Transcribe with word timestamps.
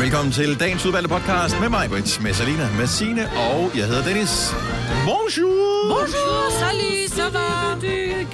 Velkommen 0.00 0.32
til 0.32 0.60
dagens 0.60 0.86
udvalgte 0.86 1.08
podcast 1.08 1.60
med 1.60 1.68
mig, 1.68 1.88
Britt, 1.88 2.22
med 2.22 2.34
Salina, 2.34 2.68
med 2.78 2.86
Signe, 2.86 3.30
og 3.30 3.70
jeg 3.76 3.86
hedder 3.86 4.04
Dennis. 4.04 4.54
Bonjour! 5.04 5.88
Bonjour, 5.94 6.50
salut, 6.62 7.10
ça 7.18 7.26
va? 7.36 7.46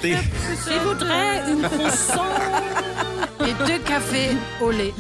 Det, 0.02 0.16
Je 0.72 0.78
voudrais 0.88 1.34
une 1.52 1.62
croissant 1.68 2.34
et 3.48 3.54
deux 3.68 3.80
cafés 3.90 4.36
au 4.60 4.70
lait. 4.70 4.94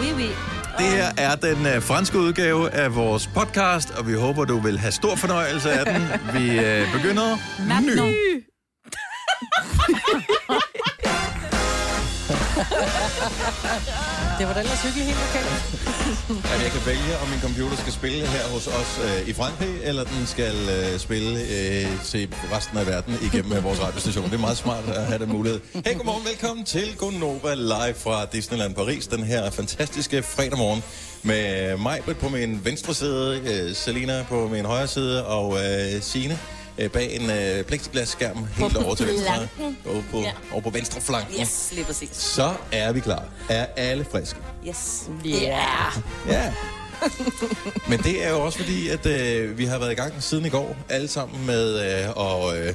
Oui, 0.00 0.08
oui. 0.16 0.30
det 0.78 0.86
her 0.86 1.10
er 1.18 1.34
den 1.34 1.76
uh, 1.76 1.82
franske 1.82 2.18
udgave 2.18 2.70
af 2.70 2.94
vores 2.96 3.26
podcast, 3.26 3.90
og 3.90 4.08
vi 4.08 4.12
håber, 4.14 4.44
du 4.44 4.58
vil 4.60 4.78
have 4.78 4.92
stor 4.92 5.16
fornøjelse 5.16 5.72
af 5.72 5.84
den. 5.86 6.02
Vi 6.34 6.58
uh, 6.58 6.92
begynder 6.92 7.38
nu. 7.96 8.12
Det 14.38 14.46
var 14.48 14.54
da 14.54 14.60
ellers 14.60 14.82
hyggeligt 14.82 15.06
helt 15.06 15.20
lokalt. 15.26 15.50
Jamen, 16.50 16.62
jeg 16.66 16.72
kan 16.76 16.86
vælge, 16.86 17.12
om 17.22 17.28
min 17.28 17.40
computer 17.40 17.76
skal 17.76 17.92
spille 17.92 18.26
her 18.26 18.44
hos 18.54 18.66
os 18.66 19.00
øh, 19.04 19.28
i 19.28 19.32
Frankrig, 19.32 19.74
eller 19.82 20.04
den 20.04 20.26
skal 20.26 20.54
øh, 20.76 20.98
spille 20.98 21.40
øh, 21.40 22.04
til 22.04 22.28
resten 22.54 22.78
af 22.78 22.86
verden 22.86 23.14
igennem 23.22 23.52
øh, 23.52 23.64
vores 23.64 23.80
radiostation. 23.82 24.24
Det 24.24 24.34
er 24.34 24.38
meget 24.38 24.56
smart 24.56 24.84
at 24.88 25.06
have 25.06 25.18
den 25.18 25.32
mulighed. 25.32 25.60
Hey, 25.86 25.96
godmorgen, 25.96 26.24
velkommen 26.26 26.64
til 26.64 26.96
Gonova 26.96 27.54
live 27.54 27.94
fra 27.94 28.24
Disneyland 28.32 28.74
Paris. 28.74 29.06
Den 29.06 29.22
her 29.24 29.50
fantastiske 29.50 30.22
fredag 30.22 30.58
morgen 30.58 30.82
med 31.22 31.76
mig 31.76 32.00
på 32.20 32.28
min 32.28 32.60
venstre 32.64 32.94
side, 32.94 33.40
øh, 33.46 33.74
Selina 33.74 34.24
på 34.28 34.48
min 34.48 34.64
højre 34.64 34.86
side, 34.86 35.26
og 35.26 35.56
øh, 35.56 36.02
Sine 36.02 36.38
øh, 36.78 36.90
bag 36.90 37.16
en 37.20 37.30
øh, 37.30 37.64
plexiglasskærm 37.64 38.46
helt 38.56 38.76
over 38.76 38.94
til 38.94 39.06
venstre. 39.08 39.48
Over 39.86 40.02
på, 40.10 40.18
Ja. 40.20 40.32
over 40.52 40.60
på 40.60 40.70
venstre 40.70 41.00
flanken. 41.00 41.40
Yes, 41.40 41.70
lige 41.72 41.84
præcis. 41.84 42.10
Så 42.16 42.52
er 42.72 42.92
vi 42.92 43.00
klar. 43.00 43.24
Er 43.48 43.66
alle 43.76 44.06
friske? 44.12 44.38
Yes. 44.68 45.10
Yeah. 45.26 45.92
Ja. 46.28 46.52
Men 47.88 47.98
det 47.98 48.24
er 48.24 48.30
jo 48.30 48.44
også 48.44 48.58
fordi, 48.58 48.88
at 48.88 49.06
øh, 49.06 49.58
vi 49.58 49.64
har 49.64 49.78
været 49.78 49.92
i 49.92 49.94
gang 49.94 50.12
siden 50.22 50.44
i 50.46 50.48
går, 50.48 50.76
alle 50.88 51.08
sammen 51.08 51.46
med 51.46 51.74
øh, 51.80 52.08
at 52.08 52.66
øh, 52.68 52.74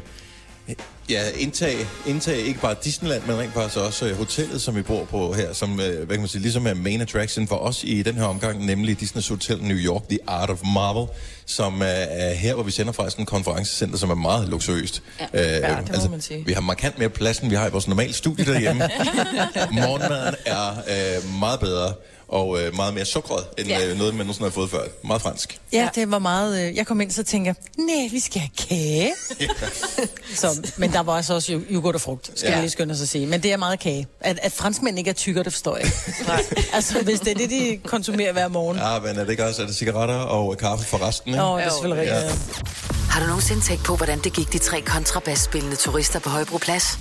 ja, 1.10 1.22
indtage, 1.38 1.88
indtage 2.06 2.42
ikke 2.42 2.60
bare 2.60 2.76
Disneyland, 2.84 3.24
men 3.28 3.40
rent 3.40 3.54
faktisk 3.54 3.78
også 3.78 4.06
øh, 4.06 4.18
hotellet, 4.18 4.62
som 4.62 4.76
vi 4.76 4.82
bor 4.82 5.06
på 5.06 5.34
her, 5.34 5.54
som 5.54 5.80
øh, 5.80 5.98
hvad 5.98 6.08
kan 6.08 6.20
man 6.20 6.28
sige, 6.28 6.42
ligesom 6.42 6.68
er 6.68 6.74
main 6.74 7.02
attraction 7.02 7.48
for 7.48 7.56
os 7.56 7.84
i 7.84 8.02
den 8.04 8.16
her 8.16 8.24
omgang, 8.24 8.66
nemlig 8.66 8.98
Disney's 9.02 9.30
Hotel 9.30 9.64
New 9.64 9.78
York, 9.78 10.02
The 10.10 10.20
Art 10.28 10.50
of 10.50 10.62
Marvel, 10.74 11.08
som 11.46 11.82
øh, 11.82 11.88
er 12.10 12.34
her, 12.34 12.54
hvor 12.54 12.64
vi 12.64 12.72
sender 12.72 12.92
fra 12.92 13.10
sådan 13.10 13.22
en 13.22 13.26
konferencecenter, 13.26 13.98
som 13.98 14.10
er 14.10 14.16
meget 14.16 14.50
luksuriøst. 14.50 15.04
Ja, 15.20 15.26
Ja, 15.58 15.78
det 15.88 16.04
må 16.04 16.10
man 16.10 16.22
sige. 16.22 16.46
Vi 16.46 16.54
har 16.54 16.62
markant 16.62 17.00
mere 17.00 17.10
plads, 17.10 17.40
end 17.40 17.50
vi 17.50 17.56
har 17.56 17.68
i 17.68 17.72
vores 17.72 17.88
normale 17.88 18.14
studie 18.14 18.46
derhjemme. 18.46 18.90
Morgenmaden 19.82 20.36
er 20.46 20.70
øh, 20.70 21.40
meget 21.40 21.60
bedre 21.60 21.94
og 22.30 22.62
øh, 22.62 22.76
meget 22.76 22.94
mere 22.94 23.06
sukret, 23.06 23.44
end 23.58 23.68
Ja. 23.68 23.88
øh, 23.88 23.98
noget, 23.98 24.14
man 24.16 24.26
nogensinde 24.26 24.50
har 24.50 24.54
fået 24.54 24.70
før. 24.70 24.82
Meget 25.04 25.22
fransk. 25.22 25.60
Ja, 25.74 25.90
det 25.96 26.12
var 26.12 26.20
meget... 26.20 26.68
Øh, 26.70 26.76
jeg 26.76 26.88
kom 26.88 27.02
ind, 27.02 27.12
så 27.12 27.24
tænkte 27.24 27.48
jeg, 27.48 27.86
nej, 27.86 28.08
vi 28.12 28.20
skal 28.20 28.42
have 28.42 28.50
kage. 28.70 29.14
så, 30.36 30.72
men 30.78 30.94
der 30.94 31.00
var 31.00 31.14
altså 31.18 31.34
også 31.34 31.52
jo- 31.54 31.62
yoghurt 31.72 31.96
og 31.96 32.02
frugt, 32.02 32.26
skal 32.36 32.40
Ja. 32.44 32.48
ja. 32.50 32.54
jeg 32.56 32.62
lige 32.62 32.72
skynde 32.72 32.92
os 32.92 33.02
at 33.02 33.08
sige. 33.10 33.26
Men 33.28 33.44
det 33.44 33.54
er 33.54 33.58
meget 33.58 33.80
kage. 33.80 34.08
At, 34.22 34.40
at 34.42 34.52
franskmænd 34.52 34.98
ikke 34.98 35.10
er 35.10 35.14
tykkere, 35.14 35.44
det 35.44 35.54
forstår 35.54 35.78
jeg. 35.78 35.92
Nej. 36.28 36.44
altså, 36.74 37.02
hvis 37.04 37.20
det 37.20 37.28
er 37.32 37.36
det, 37.36 37.50
de 37.50 37.80
konsumerer 37.86 38.32
hver 38.34 38.48
morgen. 38.48 38.78
Ja, 38.78 39.00
men 39.00 39.20
er 39.20 39.24
det 39.24 39.32
ikke 39.32 39.46
også 39.46 39.62
er 39.62 39.66
det 39.66 39.76
cigaretter 39.76 40.16
og 40.16 40.58
kaffe 40.58 40.86
for 40.86 41.08
resten? 41.08 41.32
Ikke? 41.32 41.44
Oh, 41.44 41.60
det 41.60 41.66
er 41.68 41.72
selvfølgelig 41.72 42.06
Ja. 42.08 42.18
rigtigt. 42.18 42.62
Har 43.10 43.20
du 43.22 43.28
nogensinde 43.28 43.62
tænkt 43.62 43.84
på, 43.84 43.96
hvordan 43.96 44.20
det 44.20 44.34
gik 44.34 44.54
de 44.54 44.58
tre 44.58 44.82
kontrabasspillende 44.82 45.76
turister 45.76 46.20
på 46.20 46.30
Højbroplads? 46.30 47.00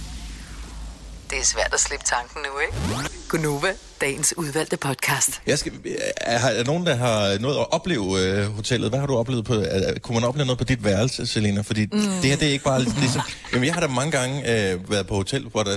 Det 1.30 1.38
er 1.38 1.44
svært 1.44 1.74
at 1.74 1.80
slippe 1.80 2.05
tanken 2.05 2.41
nu, 2.42 2.58
ikke? 2.60 3.10
Gunova, 3.28 3.72
dagens 4.00 4.34
udvalgte 4.36 4.77
podcast. 4.77 5.41
Jeg 5.46 5.58
skal, 5.58 5.72
er, 6.20 6.38
er 6.38 6.55
der 6.56 6.64
nogen, 6.64 6.86
der 6.86 6.94
har 6.94 7.38
noget 7.38 7.56
at 7.56 7.72
opleve 7.72 8.20
øh, 8.20 8.46
hotellet? 8.55 8.91
Hvad 8.91 8.98
har 8.98 9.06
du 9.06 9.16
oplevet 9.16 9.44
på? 9.44 9.55
Er, 9.55 9.98
kunne 9.98 10.14
man 10.14 10.28
opleve 10.28 10.46
noget 10.46 10.58
på 10.58 10.64
dit 10.64 10.84
værelse, 10.84 11.27
Selina? 11.27 11.61
Fordi 11.61 11.86
mm. 11.92 11.98
det 12.01 12.24
her, 12.24 12.36
det 12.36 12.48
er 12.48 12.52
ikke 12.52 12.64
bare 12.64 12.83
ligesom... 12.83 13.23
Jamen, 13.52 13.64
jeg 13.67 13.74
har 13.74 13.80
da 13.80 13.86
mange 13.86 14.11
gange 14.11 14.40
øh, 14.73 14.90
været 14.90 15.06
på 15.06 15.14
hotel, 15.14 15.42
hvor 15.42 15.62
der, 15.62 15.77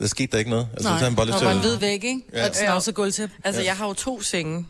der 0.00 0.06
skete 0.06 0.32
der 0.32 0.38
ikke 0.38 0.50
noget. 0.50 0.68
Altså, 0.72 0.88
så 0.88 0.94
har 0.94 1.04
man 1.04 1.16
bare 1.16 1.26
lyst 1.26 1.32
Der 1.32 1.38
til 1.38 1.46
var 1.46 1.54
en 1.54 1.60
hvid 1.60 1.76
væg, 1.76 1.92
ikke? 1.92 2.20
Ja. 2.32 2.40
Og 2.42 2.46
et 2.46 2.56
snavset 2.56 2.94
gulvtæp. 2.94 3.30
Altså, 3.44 3.62
jeg 3.62 3.76
har 3.76 3.86
jo 3.86 3.92
to 3.92 4.22
senge. 4.22 4.66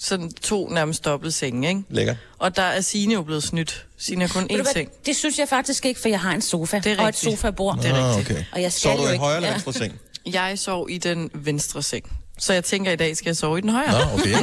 Sådan 0.00 0.32
to 0.32 0.68
nærmest 0.68 1.04
dobbelt 1.04 1.34
senge, 1.34 1.68
ikke? 1.68 1.82
Lækker. 1.90 2.14
Og 2.38 2.56
der 2.56 2.62
er 2.62 2.80
Signe 2.80 3.14
jo 3.14 3.22
blevet 3.22 3.42
snydt. 3.42 3.86
Signe 3.98 4.26
har 4.26 4.32
kun 4.32 4.42
Ved 4.42 4.48
du 4.48 4.54
én 4.54 4.56
hvad, 4.62 4.72
seng. 4.72 4.90
Det 5.06 5.16
synes 5.16 5.38
jeg 5.38 5.48
faktisk 5.48 5.86
ikke, 5.86 6.00
for 6.00 6.08
jeg 6.08 6.20
har 6.20 6.32
en 6.32 6.42
sofa. 6.42 6.76
Det 6.78 6.86
er 6.86 6.96
og 6.96 7.02
et 7.02 7.06
rigtigt. 7.06 7.32
sofa-bord. 7.32 7.78
Det 7.82 7.90
er 7.90 7.94
Ah, 7.94 8.16
rigtigt. 8.16 8.30
okay. 8.38 8.44
Og 8.52 8.62
jeg 8.62 8.72
Så 8.72 8.78
skal 8.80 8.96
du 8.96 9.02
jo 9.02 9.08
i 9.08 9.12
ikke- 9.12 9.18
højre 9.24 9.36
eller 9.36 9.48
Ja. 9.48 9.54
venstre 9.54 9.72
seng? 9.72 9.92
Jeg 10.26 10.58
sov 10.58 10.90
i 10.90 10.98
den 10.98 11.30
venstre 11.34 11.82
seng. 11.82 12.04
Så 12.38 12.52
jeg 12.52 12.64
tænker, 12.64 12.92
i 12.92 12.96
dag 12.96 13.16
skal 13.16 13.28
jeg 13.28 13.36
sove 13.36 13.58
i 13.58 13.60
den 13.60 13.70
højre. 13.70 13.92
Nå, 13.92 14.12
okay. 14.14 14.34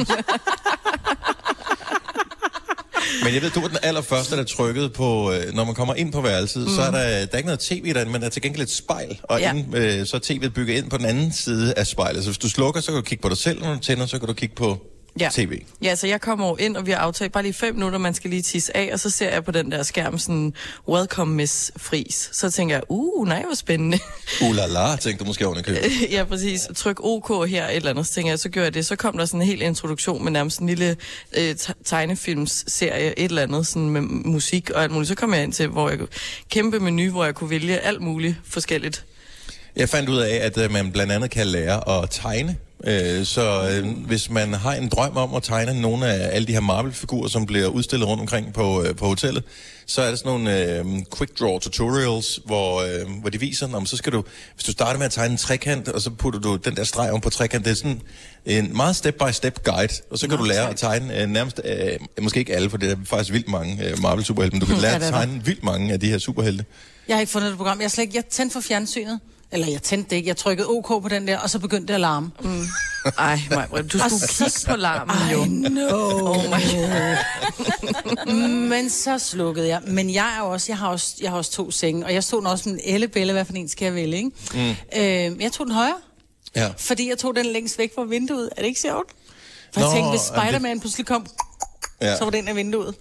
Men 3.24 3.34
jeg 3.34 3.42
ved, 3.42 3.50
du 3.50 3.60
var 3.60 3.68
den 3.68 3.78
allerførste, 3.82 4.36
der 4.36 4.44
trykkede 4.44 4.90
på, 4.90 5.32
øh, 5.32 5.54
når 5.54 5.64
man 5.64 5.74
kommer 5.74 5.94
ind 5.94 6.12
på 6.12 6.20
værelset, 6.20 6.62
mm. 6.62 6.68
så 6.74 6.82
er 6.82 6.90
der, 6.90 6.98
der 7.00 7.26
er 7.32 7.36
ikke 7.36 7.46
noget 7.46 7.60
tv 7.60 7.94
derinde, 7.94 8.12
men 8.12 8.20
der 8.20 8.26
er 8.26 8.30
til 8.30 8.42
gengæld 8.42 8.62
et 8.62 8.70
spejl, 8.70 9.20
og 9.22 9.40
ja. 9.40 9.46
Ja. 9.46 9.52
inden, 9.58 9.76
øh, 9.76 10.06
så 10.06 10.16
er 10.16 10.20
tv'et 10.20 10.48
bygget 10.48 10.76
ind 10.78 10.90
på 10.90 10.98
den 10.98 11.06
anden 11.06 11.32
side 11.32 11.74
af 11.76 11.86
spejlet. 11.86 12.22
Så 12.24 12.30
hvis 12.30 12.38
du 12.38 12.48
slukker, 12.48 12.80
så 12.80 12.86
kan 12.86 12.94
du 12.96 13.02
kigge 13.02 13.22
på 13.22 13.28
dig 13.28 13.36
selv, 13.38 13.62
når 13.62 13.74
du 13.74 13.80
tænder, 13.80 14.06
så 14.06 14.18
kan 14.18 14.28
du 14.28 14.34
kigge 14.34 14.54
på 14.54 14.78
Ja. 15.20 15.28
tv. 15.32 15.62
Ja, 15.82 15.94
så 15.94 16.06
jeg 16.06 16.20
kommer 16.20 16.58
ind, 16.58 16.76
og 16.76 16.86
vi 16.86 16.90
har 16.90 16.98
aftalt 16.98 17.32
bare 17.32 17.42
lige 17.42 17.52
fem 17.52 17.74
minutter, 17.74 17.98
man 17.98 18.14
skal 18.14 18.30
lige 18.30 18.42
tisse 18.42 18.76
af, 18.76 18.90
og 18.92 19.00
så 19.00 19.10
ser 19.10 19.30
jeg 19.30 19.44
på 19.44 19.50
den 19.50 19.72
der 19.72 19.82
skærm 19.82 20.18
sådan, 20.18 20.52
welcome 20.88 21.34
Miss 21.34 21.72
Fris. 21.76 22.30
Så 22.32 22.50
tænker 22.50 22.74
jeg, 22.76 22.82
uh, 22.88 23.28
nej, 23.28 23.42
hvor 23.46 23.54
spændende. 23.54 23.98
Uh 24.42 24.54
la 24.56 24.66
la, 24.66 24.96
tænkte 24.96 25.24
du 25.24 25.28
måske 25.28 25.46
oven 25.46 25.58
i 25.58 26.06
ja, 26.14 26.24
præcis. 26.24 26.68
Tryk 26.74 27.04
OK 27.04 27.48
her 27.48 27.68
et 27.68 27.76
eller 27.76 27.90
andet, 27.90 28.06
så 28.06 28.12
tænker 28.12 28.30
jeg, 28.30 28.38
så 28.38 28.48
gør 28.48 28.62
jeg 28.62 28.74
det. 28.74 28.86
Så 28.86 28.96
kom 28.96 29.18
der 29.18 29.24
sådan 29.24 29.40
en 29.42 29.46
hel 29.46 29.62
introduktion 29.62 30.24
med 30.24 30.32
nærmest 30.32 30.58
en 30.58 30.66
lille 30.66 30.96
øh, 31.36 31.56
te- 31.56 31.74
tegnefilmsserie, 31.84 33.18
et 33.18 33.24
eller 33.24 33.42
andet, 33.42 33.66
sådan 33.66 33.88
med 33.90 34.00
musik 34.00 34.70
og 34.70 34.82
alt 34.82 34.92
muligt. 34.92 35.08
Så 35.08 35.14
kom 35.14 35.34
jeg 35.34 35.42
ind 35.42 35.52
til, 35.52 35.68
hvor 35.68 35.90
jeg 35.90 35.98
kæmpe 36.50 36.80
menu, 36.80 37.10
hvor 37.10 37.24
jeg 37.24 37.34
kunne 37.34 37.50
vælge 37.50 37.78
alt 37.78 38.00
muligt 38.00 38.36
forskelligt. 38.48 39.04
Jeg 39.76 39.88
fandt 39.88 40.08
ud 40.08 40.18
af, 40.18 40.34
at 40.36 40.58
øh, 40.58 40.70
man 40.70 40.92
blandt 40.92 41.12
andet 41.12 41.30
kan 41.30 41.46
lære 41.46 42.02
at 42.02 42.10
tegne. 42.10 42.56
Øh, 42.86 43.26
så 43.26 43.70
øh, 43.70 44.06
hvis 44.06 44.30
man 44.30 44.54
har 44.54 44.74
en 44.74 44.88
drøm 44.88 45.16
om 45.16 45.34
at 45.34 45.42
tegne 45.42 45.80
nogle 45.80 46.06
af 46.06 46.36
alle 46.36 46.46
de 46.46 46.52
her 46.52 46.60
Marvel-figurer, 46.60 47.28
som 47.28 47.46
bliver 47.46 47.66
udstillet 47.66 48.08
rundt 48.08 48.20
omkring 48.20 48.52
på, 48.52 48.82
øh, 48.82 48.96
på 48.96 49.06
hotellet, 49.06 49.44
så 49.86 50.02
er 50.02 50.08
der 50.08 50.16
sådan 50.16 50.32
nogle 50.32 50.78
øh, 50.78 50.84
quick 51.18 51.40
draw 51.40 51.58
tutorials, 51.58 52.40
hvor, 52.44 52.80
øh, 52.80 53.20
hvor 53.20 53.30
de 53.30 53.40
viser, 53.40 53.74
om 53.74 53.86
så 53.86 53.96
skal 53.96 54.12
du, 54.12 54.24
hvis 54.54 54.64
du 54.64 54.72
starter 54.72 54.98
med 54.98 55.06
at 55.06 55.12
tegne 55.12 55.32
en 55.32 55.38
trekant, 55.38 55.88
og 55.88 56.00
så 56.00 56.10
putter 56.10 56.40
du 56.40 56.56
den 56.56 56.76
der 56.76 56.84
streg 56.84 57.10
om 57.12 57.20
på 57.20 57.30
trekant, 57.30 57.64
det 57.64 57.70
er 57.70 57.74
sådan 57.74 58.00
en 58.44 58.76
meget 58.76 58.96
step-by-step 58.96 59.64
guide, 59.64 59.92
og 60.10 60.18
så 60.18 60.28
kan 60.28 60.38
du 60.38 60.44
lære 60.44 60.70
at 60.70 60.76
tegne 60.76 61.20
øh, 61.22 61.28
nærmest, 61.28 61.60
øh, 61.64 62.22
måske 62.22 62.40
ikke 62.40 62.54
alle, 62.54 62.70
for 62.70 62.76
det 62.76 62.90
er 62.90 62.96
faktisk 63.04 63.32
vildt 63.32 63.48
mange 63.48 63.88
øh, 63.88 64.02
Marvel-superhelte, 64.02 64.54
men 64.54 64.60
du 64.60 64.66
kan 64.66 64.76
lære 64.86 64.94
at 64.94 65.02
tegne 65.02 65.44
vildt 65.44 65.64
mange 65.64 65.92
af 65.92 66.00
de 66.00 66.08
her 66.08 66.18
superhelte. 66.18 66.64
Jeg 67.08 67.16
har 67.16 67.20
ikke 67.20 67.32
fundet 67.32 67.50
det 67.50 67.56
program. 67.56 67.80
Jeg, 67.80 67.90
slet 67.90 68.02
ikke, 68.02 68.16
jeg 68.16 68.24
tændte 68.24 68.52
for 68.52 68.60
fjernsynet. 68.60 69.20
Eller 69.54 69.66
jeg 69.70 69.82
tændte 69.82 70.10
det 70.10 70.16
ikke. 70.16 70.28
Jeg 70.28 70.36
trykkede 70.36 70.68
OK 70.68 70.86
på 71.02 71.08
den 71.10 71.28
der, 71.28 71.38
og 71.38 71.50
så 71.50 71.58
begyndte 71.58 71.86
det 71.86 71.94
at 71.94 72.00
larme. 72.00 72.30
Mm. 72.42 72.64
Ej, 73.18 73.38
Maja, 73.50 73.82
du 73.82 73.98
skulle 73.98 74.28
kigge 74.28 74.60
på 74.68 74.76
larmen 74.76 75.16
jo. 75.32 75.44
Know. 75.68 76.28
Oh 76.28 76.44
my 76.44 76.60
Men 78.68 78.90
så 78.90 79.18
slukkede 79.18 79.68
jeg. 79.68 79.80
Men 79.86 80.14
jeg 80.14 80.36
er 80.38 80.40
også, 80.42 80.66
jeg 80.72 80.78
har 80.78 80.88
også, 80.88 81.14
jeg 81.22 81.30
har 81.30 81.36
også 81.38 81.52
to 81.52 81.70
senge, 81.70 82.06
og 82.06 82.14
jeg 82.14 82.24
stod 82.24 82.44
også 82.46 82.68
med 82.68 82.78
en 82.84 82.94
ellebælle, 82.94 83.32
hvad 83.32 83.44
for 83.44 83.52
en 83.52 83.68
skal 83.68 83.84
jeg 83.86 83.94
vælge, 83.94 84.16
ikke? 84.16 84.30
Mm. 84.54 84.70
Øh, 84.70 85.42
jeg 85.42 85.52
tog 85.52 85.66
den 85.66 85.74
højre, 85.74 85.96
Ja. 86.56 86.70
fordi 86.78 87.08
jeg 87.08 87.18
tog 87.18 87.36
den 87.36 87.46
længst 87.46 87.78
væk 87.78 87.94
fra 87.94 88.02
vinduet. 88.04 88.50
Er 88.56 88.60
det 88.60 88.68
ikke 88.68 88.80
sjovt? 88.80 89.10
For 89.74 89.80
jeg 89.80 89.88
Nå, 89.88 89.94
tænkte, 89.94 90.10
hvis 90.10 90.20
jamen 90.30 90.40
det- 90.42 90.48
Spider-Man 90.48 90.80
pludselig 90.80 91.06
kom, 91.06 91.26
Ja. 92.02 92.16
så 92.16 92.24
var 92.24 92.30
den 92.30 92.48
af 92.48 92.56
vinduet. 92.56 92.94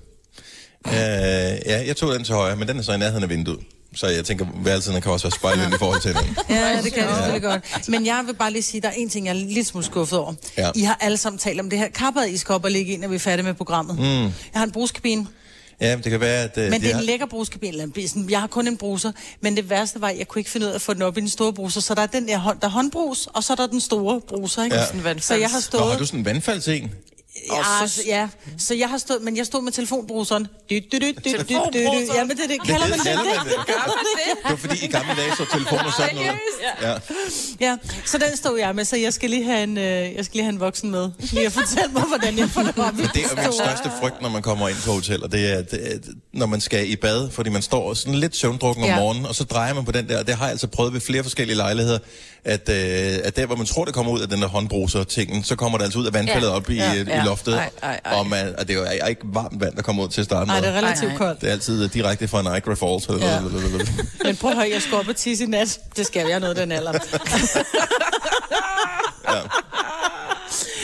Øh, 0.88 0.94
ja, 0.94 1.85
jeg 1.88 1.96
tog 1.97 2.14
den 2.14 2.24
til 2.24 2.35
højre, 2.35 2.56
men 2.56 2.68
den 2.68 2.80
er 2.80 2.84
så 2.84 2.94
i 2.94 2.97
nærheden 2.97 3.24
af 3.24 3.30
vinduet. 3.30 3.59
Så 3.95 4.07
jeg 4.07 4.25
tænker, 4.25 4.45
værelserne 4.63 5.01
kan 5.01 5.11
også 5.11 5.25
være 5.25 5.31
spejlet 5.31 5.73
i 5.75 5.77
forhold 5.79 6.01
til 6.01 6.13
den. 6.13 6.37
Ja, 6.55 6.81
det 6.83 6.93
kan 6.93 7.03
det 7.07 7.15
selvfølgelig 7.15 7.41
godt. 7.41 7.89
Men 7.89 8.05
jeg 8.05 8.23
vil 8.25 8.33
bare 8.33 8.51
lige 8.51 8.63
sige, 8.63 8.81
der 8.81 8.87
er 8.87 8.91
en 8.91 9.09
ting, 9.09 9.25
jeg 9.25 9.31
er 9.31 9.45
lidt 9.45 9.67
smule 9.67 9.85
skuffet 9.85 10.19
over. 10.19 10.34
Ja. 10.57 10.72
I 10.75 10.81
har 10.81 10.97
alle 11.01 11.17
sammen 11.17 11.40
talt 11.40 11.59
om 11.59 11.69
det 11.69 11.79
her 11.79 11.90
kappede, 11.90 12.31
I 12.31 12.37
skal 12.37 12.55
op 12.55 12.63
og 12.63 12.72
ligge 12.72 12.93
ind, 12.93 13.01
når 13.01 13.07
vi 13.07 13.16
er 13.16 13.19
færdige 13.19 13.45
med 13.45 13.53
programmet. 13.53 13.99
Mm. 13.99 14.03
Jeg 14.03 14.31
har 14.53 14.63
en 14.63 14.72
bruskabine, 14.72 15.28
Ja, 15.81 15.95
det 15.95 16.11
kan 16.11 16.19
være, 16.19 16.43
at... 16.43 16.57
Uh, 16.57 16.63
men 16.63 16.81
det 16.81 16.91
er 16.91 16.97
en 16.97 17.03
lækker 17.03 17.25
bruskabine. 17.25 17.91
Jeg 18.29 18.40
har 18.40 18.47
kun 18.47 18.67
en 18.67 18.78
bruser, 18.78 19.11
men 19.41 19.57
det 19.57 19.69
værste 19.69 20.01
var, 20.01 20.07
at 20.07 20.17
jeg 20.17 20.28
kunne 20.28 20.39
ikke 20.39 20.49
finde 20.51 20.66
ud 20.66 20.72
af 20.72 20.75
at 20.75 20.81
få 20.81 20.93
den 20.93 21.01
op 21.01 21.17
i 21.17 21.22
den 21.22 21.29
store 21.29 21.53
bruser. 21.53 21.81
Så 21.81 21.96
der 21.96 22.01
er 22.01 22.05
den 22.05 22.28
der, 22.28 22.37
hånd, 22.37 22.59
der 22.59 22.67
er 22.67 22.72
håndbrus, 22.72 23.28
og 23.34 23.43
så 23.43 23.53
er 23.53 23.57
der 23.57 23.67
den 23.67 23.81
store 23.81 24.22
bruser, 24.22 24.63
ikke? 24.63 24.75
Ja. 24.75 24.85
Sådan 24.85 24.99
en 24.99 25.03
vandfalds. 25.03 25.25
Så 25.25 25.35
jeg 25.35 25.49
har 25.49 25.57
Nå, 25.57 25.61
stået... 25.61 25.91
har 25.91 25.97
du 25.97 26.05
sådan 26.05 26.19
en 26.19 26.25
vandfaldsen? 26.25 26.91
Ja, 27.51 27.87
så, 27.87 28.01
ja, 28.05 28.28
så 28.57 28.73
jeg 28.75 28.90
har 28.90 28.97
stået, 28.97 29.22
men 29.22 29.37
jeg 29.37 29.45
stod 29.45 29.61
med 29.61 29.72
telefonbruseren. 29.72 30.47
Dy. 30.69 30.72
Ja, 32.16 32.23
men 32.23 32.37
det, 32.37 32.49
det 32.49 32.63
kalder 32.66 32.87
man 32.90 32.99
det. 32.99 33.05
det. 33.05 33.55
Det 33.67 34.49
var 34.49 34.55
fordi 34.55 34.85
i 34.85 34.87
gamle 34.87 35.16
dage 35.16 35.35
så 35.37 35.45
telefoner 35.51 35.91
sådan 35.97 36.16
noget. 36.16 36.31
Ja. 36.81 36.93
Ja, 37.59 37.78
så 38.05 38.17
den 38.17 38.37
stod 38.37 38.59
jeg 38.59 38.75
med, 38.75 38.85
så 38.85 38.97
jeg 38.97 39.13
skal 39.13 39.29
lige 39.29 39.43
have 39.43 39.63
en, 39.63 39.78
øh, 39.78 39.84
jeg 40.16 40.25
skal 40.25 40.34
lige 40.34 40.43
have 40.43 40.53
en 40.53 40.59
voksen 40.59 40.91
med. 40.91 41.09
Lige 41.19 41.45
at 41.45 41.51
fortælle 41.51 41.91
mig, 41.93 42.03
hvordan 42.03 42.37
jeg 42.37 42.49
får 42.49 42.61
det 42.61 42.78
op. 42.78 42.93
Det 42.93 43.03
er 43.03 43.43
min 43.43 43.53
største 43.53 43.91
frygt, 44.01 44.22
når 44.22 44.29
man 44.29 44.41
kommer 44.41 44.69
ind 44.69 44.78
på 44.85 44.91
hoteller. 44.91 45.28
Det 45.28 45.51
er, 45.53 45.57
at, 45.57 45.73
at 45.73 46.01
når 46.34 46.46
man 46.46 46.61
skal 46.61 46.91
i 46.91 46.96
bad, 46.96 47.29
fordi 47.31 47.49
man 47.49 47.61
står 47.61 47.93
sådan 47.93 48.16
lidt 48.16 48.35
søvndrukken 48.35 48.84
om 48.84 48.89
morgenen, 48.99 49.25
og 49.25 49.35
så 49.35 49.43
drejer 49.43 49.73
man 49.73 49.85
på 49.85 49.91
den 49.91 50.09
der. 50.09 50.19
og 50.19 50.28
Det 50.28 50.35
har 50.35 50.46
jeg 50.46 50.51
altså 50.51 50.67
prøvet 50.67 50.93
ved 50.93 51.01
flere 51.01 51.23
forskellige 51.23 51.57
lejligheder, 51.57 51.99
at, 52.45 52.69
øh, 52.69 53.19
at 53.23 53.35
der, 53.35 53.45
hvor 53.45 53.55
man 53.55 53.66
tror, 53.66 53.85
det 53.85 53.93
kommer 53.93 54.11
ud 54.11 54.22
af 54.22 54.28
den 54.29 54.41
der 54.41 54.47
håndbruser-tingen, 54.47 55.43
så 55.43 55.55
kommer 55.55 55.78
det 55.78 55.85
altså 55.85 55.99
ud 55.99 56.05
af 56.05 56.13
vandfaldet 56.13 56.47
Ja. 56.47 56.53
op 56.53 56.69
i, 56.69 56.75
Ja. 56.75 56.93
ja. 56.93 57.22
i 57.22 57.25
loftet. 57.25 57.53
Ej, 57.53 57.69
ej, 57.84 57.99
ej. 58.05 58.13
Og, 58.17 58.28
man, 58.28 58.55
og 58.57 58.67
det 58.67 58.75
er 58.75 58.79
jo 59.01 59.07
ikke 59.07 59.22
varmt 59.23 59.61
vand, 59.61 59.75
der 59.75 59.81
kommer 59.81 60.03
ud 60.03 60.09
til 60.09 60.22
at 60.22 60.25
starte 60.25 60.47
Nej, 60.47 60.59
med. 60.61 60.67
det 60.67 60.75
er 60.75 60.81
relativt 60.81 61.05
Ej, 61.05 61.11
ej. 61.11 61.17
koldt. 61.17 61.41
Det 61.41 61.47
er 61.47 61.51
altid 61.51 61.84
øh, 61.84 61.93
direkte 61.93 62.28
fra 62.28 62.41
Niagara 62.41 62.73
Falls. 62.75 63.09
Ja. 63.23 63.40
Men 64.25 64.35
prøv 64.35 64.51
at 64.51 64.57
høre, 64.57 64.69
jeg 64.73 64.81
skal 64.81 64.97
op 64.97 65.07
og 65.07 65.16
tisse 65.16 65.43
i 65.43 65.47
nat. 65.47 65.79
Det 65.97 66.05
skal 66.05 66.28
jeg, 66.28 66.40
noget 66.40 66.57
den 66.57 66.72
alder. 66.72 66.91
Ja. 69.29 69.39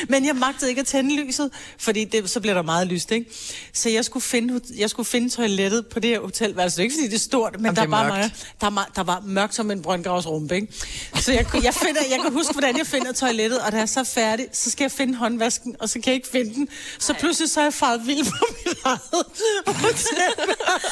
Men 0.09 0.25
jeg 0.25 0.35
magtede 0.35 0.69
ikke 0.69 0.79
at 0.81 0.88
tænde 0.88 1.15
lyset, 1.15 1.51
fordi 1.77 2.03
det, 2.03 2.29
så 2.29 2.39
bliver 2.39 2.53
der 2.53 2.61
meget 2.61 2.88
lyst, 2.88 3.11
ikke? 3.11 3.31
Så 3.73 3.89
jeg 3.89 4.06
skulle 4.06 4.23
finde, 4.23 4.61
jeg 4.77 4.89
skulle 4.89 5.07
finde 5.07 5.29
toilettet 5.29 5.88
på 5.88 6.00
det 6.00 6.09
her 6.09 6.19
hotelværelse. 6.19 6.77
Det 6.77 6.81
er 6.81 6.83
ikke, 6.83 6.95
fordi 6.95 7.07
det 7.07 7.15
er 7.15 7.19
stort, 7.19 7.53
men 7.56 7.65
Jamen, 7.65 7.75
der, 7.75 7.81
er 7.81 7.88
var 7.88 8.03
mørkt. 8.03 8.13
mange, 8.15 8.33
der, 8.61 8.69
var, 8.69 8.89
der 8.95 9.03
var 9.03 9.21
mørkt 9.25 9.56
som 9.56 9.71
en 9.71 9.81
brøndgravs 9.81 10.27
rumpe, 10.27 10.56
ikke? 10.56 10.67
Så 11.15 11.31
jeg, 11.33 11.47
kunne- 11.47 11.63
jeg, 11.63 11.73
finder, 11.73 12.01
jeg 12.09 12.19
kan 12.23 12.33
huske, 12.33 12.51
hvordan 12.53 12.77
jeg 12.77 12.88
finder 12.88 13.11
toilettet, 13.11 13.59
og 13.61 13.71
da 13.71 13.75
jeg 13.77 13.81
er 13.81 13.85
så 13.85 14.03
færdig, 14.03 14.47
så 14.53 14.71
skal 14.71 14.83
jeg 14.83 14.91
finde 14.91 15.15
håndvasken, 15.15 15.75
og 15.79 15.89
så 15.89 15.94
kan 15.94 16.03
jeg 16.06 16.15
ikke 16.15 16.27
finde 16.31 16.53
den. 16.53 16.67
Så 17.00 17.13
pludselig 17.13 17.50
så 17.50 17.59
er 17.59 17.63
jeg 17.63 17.73
faret 17.73 18.07
vild 18.07 18.25
på 18.25 18.45
mit 18.65 18.77
eget 18.85 19.00
hotelværelse. 19.12 20.05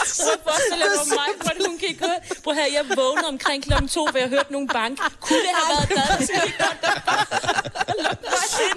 Så 0.05 0.29
forestiller 0.43 0.85
jeg 0.85 1.07
mig, 1.07 1.27
hvordan 1.41 1.65
hun 1.67 1.77
kan 1.77 1.95
høre. 1.99 2.19
Prøv 2.43 2.53
her, 2.53 2.65
jeg 2.73 2.97
vågnede 2.97 3.27
omkring 3.27 3.63
klokken 3.63 3.89
to, 3.89 4.07
ved 4.13 4.21
at 4.21 4.29
høre 4.29 4.43
nogen 4.49 4.67
bank. 4.67 4.97
Kunne 5.21 5.39
det 5.39 5.49
have 5.59 5.77
været 5.77 5.89
bad? 5.89 6.27
Så 6.27 6.33
gik 6.43 6.53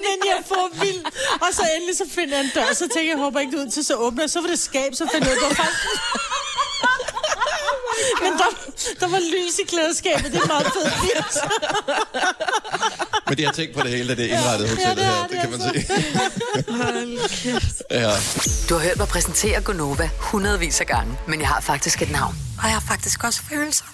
Men 0.06 0.18
jeg 0.36 0.42
får 0.48 0.64
vild. 0.82 1.04
Og 1.44 1.48
så 1.52 1.62
endelig 1.76 1.96
så 1.96 2.04
finder 2.16 2.36
jeg 2.36 2.44
en 2.44 2.50
dør, 2.54 2.68
så 2.72 2.78
tænker 2.94 3.00
jeg, 3.00 3.08
jeg 3.08 3.18
håber 3.24 3.40
ikke 3.40 3.52
det 3.56 3.64
ud 3.66 3.70
til, 3.70 3.84
så 3.84 3.94
åbner 3.94 4.22
jeg. 4.22 4.30
Så 4.30 4.40
var 4.40 4.48
det 4.48 4.58
skab, 4.58 4.90
så 4.94 5.04
finder 5.12 5.28
jeg 5.28 5.36
ud 5.36 5.40
det 5.42 5.48
var 5.58 5.64
faktisk... 5.64 5.82
Men 8.22 8.32
der, 8.32 8.50
der 9.00 9.08
var 9.08 9.18
lys 9.18 9.58
i 9.58 9.64
klædeskabet, 9.68 10.32
det 10.32 10.40
er 10.42 10.46
meget 10.46 10.66
fedt. 10.66 10.92
Men 13.28 13.38
de 13.38 13.44
har 13.44 13.52
tænkt 13.52 13.76
på 13.76 13.82
det 13.82 13.90
hele, 13.90 14.08
da 14.08 14.14
det 14.22 14.32
er 14.32 14.38
indrettet 14.38 14.64
Ja, 14.66 14.70
hotellet 14.70 14.96
det 14.96 15.04
er 15.04 15.10
her. 15.10 15.22
det 15.22 15.30
Det 15.30 15.40
kan 15.40 15.50
man 15.50 15.60
altså. 15.62 17.36
sige. 17.36 17.60
ja. 17.90 18.10
Du 18.68 18.74
har 18.74 18.80
hørt 18.82 18.96
mig 18.98 19.08
præsentere 19.08 19.60
Gonova 19.62 20.10
hundredvis 20.18 20.80
af 20.80 20.86
gange, 20.86 21.18
men 21.28 21.40
jeg 21.40 21.48
har 21.48 21.60
faktisk 21.60 22.02
et 22.02 22.10
navn. 22.10 22.34
Og 22.58 22.64
jeg 22.64 22.72
har 22.72 22.84
faktisk 22.88 23.24
også 23.24 23.40
følelser. 23.50 23.84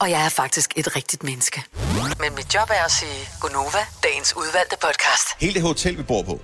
Og 0.00 0.10
jeg 0.10 0.24
er 0.24 0.28
faktisk 0.28 0.72
et 0.76 0.96
rigtigt 0.96 1.22
menneske. 1.22 1.62
Men 2.20 2.34
mit 2.36 2.54
job 2.54 2.70
er 2.70 2.84
at 2.84 2.90
sige 2.90 3.28
Gonova, 3.40 3.78
dagens 4.02 4.36
udvalgte 4.36 4.76
podcast. 4.80 5.26
Hele 5.40 5.54
det 5.54 5.62
hotel, 5.62 5.98
vi 5.98 6.02
bor 6.02 6.22
på, 6.22 6.40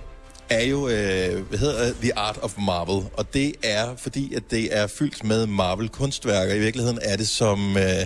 er 0.49 0.65
jo, 0.65 0.87
øh, 0.87 1.47
hvad 1.49 1.59
hedder 1.59 1.85
det? 1.85 1.95
The 2.01 2.17
Art 2.17 2.37
of 2.41 2.53
Marvel. 2.57 3.09
Og 3.13 3.33
det 3.33 3.55
er, 3.63 3.95
fordi 3.95 4.33
at 4.33 4.43
det 4.51 4.77
er 4.77 4.87
fyldt 4.87 5.23
med 5.23 5.45
Marvel-kunstværker. 5.47 6.53
I 6.53 6.59
virkeligheden 6.59 6.99
er 7.01 7.17
det 7.17 7.27
som... 7.27 7.77
Øh, 7.77 8.05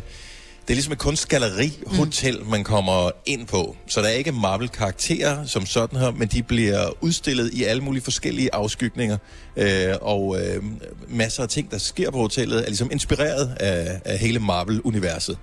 det 0.71 0.75
er 0.75 0.77
ligesom 0.77 0.93
et 0.93 0.99
kunstgalleri-hotel, 0.99 2.39
mm. 2.41 2.49
man 2.49 2.63
kommer 2.63 3.11
ind 3.25 3.47
på. 3.47 3.75
Så 3.87 4.01
der 4.01 4.07
er 4.07 4.11
ikke 4.11 4.31
Marvel-karakterer 4.31 5.45
som 5.45 5.65
sådan 5.65 5.99
her, 5.99 6.11
men 6.11 6.27
de 6.27 6.43
bliver 6.43 7.03
udstillet 7.03 7.53
i 7.53 7.63
alle 7.63 7.83
mulige 7.83 8.03
forskellige 8.03 8.55
afskygninger. 8.55 9.17
Øh, 9.57 9.93
og 10.01 10.41
øh, 10.41 10.63
masser 11.07 11.43
af 11.43 11.49
ting, 11.49 11.71
der 11.71 11.77
sker 11.77 12.11
på 12.11 12.17
hotellet, 12.17 12.59
er 12.59 12.65
ligesom 12.65 12.89
inspireret 12.91 13.57
af, 13.59 14.01
af 14.05 14.17
hele 14.17 14.39
Marvel-universet. 14.39 15.37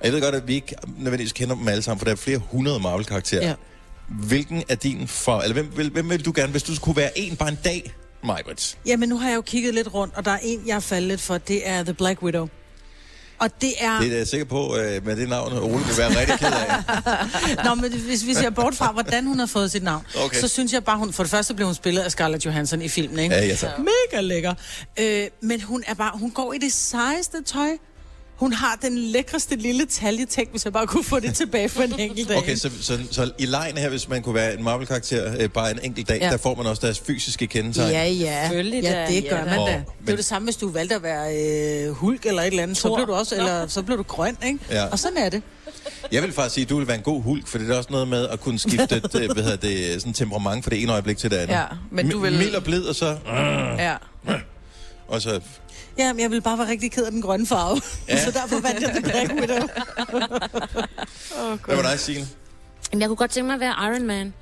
Og 0.00 0.06
jeg 0.06 0.12
ved 0.12 0.20
godt, 0.20 0.34
at 0.34 0.48
vi 0.48 0.54
ikke 0.54 0.74
nødvendigvis 0.98 1.32
kender 1.32 1.54
dem 1.54 1.68
alle 1.68 1.82
sammen, 1.82 1.98
for 1.98 2.04
der 2.04 2.12
er 2.12 2.16
flere 2.16 2.38
hundrede 2.38 2.80
Marvel-karakterer. 2.80 3.48
Ja. 3.48 3.54
Hvilken 4.08 4.62
er 4.68 4.74
din 4.74 5.08
for... 5.08 5.40
Eller 5.40 5.54
hvem, 5.54 5.66
hvem, 5.66 5.92
hvem 5.92 6.10
vil 6.10 6.24
du 6.24 6.32
gerne, 6.36 6.50
hvis 6.50 6.62
du 6.62 6.74
skulle 6.74 6.96
være 6.96 7.18
en 7.18 7.36
bare 7.36 7.48
en 7.48 7.58
dag, 7.64 7.94
Majbrits? 8.24 8.78
Jamen, 8.86 9.08
nu 9.08 9.18
har 9.18 9.28
jeg 9.28 9.36
jo 9.36 9.42
kigget 9.42 9.74
lidt 9.74 9.94
rundt, 9.94 10.14
og 10.16 10.24
der 10.24 10.30
er 10.30 10.38
en, 10.42 10.62
jeg 10.66 10.76
er 10.76 10.80
faldet 10.80 11.08
lidt 11.08 11.20
for. 11.20 11.38
Det 11.38 11.68
er 11.68 11.82
The 11.82 11.94
Black 11.94 12.22
Widow. 12.22 12.48
Og 13.38 13.60
det 13.60 13.72
er... 13.78 14.00
Det 14.00 14.12
er 14.12 14.16
jeg 14.16 14.26
sikker 14.26 14.46
på, 14.46 14.76
øh, 14.76 15.06
med 15.06 15.16
det 15.16 15.28
navn, 15.28 15.52
Ole 15.52 15.84
vil 15.84 15.98
være 15.98 16.20
rigtig 16.20 16.38
ked 16.38 16.46
af. 16.46 17.64
Nå, 17.64 17.74
men 17.74 17.92
hvis 17.92 18.26
vi 18.26 18.34
ser 18.34 18.50
bort 18.50 18.74
fra, 18.74 18.92
hvordan 18.92 19.26
hun 19.26 19.38
har 19.38 19.46
fået 19.46 19.70
sit 19.70 19.82
navn, 19.82 20.02
Okay. 20.24 20.40
så 20.40 20.48
synes 20.48 20.72
jeg 20.72 20.84
bare, 20.84 20.98
hun... 20.98 21.12
For 21.12 21.22
det 21.22 21.30
første 21.30 21.54
blev 21.54 21.66
hun 21.66 21.74
spillet 21.74 22.02
af 22.02 22.10
Scarlett 22.10 22.46
Johansson 22.46 22.82
i 22.82 22.88
filmen, 22.88 23.18
ikke? 23.18 23.34
Ja, 23.34 23.44
ja, 23.46 23.54
tak. 23.54 23.70
Mega 23.78 24.20
lækker. 24.20 24.54
Øh, 25.00 25.24
men 25.42 25.60
hun 25.60 25.84
er 25.86 25.94
bare... 25.94 26.18
Hun 26.18 26.30
går 26.30 26.52
i 26.52 26.58
det 26.58 26.72
sejeste 26.72 27.42
tøj. 27.42 27.68
Hun 28.36 28.52
har 28.52 28.78
den 28.82 28.98
lækreste 28.98 29.56
lille 29.56 29.86
taljetæk, 29.86 30.48
hvis 30.50 30.64
jeg 30.64 30.72
bare 30.72 30.86
kunne 30.86 31.04
få 31.04 31.20
det 31.20 31.34
tilbage 31.34 31.68
for 31.68 31.82
en 31.82 32.00
enkelt 32.00 32.28
dag. 32.28 32.36
Okay, 32.38 32.56
så, 32.56 32.70
så, 32.80 32.98
så 33.10 33.30
i 33.38 33.46
lejen 33.46 33.76
her, 33.78 33.88
hvis 33.88 34.08
man 34.08 34.22
kunne 34.22 34.34
være 34.34 34.54
en 34.58 34.64
Marvel-karakter 34.64 35.34
øh, 35.40 35.50
bare 35.50 35.70
en 35.70 35.78
enkelt 35.82 36.08
dag, 36.08 36.18
ja. 36.18 36.24
Ja. 36.26 36.30
der 36.32 36.36
får 36.38 36.54
man 36.54 36.66
også 36.66 36.86
deres 36.86 37.00
fysiske 37.00 37.46
kendetegn. 37.46 37.90
Ja, 37.92 38.04
ja. 38.08 38.42
Selvfølgelig 38.48 38.82
ja, 38.82 38.92
da, 38.92 39.06
det 39.10 39.24
ja 39.24 39.28
gør 39.30 39.44
da. 39.44 39.50
man 39.50 39.58
da. 39.58 39.82
Det 40.06 40.12
er 40.12 40.16
det 40.16 40.24
samme, 40.24 40.46
hvis 40.46 40.56
du 40.56 40.68
valgte 40.70 40.94
at 40.94 41.02
være 41.02 41.36
øh, 41.86 41.90
hulk 41.92 42.26
eller 42.26 42.42
et 42.42 42.46
eller 42.46 42.62
andet. 42.62 42.76
Så 42.76 42.88
Thor. 42.88 42.96
blev 42.96 43.06
du 43.06 43.12
også, 43.12 43.34
eller 43.36 43.66
så 43.66 43.82
blev 43.82 43.98
du 43.98 44.02
grøn, 44.02 44.36
ikke? 44.46 44.58
Ja. 44.70 44.84
Og 44.86 44.98
sådan 44.98 45.16
er 45.18 45.28
det. 45.28 45.42
Jeg 46.12 46.22
vil 46.22 46.32
faktisk 46.32 46.54
sige, 46.54 46.62
at 46.62 46.68
du 46.68 46.78
vil 46.78 46.86
være 46.86 46.96
en 46.96 47.02
god 47.02 47.22
hulk, 47.22 47.46
for 47.46 47.58
det 47.58 47.70
er 47.70 47.76
også 47.76 47.90
noget 47.92 48.08
med 48.08 48.28
at 48.28 48.40
kunne 48.40 48.58
skifte 48.58 48.96
et, 48.96 49.14
øh, 49.20 49.30
hvad 49.32 49.42
hedder 49.44 49.56
det, 49.56 50.00
sådan 50.00 50.12
temperament 50.12 50.64
fra 50.64 50.70
det 50.70 50.82
ene 50.82 50.92
øjeblik 50.92 51.18
til 51.18 51.30
det 51.30 51.36
andet. 51.36 51.54
Ja, 51.54 51.64
men 51.90 52.10
du 52.10 52.18
vil- 52.18 52.32
Mild 52.38 52.54
og 52.54 52.64
blid, 52.64 52.82
og 52.82 52.94
så... 52.94 53.16
Ja. 53.78 53.94
Og 55.08 55.22
så 55.22 55.40
Ja, 55.98 56.12
men 56.12 56.20
jeg 56.22 56.30
vil 56.30 56.40
bare 56.40 56.58
være 56.58 56.68
rigtig 56.68 56.92
ked 56.92 57.04
af 57.04 57.10
den 57.12 57.22
grønne 57.22 57.46
farve. 57.46 57.80
Ja. 58.08 58.18
Så 58.24 58.30
derfor 58.30 58.60
vandt 58.60 58.80
jeg 58.82 58.90
The 58.90 59.00
Black 59.02 59.32
Widow. 59.32 59.66
hvad 61.66 61.76
var 61.76 61.82
dig, 61.82 62.00
Signe? 62.00 62.26
Jamen, 62.92 63.00
jeg 63.00 63.08
kunne 63.08 63.16
godt 63.16 63.30
tænke 63.30 63.46
mig 63.46 63.54
at 63.54 63.60
være 63.60 63.74
Iron 63.92 64.06
Man. 64.06 64.34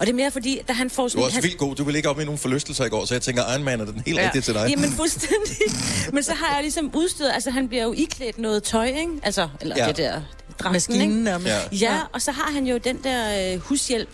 Og 0.00 0.06
det 0.06 0.12
er 0.12 0.16
mere 0.16 0.30
fordi, 0.30 0.60
da 0.68 0.72
han 0.72 0.90
får 0.90 1.02
Du 1.02 1.08
sådan... 1.08 1.20
var 1.20 1.24
også 1.26 1.36
han, 1.36 1.42
vildt 1.42 1.58
god. 1.58 1.74
Du 1.74 1.84
ville 1.84 1.98
ikke 1.98 2.08
op 2.08 2.16
med 2.16 2.24
nogen 2.24 2.38
forlystelser 2.38 2.84
i 2.84 2.88
går, 2.88 3.04
så 3.04 3.14
jeg 3.14 3.22
tænker, 3.22 3.42
Iron 3.52 3.64
Man 3.64 3.80
er 3.80 3.84
den 3.84 4.02
helt 4.06 4.18
Ja. 4.18 4.24
rigtige 4.24 4.42
til 4.42 4.54
dig. 4.54 4.66
Jamen 4.70 4.90
fuldstændig. 4.90 5.56
Men 6.14 6.22
så 6.22 6.34
har 6.34 6.54
jeg 6.54 6.62
ligesom 6.62 6.90
udstyret, 6.94 7.30
altså 7.32 7.50
han 7.50 7.68
bliver 7.68 7.82
jo 7.84 7.92
iklædt 7.92 8.38
noget 8.38 8.62
tøj, 8.62 8.84
ikke? 8.86 9.08
Altså, 9.22 9.48
eller 9.60 9.76
Ja. 9.78 9.88
det 9.88 9.96
der 9.96 10.12
dragten, 10.58 10.72
Maskinen 10.72 11.26
ikke? 11.26 11.40
Ja. 11.50 11.60
Ja, 11.72 11.98
og 12.12 12.22
så 12.22 12.32
har 12.32 12.52
han 12.52 12.66
jo 12.66 12.78
den 12.78 12.98
der 13.04 13.52
øh, 13.54 13.60
hushjælp, 13.60 14.08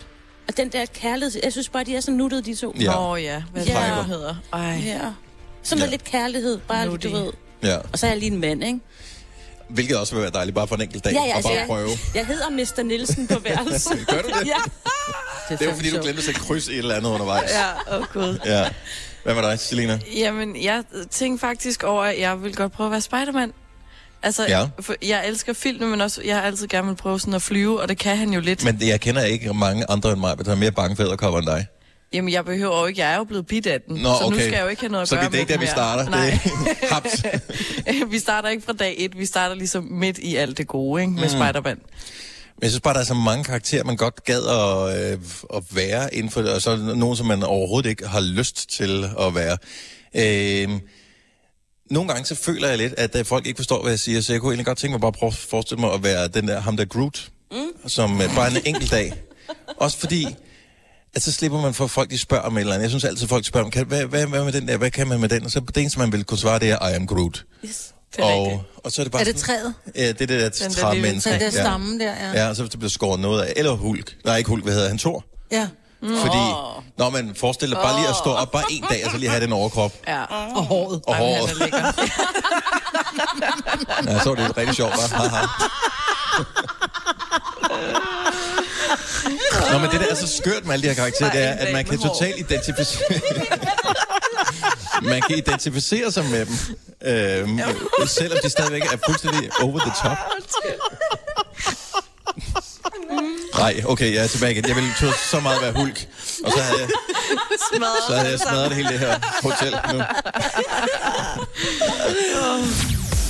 og 0.47 0.57
den 0.57 0.69
der 0.69 0.85
kærlighed. 0.85 1.41
Jeg 1.43 1.51
synes 1.51 1.69
bare, 1.69 1.83
de 1.83 1.95
er 1.95 2.01
så 2.01 2.11
nuttede, 2.11 2.41
de 2.41 2.55
to. 2.55 2.75
Ja. 2.79 2.91
Nå 2.93 3.15
ja, 3.15 3.43
hvad 3.51 3.65
ja. 3.65 3.95
det 3.97 4.05
hedder. 4.05 4.35
Ej. 4.53 4.81
Ja. 4.85 4.99
Sådan 5.63 5.79
Ja. 5.79 5.85
med 5.85 5.91
lidt 5.91 6.03
kærlighed, 6.03 6.59
bare 6.67 6.85
Nu 6.85 6.91
lidt, 6.91 7.03
du 7.03 7.09
ved. 7.09 7.31
Ja. 7.63 7.77
Og 7.93 7.99
så 7.99 8.05
er 8.05 8.09
jeg 8.11 8.19
lige 8.19 8.31
en 8.31 8.39
mand, 8.41 8.63
ikke? 8.63 8.79
Hvilket 9.69 9.97
også 9.97 10.13
vil 10.15 10.21
være 10.21 10.31
dejligt, 10.31 10.55
bare 10.55 10.67
for 10.67 10.75
en 10.75 10.81
enkelt 10.81 11.03
dag, 11.03 11.13
Ja, 11.13 11.19
ja, 11.23 11.29
og 11.29 11.35
altså, 11.35 11.49
bare 11.49 11.57
jeg, 11.59 11.67
prøve. 11.67 11.89
jeg 12.15 12.25
hedder 12.25 12.49
Mr. 12.49 12.83
Nielsen 12.83 13.27
på 13.27 13.39
værelset. 13.39 14.05
Gør 14.09 14.21
du 14.21 14.27
det? 14.27 14.47
ja. 14.47 14.53
Det 15.49 15.61
er 15.61 15.65
jo 15.65 15.75
fordi, 15.75 15.89
du 15.89 16.01
glemte 16.01 16.17
at 16.19 16.23
sætte 16.25 16.39
kryds 16.39 16.67
i 16.67 16.71
et 16.71 16.77
eller 16.77 16.95
andet 16.95 17.09
undervejs. 17.09 17.51
Ja, 17.51 17.95
åh 17.95 18.01
oh, 18.01 18.07
gud. 18.13 18.39
ja. 18.45 18.69
Hvad 19.23 19.33
med 19.35 19.43
dig, 19.43 19.59
Selina? 19.59 19.99
Jamen, 20.15 20.63
jeg 20.63 20.83
tænkte 21.11 21.41
faktisk 21.41 21.83
over, 21.83 22.03
at 22.03 22.19
jeg 22.19 22.43
vil 22.43 22.55
godt 22.55 22.71
prøve 22.71 22.87
at 22.87 22.91
være 22.91 23.01
Spiderman. 23.01 23.51
Altså, 24.23 24.45
Ja. 24.47 24.67
for 24.81 24.95
jeg 25.01 25.27
elsker 25.27 25.53
film, 25.53 25.87
men 25.87 26.01
også, 26.01 26.21
jeg 26.25 26.35
har 26.35 26.41
altid 26.41 26.67
gerne 26.67 26.87
vil 26.87 26.95
prøve 26.95 27.19
sådan 27.19 27.33
at 27.33 27.41
flyve, 27.41 27.81
og 27.81 27.89
det 27.89 27.97
kan 27.97 28.17
han 28.17 28.29
jo 28.33 28.39
lidt. 28.39 28.63
Men... 28.63 28.77
Men 28.79 28.87
jeg 28.87 29.01
kender 29.01 29.23
ikke 29.23 29.53
mange 29.53 29.85
andre 29.89 30.11
end 30.11 30.19
mig, 30.19 30.45
der 30.45 30.51
er 30.51 30.55
mere 30.55 30.71
bange 30.71 30.95
for 30.95 31.03
æderkopper 31.03 31.39
end 31.39 31.47
dig. 31.47 31.65
Jamen, 32.13 32.33
jeg 32.33 32.45
behøver 32.45 32.79
jo 32.79 32.85
ikke, 32.85 33.01
jeg 33.01 33.13
er 33.13 33.17
jo 33.17 33.23
blevet 33.23 33.47
bidt 33.47 33.67
af 33.67 33.81
den, 33.81 33.97
Nå, 33.97 34.03
så 34.03 34.25
okay. 34.25 34.35
nu 34.35 34.41
skal 34.41 34.51
jeg 34.51 34.63
jo 34.63 34.67
ikke 34.67 34.81
have 34.81 34.91
noget 34.91 35.01
at 35.01 35.07
Så 35.07 35.15
gøre 35.15 35.25
det 35.25 35.35
er 35.35 35.39
ikke 35.39 35.53
der, 35.53 35.59
med 35.59 35.67
vi 35.67 35.71
starter. 35.71 36.09
Nej. 36.09 36.39
Er 38.01 38.05
vi 38.11 38.19
starter 38.19 38.49
ikke 38.49 38.63
fra 38.63 38.73
dag 38.73 38.95
et, 38.97 39.17
vi 39.17 39.25
starter 39.25 39.55
ligesom 39.55 39.83
midt 39.83 40.17
i 40.17 40.35
alt 40.35 40.57
det 40.57 40.67
gode, 40.67 41.01
ikke? 41.01 41.13
Med 41.13 41.23
mm. 41.23 41.29
Spider-Man. 41.29 41.77
Men 42.55 42.61
jeg 42.61 42.69
synes 42.69 42.81
bare, 42.81 42.93
der 42.93 42.99
er 42.99 43.03
så 43.03 43.13
mange 43.13 43.43
karakterer, 43.43 43.83
man 43.83 43.97
godt 43.97 44.23
gad 44.23 44.41
at, 44.47 45.11
øh, 45.11 45.19
at 45.53 45.63
være 45.71 46.15
inden 46.15 46.31
for 46.31 46.41
og 46.41 46.61
så 46.61 46.71
er 46.71 46.75
der 46.75 46.95
nogen, 46.95 47.17
som 47.17 47.25
man 47.25 47.43
overhovedet 47.43 47.89
ikke 47.89 48.07
har 48.07 48.21
lyst 48.21 48.69
til 48.69 49.05
at 49.19 49.35
være. 49.35 49.57
Øh, 50.15 50.69
nogle 51.91 52.09
gange 52.09 52.25
så 52.25 52.35
føler 52.35 52.67
jeg 52.67 52.77
lidt, 52.77 52.93
at 52.97 53.15
øh, 53.15 53.25
folk 53.25 53.47
ikke 53.47 53.57
forstår, 53.57 53.81
hvad 53.81 53.91
jeg 53.91 53.99
siger, 53.99 54.21
så 54.21 54.33
jeg 54.33 54.41
kunne 54.41 54.51
egentlig 54.51 54.65
godt 54.65 54.77
tænke 54.77 54.91
mig 54.91 55.01
bare 55.01 55.07
at 55.07 55.13
prøve 55.13 55.27
at 55.27 55.33
forestille 55.33 55.81
mig 55.81 55.93
at 55.93 56.03
være 56.03 56.27
den 56.27 56.47
der, 56.47 56.59
ham 56.59 56.77
der 56.77 56.85
Groot, 56.85 57.29
mm. 57.51 57.89
som 57.89 58.21
øh, 58.21 58.35
bare 58.35 58.51
en 58.51 58.57
enkelt 58.65 58.91
dag. 58.91 59.13
Også 59.77 59.97
fordi, 59.97 60.27
at 61.15 61.23
så 61.23 61.31
slipper 61.31 61.61
man 61.61 61.73
for, 61.73 61.83
at 61.83 61.91
folk 61.91 62.09
de 62.09 62.17
spørger 62.17 62.43
om 62.43 62.57
et 62.57 62.61
eller 62.61 62.73
andet. 62.73 62.83
Jeg 62.83 62.89
synes 62.89 63.03
altid, 63.03 63.23
at 63.23 63.29
folk 63.29 63.45
spørger, 63.45 63.69
kan, 63.69 63.85
hvad, 63.85 64.05
hvad, 64.05 64.25
hvad 64.25 64.43
med 64.43 64.51
den 64.53 64.67
der, 64.67 64.77
hvad 64.77 64.91
kan 64.91 65.07
man 65.07 65.19
med 65.19 65.29
den? 65.29 65.45
Og 65.45 65.51
så 65.51 65.59
det 65.59 65.77
eneste, 65.77 65.99
man 65.99 66.11
vil 66.11 66.23
kunne 66.23 66.37
svare, 66.37 66.59
det 66.59 66.69
er, 66.71 66.87
I 66.89 66.93
am 66.93 67.07
Groot. 67.07 67.43
Yes. 67.65 67.93
Det 68.15 68.19
er 68.19 68.23
og, 68.23 68.41
rigtigt. 68.43 68.61
og 68.83 68.91
så 68.91 69.01
er 69.01 69.03
det 69.03 69.11
bare 69.11 69.21
Er 69.21 69.25
det 69.25 69.35
træet? 69.35 69.73
Ja, 69.95 70.07
det 70.07 70.21
er 70.21 70.27
det 70.27 70.29
der 70.29 70.69
træ 70.69 70.93
lille 70.93 71.07
menneske. 71.07 71.29
Den 71.29 71.39
der 71.39 71.45
ja. 71.99 72.05
der, 72.05 72.31
ja. 72.33 72.43
Ja, 72.43 72.49
og 72.49 72.55
så 72.55 72.67
bliver 72.77 72.89
skåret 72.89 73.19
noget 73.19 73.41
af. 73.41 73.53
Eller 73.55 73.71
Hulk. 73.71 74.15
Nej, 74.25 74.37
ikke 74.37 74.49
Hulk, 74.49 74.63
hvad 74.63 74.73
hedder 74.73 74.87
han? 74.87 74.97
Thor. 74.97 75.25
Ja. 75.51 75.67
Fordi, 76.01 76.43
når 76.97 77.09
man 77.09 77.35
forestiller 77.35 77.75
bare 77.81 77.99
lige 77.99 78.09
at 78.09 78.15
stå 78.15 78.29
op 78.31 78.51
bare 78.51 78.63
en 78.69 78.83
dag, 78.89 79.05
og 79.05 79.11
så 79.11 79.17
lige 79.17 79.29
have 79.29 79.43
den 79.43 79.53
overkrop 79.53 79.91
Ja. 80.07 80.23
Og 80.55 80.63
håret. 80.63 81.01
og 81.07 81.13
Ej, 81.13 81.19
håret. 81.19 81.51
er 81.51 81.55
lækker. 81.55 81.91
Ja, 84.07 84.19
så 84.19 84.29
var 84.29 84.35
det 84.35 84.57
rigtig 84.57 84.75
sjovt, 84.75 84.93
hva'? 84.93 86.12
Nå, 89.71 89.77
men 89.77 89.89
det 89.91 89.99
der 89.99 90.07
er 90.07 90.15
så 90.15 90.27
skørt 90.27 90.65
med 90.65 90.73
alle 90.73 90.83
de 90.83 90.87
her 90.87 90.95
karakterer, 90.95 91.31
det 91.31 91.43
er, 91.43 91.51
at 91.51 91.73
man 91.73 91.85
kan 91.85 91.99
totalt 91.99 92.39
identificere... 92.39 93.19
man 95.13 95.21
kan 95.21 95.37
identificere 95.37 96.11
sig 96.11 96.25
med 96.25 96.45
dem. 96.45 96.55
Øhm, 97.05 97.59
selvom 98.07 98.39
de 98.43 98.49
stadigvæk 98.49 98.83
er 98.93 98.97
fuldstændig 99.05 99.49
over 99.61 99.79
the 99.79 99.91
top. 100.03 100.17
Nej, 103.57 103.83
okay, 103.85 104.13
jeg 104.13 104.23
er 104.23 104.27
tilbage 104.27 104.51
igen. 104.51 104.67
Jeg 104.67 104.75
ville 104.75 104.89
tro 104.99 105.07
så 105.31 105.39
meget 105.39 105.61
være 105.61 105.71
hulk. 105.71 106.07
Og 106.45 106.51
så 106.51 106.59
havde 106.59 106.79
jeg, 106.79 106.89
så 108.07 108.15
havde 108.15 108.31
jeg 108.31 108.39
smadret 108.39 108.69
det 108.69 108.77
hele 108.77 108.89
det 108.89 108.99
her 108.99 109.19
hotel 109.43 109.79
nu. 109.93 110.03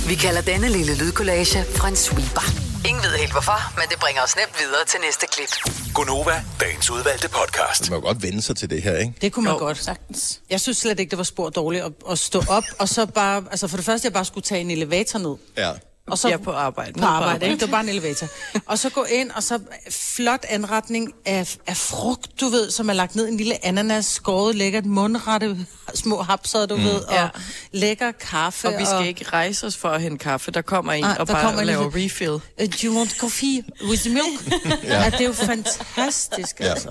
Vi 0.08 0.14
kalder 0.14 0.40
denne 0.40 0.68
lille 0.68 0.94
lydkollage 0.94 1.64
en 1.88 1.96
sweeper. 1.96 2.63
Ingen 2.88 3.02
ved 3.02 3.10
helt 3.18 3.32
hvorfor, 3.32 3.74
men 3.80 3.84
det 3.90 3.98
bringer 4.00 4.22
os 4.22 4.36
nemt 4.36 4.54
videre 4.60 4.84
til 4.86 5.00
næste 5.00 5.26
klip. 5.26 5.48
Gonova, 5.94 6.44
dagens 6.60 6.90
udvalgte 6.90 7.28
podcast. 7.28 7.90
Man 7.90 8.00
må 8.00 8.06
godt 8.06 8.22
vende 8.22 8.42
sig 8.42 8.56
til 8.56 8.70
det 8.70 8.82
her, 8.82 8.96
ikke? 8.98 9.12
Det 9.20 9.32
kunne 9.32 9.44
man 9.44 9.52
Jo, 9.52 9.58
godt. 9.58 9.78
Sagtens. 9.78 10.40
Jeg 10.50 10.60
synes 10.60 10.78
slet 10.78 11.00
ikke, 11.00 11.10
det 11.10 11.18
var 11.18 11.24
spor 11.24 11.50
dårligt 11.50 11.84
at, 11.84 11.92
at 12.10 12.18
stå 12.18 12.42
op, 12.48 12.64
og 12.78 12.88
så 12.88 13.06
bare... 13.06 13.44
Altså 13.50 13.68
for 13.68 13.76
det 13.76 13.86
første, 13.86 14.06
jeg 14.06 14.12
bare 14.12 14.24
skulle 14.24 14.44
tage 14.44 14.60
en 14.60 14.70
elevator 14.70 15.18
ned. 15.18 15.36
Ja. 15.56 15.72
Og 16.06 16.18
så 16.18 16.28
Ja, 16.28 16.36
på 16.36 16.52
arbejde. 16.52 16.92
På 17.00 17.04
arbejde, 17.06 17.44
ikke? 17.46 17.54
Det 17.60 17.70
var 17.70 17.76
bare 17.76 17.82
en 17.82 17.88
elevator. 17.88 18.26
og 18.66 18.78
så 18.78 18.90
gå 18.90 19.04
ind, 19.04 19.30
og 19.30 19.42
så 19.42 19.58
flot 19.90 20.44
anretning 20.48 21.12
af, 21.24 21.56
af 21.66 21.76
frugt, 21.76 22.40
du 22.40 22.48
ved, 22.48 22.70
som 22.70 22.88
er 22.88 22.92
lagt 22.92 23.16
ned 23.16 23.28
en 23.28 23.36
lille 23.36 23.66
ananas, 23.66 24.06
skåret 24.06 24.54
lækkert, 24.56 24.86
mundrette 24.86 25.66
små 25.94 26.22
hapser, 26.22 26.66
du 26.66 26.76
mm. 26.76 26.84
ved, 26.84 26.94
og 27.00 27.14
Ja. 27.14 27.28
lækker 27.72 28.12
kaffe. 28.12 28.68
Og 28.68 28.74
vi 28.80 28.84
skal 28.84 29.06
ikke 29.06 29.24
rejse 29.32 29.66
os 29.66 29.76
for 29.76 29.88
at 29.88 30.02
hente 30.02 30.18
kaffe. 30.18 30.50
Der 30.50 30.62
kommer 30.62 30.92
en 30.92 31.02
Nej, 31.04 31.16
og 31.20 31.26
bare 31.26 31.42
kommer 31.42 31.62
laver 31.64 31.90
lille- 31.90 32.04
refill. 32.04 32.30
Uh, 32.32 32.40
do 32.58 32.64
you 32.84 32.96
want 32.96 33.10
coffee 33.18 33.64
with 33.88 34.10
milk? 34.10 34.64
ja. 34.84 35.02
ja. 35.02 35.10
det 35.10 35.20
er 35.20 35.24
jo 35.24 35.32
fantastisk, 35.32 36.60
Ja. 36.60 36.64
altså. 36.70 36.88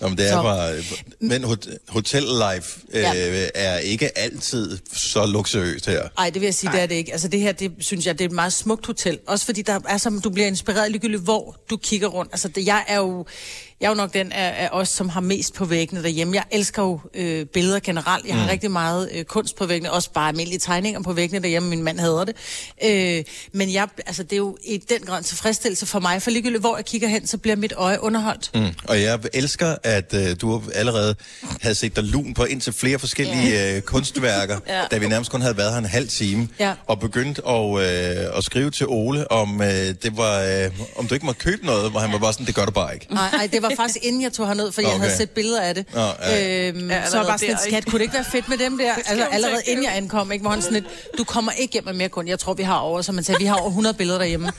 Nå, 0.00 0.08
men 0.08 0.18
det 0.18 0.26
er 0.28 0.32
Så- 0.32 0.42
bare... 0.42 0.74
Men 1.20 1.44
hot- 1.44 1.66
hotel 1.88 2.22
life 2.22 2.78
øh, 2.92 3.00
Ja. 3.02 3.46
er 3.54 3.78
ikke 3.78 4.18
altid 4.18 4.78
så 4.92 5.26
luksuriøst 5.26 5.86
her. 5.86 6.08
Nej, 6.18 6.30
det 6.30 6.40
vil 6.40 6.46
jeg 6.46 6.54
sige, 6.54 6.72
det 6.72 6.80
er 6.82 6.86
det 6.86 6.94
ikke. 6.94 7.12
Altså 7.12 7.28
det 7.28 7.40
her, 7.40 7.52
det 7.52 7.72
synes 7.78 8.06
jeg, 8.06 8.18
det 8.18 8.24
er 8.24 8.28
et 8.28 8.34
meget 8.34 8.52
smukt 8.52 8.86
hotel. 8.86 9.18
Også 9.26 9.44
fordi 9.44 9.62
der 9.62 9.80
er 9.88 9.96
som, 9.96 10.20
du 10.20 10.30
bliver 10.30 10.46
inspireret 10.46 10.90
ligegyldigt, 10.90 11.22
hvor 11.22 11.56
du 11.70 11.76
kigger 11.76 12.08
rundt. 12.08 12.32
Altså 12.32 12.48
det, 12.48 12.66
jeg 12.66 12.84
er 12.88 12.96
jo... 12.96 13.26
Jeg 13.80 13.86
er 13.86 13.90
jo 13.90 13.94
nok 13.96 14.14
den 14.14 14.32
af, 14.32 14.54
af 14.64 14.68
os, 14.72 14.88
som 14.88 15.08
har 15.08 15.20
mest 15.20 15.54
på 15.54 15.64
væggene 15.64 16.02
derhjemme. 16.02 16.34
Jeg 16.36 16.44
elsker 16.50 16.82
jo 16.82 17.00
øh, 17.14 17.46
billeder 17.46 17.80
generelt. 17.80 18.26
Jeg 18.26 18.34
har 18.34 18.42
mm. 18.44 18.50
rigtig 18.50 18.70
meget 18.70 19.08
øh, 19.14 19.24
kunst 19.24 19.56
på 19.56 19.66
væggene. 19.66 19.92
Også 19.92 20.10
bare 20.10 20.28
almindelige 20.28 20.58
tegninger 20.58 21.02
på 21.02 21.12
væggene 21.12 21.42
derhjemme. 21.42 21.68
Min 21.68 21.82
mand 21.82 22.00
hader 22.00 22.24
det. 22.24 22.36
Øh, 22.84 23.24
men 23.52 23.72
jeg, 23.72 23.88
altså, 24.06 24.22
det 24.22 24.32
er 24.32 24.36
jo 24.36 24.56
i 24.64 24.76
den 24.76 25.00
grad 25.00 25.18
en 25.18 25.24
tilfredsstillelse 25.24 25.86
for 25.86 26.00
mig. 26.00 26.22
For 26.22 26.30
ligegyldigt, 26.30 26.60
hvor 26.60 26.76
jeg 26.76 26.84
kigger 26.84 27.08
hen, 27.08 27.26
så 27.26 27.38
bliver 27.38 27.56
mit 27.56 27.72
øje 27.76 28.02
underholdt. 28.02 28.50
Mm. 28.54 28.66
Og 28.88 29.02
jeg 29.02 29.18
elsker, 29.32 29.76
at 29.82 30.14
øh, 30.14 30.36
du 30.40 30.62
allerede 30.74 31.14
havde 31.60 31.74
set 31.74 31.96
dig 31.96 32.04
lun 32.04 32.34
på 32.34 32.44
indtil 32.44 32.72
flere 32.72 32.98
forskellige 32.98 33.76
øh, 33.76 33.82
kunstværker, 33.82 34.58
ja. 34.68 34.82
da 34.90 34.98
vi 34.98 35.08
nærmest 35.08 35.30
kun 35.30 35.40
havde 35.40 35.56
været 35.56 35.70
her 35.72 35.78
en 35.78 35.84
halv 35.84 36.08
time, 36.08 36.48
Ja. 36.60 36.74
og 36.86 37.00
begyndt 37.00 37.40
at, 37.48 37.70
øh, 38.30 38.38
at 38.38 38.44
skrive 38.44 38.70
til 38.70 38.86
Ole, 38.88 39.30
om, 39.32 39.62
øh, 39.62 39.68
det 39.68 40.16
var, 40.16 40.40
øh, 40.42 40.70
om 40.96 41.06
du 41.06 41.14
ikke 41.14 41.26
måtte 41.26 41.40
købe 41.40 41.66
noget, 41.66 41.90
hvor 41.90 42.00
han 42.00 42.12
var 42.12 42.18
bare 42.18 42.32
sådan, 42.32 42.46
det 42.46 42.54
gør 42.54 42.64
du 42.64 42.70
bare 42.70 42.94
ikke. 42.94 43.06
Nej, 43.14 43.48
det 43.52 43.62
var 43.68 43.76
faktisk 43.76 43.98
inden 44.04 44.22
jeg 44.22 44.32
tog 44.32 44.46
herned, 44.46 44.72
for 44.72 44.82
okay. 44.82 44.90
jeg 44.90 45.00
havde 45.00 45.16
set 45.16 45.30
billeder 45.30 45.60
af 45.60 45.74
det. 45.74 45.86
Nå, 45.94 46.00
ja. 46.00 46.68
øhm, 46.68 46.90
Ja, 46.90 47.06
så 47.06 47.16
var 47.16 47.18
jeg 47.24 47.28
bare 47.28 47.38
sådan 47.38 47.48
lidt, 47.48 47.60
skat, 47.60 47.84
kunne 47.86 47.98
det 47.98 48.02
ikke 48.04 48.14
være 48.14 48.24
fedt 48.32 48.48
med 48.48 48.58
dem 48.58 48.78
der? 48.78 48.94
Altså 49.08 49.24
allerede 49.32 49.60
inden 49.66 49.84
jeg 49.84 49.96
ankom, 49.96 50.32
ikke? 50.32 50.42
Hvor 50.42 50.50
han 50.50 50.62
sådan 50.62 50.74
lidt, 50.82 50.84
du 51.18 51.24
kommer 51.24 51.52
ikke 51.52 51.72
hjem 51.72 51.84
med 51.84 51.92
mere 51.92 52.08
kun. 52.08 52.28
Jeg 52.28 52.38
tror, 52.38 52.54
vi 52.54 52.62
har 52.62 52.78
over, 52.78 53.02
som 53.02 53.14
man 53.14 53.24
sagde, 53.24 53.38
vi 53.40 53.44
har 53.46 53.54
over 53.56 53.68
100 53.68 53.94
billeder 53.96 54.18
derhjemme. 54.18 54.52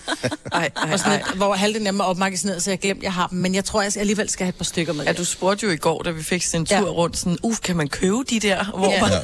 Ej, 0.52 0.70
ej, 0.76 0.90
Og 0.94 1.00
sådan 1.00 1.12
lidt, 1.20 1.36
hvor 1.36 1.54
halvdelen 1.54 1.88
af 1.88 1.94
dem 1.94 2.00
er 2.00 2.04
opmagasineret, 2.04 2.64
så 2.64 2.72
jeg 2.72 2.80
glemt, 2.80 3.04
jeg 3.04 3.14
har 3.14 3.28
dem. 3.28 3.38
Men 3.40 3.56
jeg 3.56 3.66
tror, 3.66 3.82
jeg 3.82 3.92
alligevel 3.98 4.30
skal 4.30 4.44
have 4.46 4.50
et 4.50 4.56
par 4.56 4.64
stykker 4.66 4.94
med. 4.94 5.06
Ja, 5.06 5.14
du 5.14 5.26
spurgte 5.26 5.66
jo 5.66 5.72
i 5.72 5.78
går, 5.78 6.02
da 6.04 6.10
vi 6.12 6.24
fik 6.24 6.44
sådan 6.44 6.60
en 6.62 6.66
tur 6.66 6.76
Ja. 6.76 6.82
rundt, 6.84 7.18
sådan, 7.18 7.38
uh, 7.44 7.56
kan 7.64 7.76
man 7.76 7.88
købe 7.88 8.18
de 8.30 8.40
der? 8.40 8.64
Hvor 8.78 8.92
Ja. 8.92 9.02
man, 9.02 9.12
Ja. 9.12 9.18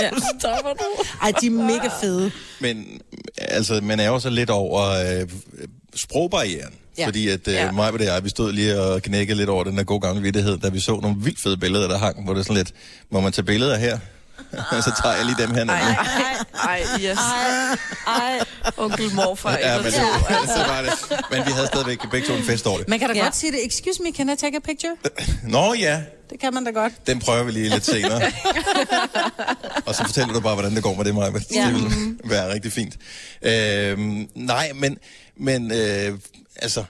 Ja. 0.04 0.10
stopper 0.40 0.70
du? 0.72 1.02
Ej, 1.22 1.32
de 1.40 1.46
er 1.46 1.50
mega 1.50 1.88
fede. 2.00 2.30
Men 2.60 3.00
altså, 3.38 3.80
man 3.82 4.00
er 4.00 4.06
jo 4.06 4.18
så 4.20 4.30
lidt 4.30 4.50
over 4.50 4.88
øh, 5.20 5.28
sprogbarrieren. 5.96 6.72
Ja. 6.98 7.02
Ja. 7.02 7.06
Fordi 7.06 7.28
at 7.28 7.48
øh, 7.48 7.54
ja. 7.54 7.64
Ja. 7.64 7.70
mig 7.72 7.90
og 7.92 8.00
jeg, 8.04 8.24
vi 8.24 8.28
stod 8.28 8.52
lige 8.52 8.80
og 8.80 9.02
knækkede 9.02 9.38
lidt 9.38 9.48
over 9.50 9.64
den 9.64 9.76
der 9.78 9.84
gode 9.84 10.00
gamle 10.00 10.22
vittighed, 10.22 10.58
da 10.58 10.68
vi 10.68 10.80
så 10.80 10.98
nogle 11.02 11.16
vildt 11.20 11.40
fede 11.40 11.56
billeder, 11.56 11.88
der 11.88 11.98
hang, 11.98 12.24
hvor 12.24 12.32
det 12.34 12.40
er 12.40 12.44
sådan 12.44 12.56
lidt, 12.56 12.72
må 13.10 13.20
man 13.20 13.32
tage 13.32 13.44
billeder 13.44 13.76
her? 13.76 13.98
Og 14.52 14.82
så 14.86 14.92
tager 15.02 15.14
jeg 15.16 15.24
lige 15.24 15.36
dem 15.38 15.54
her 15.54 15.64
ned. 15.64 15.74
Ej, 15.74 15.96
ej, 16.64 16.82
yes. 17.00 17.18
Ej. 18.06 18.38
Onkel 18.76 19.14
morfar. 19.14 19.58
Ja, 19.58 19.76
men 19.76 19.84
det, 19.84 19.94
så 20.56 20.64
var 20.68 20.82
det. 20.82 21.20
Men 21.30 21.46
vi 21.46 21.50
havde 21.52 21.66
stadigvæk 21.66 21.98
begge 22.10 22.28
to 22.28 22.34
en 22.34 22.42
fest 22.42 22.66
over 22.66 22.78
det. 22.78 22.88
Man 22.88 22.98
kan 22.98 23.08
da 23.08 23.14
Ja. 23.14 23.18
ja. 23.18 23.24
godt 23.24 23.36
sige 23.36 23.52
det. 23.52 23.66
Excuse 23.66 24.02
me, 24.02 24.12
can 24.16 24.28
I 24.28 24.36
take 24.36 24.56
a 24.56 24.60
picture? 24.60 24.96
Nå 25.54 25.74
ja, 25.74 26.00
Det 26.30 26.40
kan 26.40 26.54
man 26.54 26.64
da 26.64 26.70
godt. 26.70 26.92
den 27.06 27.18
prøver 27.20 27.42
vi 27.44 27.50
lige 27.52 27.68
lidt 27.68 27.84
senere. 27.86 28.20
og 29.86 29.94
så 29.94 30.04
fortæller 30.04 30.32
du 30.34 30.40
bare, 30.40 30.54
hvordan 30.54 30.74
det 30.74 30.82
går 30.82 30.94
med 30.94 31.04
det, 31.04 31.14
Maja. 31.14 31.30
Det 31.30 31.46
Ja. 31.54 31.70
vil 31.70 32.16
være 32.24 32.52
rigtig 32.54 32.72
fint. 32.72 32.94
Øhm, 33.42 34.28
nej, 34.34 34.70
men, 34.74 34.98
men 35.36 35.72
øh, 35.72 36.12
altså, 36.58 36.84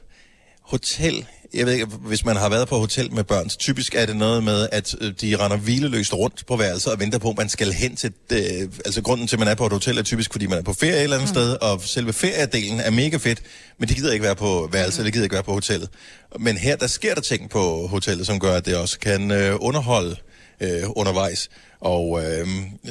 hotel... 0.63 1.27
Jeg 1.55 1.67
ved 1.67 1.73
ikke, 1.73 1.87
hvis 1.87 2.25
man 2.25 2.37
har 2.37 2.49
været 2.49 2.69
på 2.69 2.79
hotel 2.79 3.13
med 3.13 3.25
børn, 3.25 3.51
så 3.51 3.59
typisk 3.59 3.95
er 3.95 4.07
det 4.07 4.17
noget 4.17 4.45
med, 4.45 4.69
at 4.73 4.95
øh, 5.01 5.13
de 5.21 5.37
render 5.37 5.57
hvileløst 5.57 6.15
rundt 6.15 6.47
på 6.47 6.57
værelset 6.57 6.93
og 6.93 7.01
venter 7.01 7.19
på, 7.19 7.31
at 7.31 7.37
man 7.37 7.49
skal 7.49 7.73
hen 7.73 7.97
til... 7.97 8.13
Øh, 8.33 8.39
altså 8.85 9.03
grunden 9.03 9.27
til, 9.27 9.37
at 9.37 9.41
man 9.41 9.49
er 9.49 9.55
på 9.55 9.67
et 9.67 9.73
hotel, 9.73 9.99
er 9.99 10.03
typisk, 10.03 10.33
fordi 10.33 10.47
man 10.47 10.59
er 10.59 10.63
på 10.63 10.73
ferie 10.73 10.93
et 10.93 11.03
eller 11.03 11.17
andet 11.17 11.31
mm. 11.31 11.35
sted, 11.35 11.53
og 11.53 11.83
selve 11.83 12.13
feriedelen 12.13 12.81
er 12.81 12.91
mega 12.91 13.17
fedt, 13.17 13.43
men 13.79 13.89
de 13.89 13.95
gider 13.95 14.13
ikke 14.13 14.25
være 14.25 14.37
på 14.37 14.69
værelset, 14.73 14.99
mm. 14.99 15.01
eller 15.01 15.13
gider 15.13 15.25
ikke 15.25 15.35
være 15.35 15.43
på 15.43 15.53
hotellet. 15.53 15.89
Men 16.41 16.57
her, 16.57 16.77
der 16.77 16.87
sker 16.87 17.15
der 17.15 17.21
ting 17.21 17.51
på 17.51 17.87
hotellet, 17.87 18.27
som 18.27 18.41
gør, 18.41 18.55
at 18.55 18.67
det 18.67 18.77
også 18.77 18.99
kan 18.99 19.31
øh, 19.31 19.57
underholde 19.61 20.17
øh, 20.61 20.83
undervejs. 20.97 21.49
Og, 21.81 22.21
øh, 22.25 22.49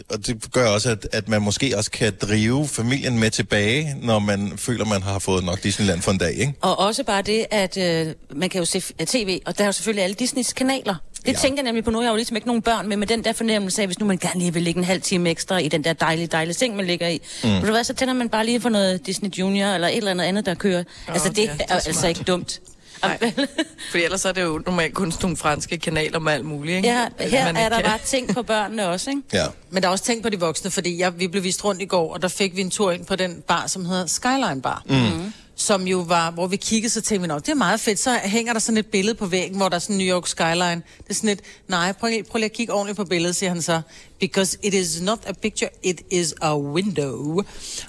og 0.10 0.27
det 0.27 0.51
gør 0.51 0.70
også, 0.70 0.89
at, 0.89 1.08
at 1.13 1.29
man 1.29 1.41
måske 1.41 1.77
også 1.77 1.91
kan 1.91 2.13
drive 2.22 2.67
familien 2.67 3.20
med 3.20 3.32
tilbage, 3.32 3.96
når 4.01 4.20
man 4.20 4.53
føler, 4.58 4.86
man 4.86 5.01
har 5.03 5.20
fået 5.20 5.44
nok 5.44 5.63
Disneyland 5.63 6.01
for 6.01 6.12
en 6.12 6.17
dag, 6.17 6.34
ikke? 6.34 6.53
Og 6.62 6.79
også 6.79 7.03
bare 7.03 7.22
det, 7.22 7.46
at 7.51 7.77
øh, 7.77 8.13
man 8.36 8.50
kan 8.50 8.60
jo 8.60 8.65
se 8.65 8.79
tv, 9.08 9.39
og 9.46 9.58
der 9.58 9.63
er 9.63 9.67
jo 9.67 9.72
selvfølgelig 9.72 10.03
alle 10.03 10.13
Disneys 10.13 10.53
kanaler. 10.53 10.96
Det 11.25 11.34
Ja. 11.34 11.38
tænker 11.38 11.58
jeg 11.58 11.63
nemlig 11.63 11.84
på 11.84 11.91
nu. 11.91 12.01
Jeg 12.01 12.08
har 12.08 12.12
jo 12.12 12.15
ligesom 12.15 12.36
ikke 12.38 12.48
nogen 12.48 12.62
børn 12.62 12.88
med, 12.89 12.98
med 12.98 13.08
den 13.08 13.24
der 13.24 13.34
fornemmelse 13.34 13.82
af, 13.82 13.88
hvis 13.88 14.00
nu 14.00 14.06
man 14.06 14.17
gerne 14.17 14.39
lige 14.39 14.53
vil 14.53 14.63
ligge 14.63 14.77
en 14.77 14.84
halv 14.84 15.01
time 15.01 15.29
ekstra 15.29 15.58
i 15.58 15.67
den 15.67 15.84
der 15.84 15.94
dejlige, 15.94 16.27
dejlige 16.27 16.53
seng, 16.53 16.75
man 16.75 16.86
ligger 16.86 17.08
i. 17.08 17.22
Mm. 17.44 17.50
Ved 17.50 17.62
du 17.62 17.72
hvad, 17.72 17.84
så 17.84 17.94
tænder 17.94 18.13
man 18.13 18.29
bare 18.29 18.46
lige 18.46 18.62
for 18.62 18.70
noget 18.70 19.06
Disney 19.06 19.29
Junior, 19.29 19.67
eller 19.67 19.88
et 19.88 19.98
eller 19.98 20.12
andet 20.12 20.25
andet, 20.25 20.46
der 20.46 20.53
kører. 20.56 20.79
Oh, 21.08 21.13
altså, 21.13 21.29
det 21.29 21.38
ja, 21.38 21.44
det 21.44 21.62
er, 21.62 21.65
er 21.75 21.79
altså 21.88 22.08
ikke 22.08 22.24
dumt. 22.24 22.60
Nej. 23.01 23.34
Fordi 23.92 24.04
ellers 24.04 24.25
er 24.25 24.32
det 24.32 24.44
jo 24.44 24.62
normalt 24.66 24.94
kun 24.94 25.12
sådan 25.12 25.24
nogle 25.25 25.38
franske 25.38 25.77
kanaler 25.77 26.20
med 26.20 26.34
alt 26.34 26.46
muligt, 26.46 26.75
ikke? 26.77 26.88
ja, 26.89 27.08
her 27.20 27.46
Man 27.46 27.56
er 27.56 27.70
der 27.70 27.75
kan- 27.75 27.86
bare 27.86 28.00
ting 28.06 28.34
på 28.34 28.44
børnene 28.44 28.88
også, 28.88 29.10
ikke? 29.10 29.22
Ja. 29.34 29.46
Men 29.70 29.84
der 29.84 29.88
er 29.89 29.92
også 29.92 30.04
tænkt 30.04 30.24
på 30.24 30.30
de 30.30 30.39
voksne, 30.39 30.72
fordi 30.72 31.00
jeg, 31.00 31.20
vi 31.20 31.27
blev 31.27 31.44
vist 31.44 31.63
rundt 31.66 31.82
i 31.82 31.86
går, 31.86 32.13
og 32.13 32.22
der 32.22 32.27
fik 32.27 32.56
vi 32.56 32.62
en 32.62 32.70
tur 32.70 32.92
ind 32.92 33.06
på 33.06 33.16
den 33.16 33.42
bar, 33.48 33.68
som 33.68 33.86
hedder 33.86 34.06
Skyline 34.06 34.62
Bar. 34.62 34.84
Mm. 34.86 35.34
Som 35.60 35.88
jo 35.88 36.00
var, 36.00 36.32
hvor 36.32 36.48
vi 36.48 36.56
kiggede, 36.56 36.94
så 36.94 37.02
tænkte 37.02 37.22
vi, 37.22 37.28
"Nå, 37.28 37.40
det 37.40 37.50
er 37.50 37.54
meget 37.56 37.80
fedt. 37.80 38.00
Så 38.00 38.20
hænger 38.24 38.54
der 38.54 38.60
sådan 38.60 38.78
et 38.78 38.86
billede 38.86 39.16
på 39.16 39.26
væggen, 39.26 39.58
hvor 39.58 39.70
der 39.70 39.76
er 39.76 39.80
sådan 39.80 39.96
New 39.96 40.08
York 40.16 40.28
Skyline. 40.28 40.76
Det 40.98 41.10
er 41.10 41.14
sådan 41.14 41.30
et, 41.30 41.40
nej, 41.68 41.92
prøv, 41.92 42.10
lige- 42.10 42.24
prøv 42.24 42.38
lige 42.38 42.46
at 42.46 42.54
kigge 42.54 42.74
ordentligt 42.74 42.98
på 42.98 43.06
billedet, 43.06 43.36
siger 43.36 43.50
han 43.50 43.62
så. 43.62 43.82
Because 44.20 44.58
it 44.64 44.74
is 44.74 45.02
not 45.02 45.20
a 45.28 45.32
picture, 45.32 45.70
it 45.84 46.02
is 46.12 46.34
a 46.42 46.58
window. 46.58 47.42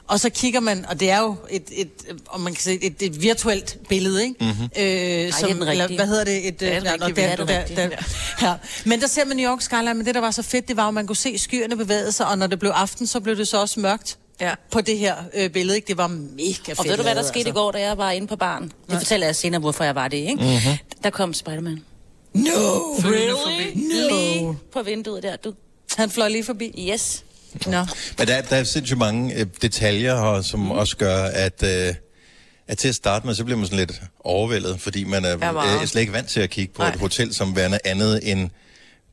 Og 0.06 0.20
så 0.20 0.30
kigger 0.30 0.60
man, 0.60 0.86
og 0.86 1.00
det 1.00 1.10
er 1.10 1.18
jo 1.20 1.36
et, 1.50 1.62
et, 1.72 1.88
om 2.26 2.40
man 2.40 2.54
kan 2.54 2.62
sige, 2.62 2.84
et, 2.84 2.94
et 3.00 3.22
virtuelt 3.22 3.78
billede, 3.88 4.22
ikke? 4.22 4.34
Mm-hmm. 4.40 4.64
Øh, 4.78 4.82
er 4.82 5.30
den 5.46 5.62
eller, 5.68 5.86
hvad 5.96 6.06
hedder 6.06 6.24
det? 6.24 6.48
Et, 6.48 6.60
Det 6.60 6.68
er 6.74 6.80
den 6.80 6.88
rigtige, 6.92 7.14
der- 7.16 7.28
er 7.28 7.36
den 7.36 7.48
der- 7.48 7.58
rigtige, 7.60 7.76
der- 7.76 8.48
Ja. 8.48 8.54
Men 8.84 9.00
der 9.00 9.06
ser 9.06 9.24
man 9.24 9.36
New 9.36 9.50
York 9.50 9.62
Skyline, 9.62 9.94
men 9.94 10.06
det, 10.06 10.14
der 10.14 10.20
var 10.20 10.30
så 10.30 10.42
fedt, 10.42 10.68
det 10.68 10.76
var, 10.76 10.88
at 10.88 10.94
man 10.94 11.06
kunne 11.06 11.16
se 11.16 11.38
skyerne 11.38 11.76
bevæge 11.76 12.12
sig, 12.12 12.26
og 12.26 12.38
når 12.38 12.46
det 12.46 12.58
blev 12.58 12.70
aften, 12.70 13.06
så 13.06 13.20
blev 13.20 13.36
det 13.36 13.48
så 13.48 13.60
også 13.60 13.80
mørkt 13.80 14.18
Ja. 14.40 14.54
på 14.72 14.80
det 14.80 14.98
her 14.98 15.14
øh, 15.34 15.50
billede. 15.50 15.76
Ikke? 15.76 15.88
Det 15.88 15.96
var 15.96 16.06
mega 16.08 16.52
fedt. 16.68 16.78
Og 16.78 16.84
ved 16.88 16.96
du, 16.96 17.02
hvad 17.02 17.14
der 17.14 17.22
skete 17.22 17.38
altså. 17.38 17.48
i 17.50 17.52
går, 17.52 17.70
da 17.72 17.80
jeg 17.80 17.98
var 17.98 18.10
inde 18.10 18.26
på 18.26 18.36
baren? 18.36 18.72
Det 18.90 18.98
fortæller 18.98 19.26
jeg 19.26 19.36
senere, 19.36 19.60
hvorfor 19.60 19.84
jeg 19.84 19.94
var 19.94 20.08
det, 20.08 20.16
ikke? 20.16 20.34
Mm-hmm. 20.34 20.78
Der 21.02 21.10
kom 21.10 21.34
Spider-Man. 21.34 21.82
No! 22.34 22.50
Really? 23.04 23.74
Lige 23.74 24.58
på 24.72 24.82
vinduet 24.82 25.22
der, 25.22 25.36
du. 25.36 25.52
Han 25.96 26.10
fløj 26.10 26.28
lige 26.28 26.44
forbi. 26.44 26.88
Yes. 26.92 27.24
Nå. 27.66 27.86
Men 28.18 28.28
der, 28.28 28.42
der 28.42 28.56
er 28.56 28.64
sindssygt 28.64 28.98
mange 28.98 29.34
øh, 29.34 29.46
detaljer 29.62 30.16
her, 30.34 30.42
som 30.42 30.60
mm. 30.60 30.70
også 30.70 30.96
gør, 30.96 31.24
at, 31.24 31.62
øh, 31.62 31.94
at 32.68 32.78
til 32.78 32.88
at 32.88 32.94
starte 32.94 33.26
med, 33.26 33.34
så 33.34 33.44
bliver 33.44 33.58
man 33.58 33.66
sådan 33.66 33.78
lidt 33.78 34.02
overvældet, 34.20 34.80
fordi 34.80 35.04
man 35.04 35.24
er, 35.24 35.28
Ja, 35.28 35.52
meget. 35.52 35.80
øh, 35.80 35.86
slet 35.86 36.00
ikke 36.00 36.12
vant 36.12 36.28
til 36.28 36.40
at 36.40 36.50
kigge 36.50 36.72
på 36.74 36.82
Nej. 36.82 36.92
et 36.92 37.00
hotel 37.00 37.34
som 37.34 37.56
værende 37.56 37.78
andet 37.84 38.30
end 38.30 38.50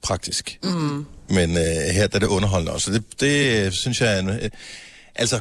praktisk. 0.01 0.59
Mm. 0.63 1.05
Men 1.29 1.51
øh, 1.57 1.63
her 1.93 2.07
der 2.07 2.15
er 2.15 2.19
det 2.19 2.27
underholdende 2.27 2.71
også. 2.73 2.85
Så 2.85 2.91
Det, 2.91 3.03
det 3.19 3.65
øh, 3.65 3.71
synes 3.71 4.01
jeg 4.01 4.15
er 4.15 4.19
en, 4.19 4.29
øh, 4.29 4.49
altså, 5.15 5.39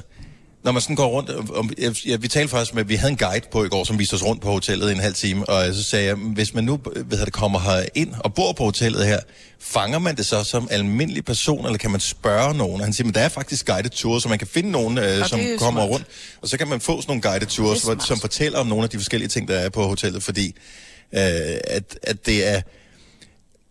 når 0.65 0.73
man 0.73 0.83
sådan 0.83 0.97
går 0.97 1.07
rundt, 1.07 1.31
og, 1.31 1.71
jeg, 2.07 2.23
vi 2.23 2.29
talte 2.29 2.49
faktisk 2.49 2.75
med, 2.75 2.85
vi 2.85 2.95
havde 2.95 3.11
en 3.11 3.17
guide 3.17 3.47
på 3.53 3.65
i 3.65 3.69
går, 3.69 3.85
som 3.85 3.99
viste 3.99 4.15
os 4.15 4.25
rundt 4.25 4.43
på 4.43 4.51
hotellet 4.51 4.89
i 4.89 4.93
en 4.93 5.01
halv 5.01 5.15
time, 5.15 5.49
og 5.49 5.75
så 5.75 5.83
sagde 5.83 6.07
jeg, 6.07 6.15
hvis 6.15 6.55
man 6.55 6.65
nu 6.65 6.81
hedder 7.11 7.25
det, 7.25 7.33
kommer 7.33 7.59
her 7.59 7.85
ind 7.95 8.15
og 8.19 8.35
bor 8.35 8.53
på 8.53 8.65
hotellet 8.65 9.07
her, 9.07 9.21
fanger 9.61 9.99
man 9.99 10.17
det 10.17 10.27
så 10.27 10.45
som 10.45 10.69
almindelig 10.71 11.25
person, 11.25 11.65
eller 11.65 11.79
kan 11.79 11.91
man 11.91 12.01
spørge 12.01 12.55
nogen? 12.55 12.81
Og 12.81 12.87
han 12.87 12.93
siger, 12.93 13.05
men 13.05 13.15
der 13.15 13.21
er 13.21 13.29
faktisk 13.29 13.67
guided 13.67 13.91
tours, 13.91 14.23
så 14.23 14.29
man 14.29 14.39
kan 14.39 14.49
finde 14.49 14.71
nogen, 14.71 14.99
øh, 14.99 15.27
som 15.27 15.41
er 15.41 15.59
kommer 15.59 15.81
smart. 15.81 15.91
rundt, 15.91 16.07
og 16.43 16.49
så 16.49 16.59
kan 16.59 16.69
man 16.69 16.81
få 16.81 17.01
sådan 17.01 17.11
nogle 17.11 17.23
guided 17.23 17.47
tours, 17.47 17.83
hvor, 17.83 17.97
som 18.07 18.21
fortæller 18.21 18.59
om 18.59 18.67
nogle 18.67 18.85
af 18.85 18.91
de 18.91 18.99
forskellige 18.99 19.29
ting, 19.29 19.49
der 19.49 19.59
er 19.59 19.69
på 19.69 19.83
hotellet, 19.83 20.23
fordi 20.23 20.47
øh, 21.13 21.21
at, 21.65 21.99
at 22.03 22.27
det 22.27 22.49
er... 22.49 22.61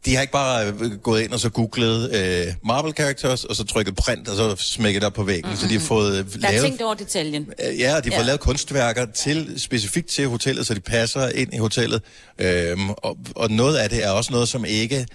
De 0.06 0.16
har 0.16 0.22
ikke 0.22 0.32
bare 0.34 0.68
øh, 0.68 0.92
gået 0.98 1.22
ind 1.22 1.32
og 1.34 1.40
så 1.40 1.50
googlet 1.50 2.16
øh, 2.16 2.54
Marvel 2.66 2.94
Characters, 2.96 3.44
og 3.44 3.56
så 3.56 3.64
trykket 3.64 3.96
print, 3.96 4.28
og 4.28 4.36
så 4.36 4.56
smækket 4.56 5.02
det 5.02 5.08
op 5.08 5.14
på 5.14 5.24
væggen. 5.24 5.46
Mm-hmm. 5.46 5.58
Så 5.62 5.68
de 5.68 5.74
har 5.74 5.80
fået 5.80 6.18
øh, 6.20 6.42
Der 6.42 6.48
er 6.48 6.52
lavet... 6.52 6.64
tænkt 6.64 6.82
over 6.82 6.94
detaljen. 6.94 7.48
Øh, 7.70 7.80
Ja, 7.80 7.88
de 7.88 7.92
har 7.92 8.02
fået 8.02 8.12
Ja. 8.12 8.22
lavet 8.22 8.40
kunstværker 8.40 9.06
til, 9.06 9.54
specifikt 9.58 10.08
til 10.08 10.28
hotellet, 10.28 10.68
så 10.68 10.74
de 10.74 10.80
passer 10.80 11.30
ind 11.30 11.54
i 11.54 11.58
hotellet. 11.58 12.02
Øhm, 12.40 12.90
og, 12.90 13.18
og 13.36 13.52
noget 13.52 13.78
af 13.78 13.90
det 13.90 14.04
er 14.04 14.10
også 14.10 14.32
noget, 14.32 14.50
som 14.50 14.66
ikke 14.66 15.06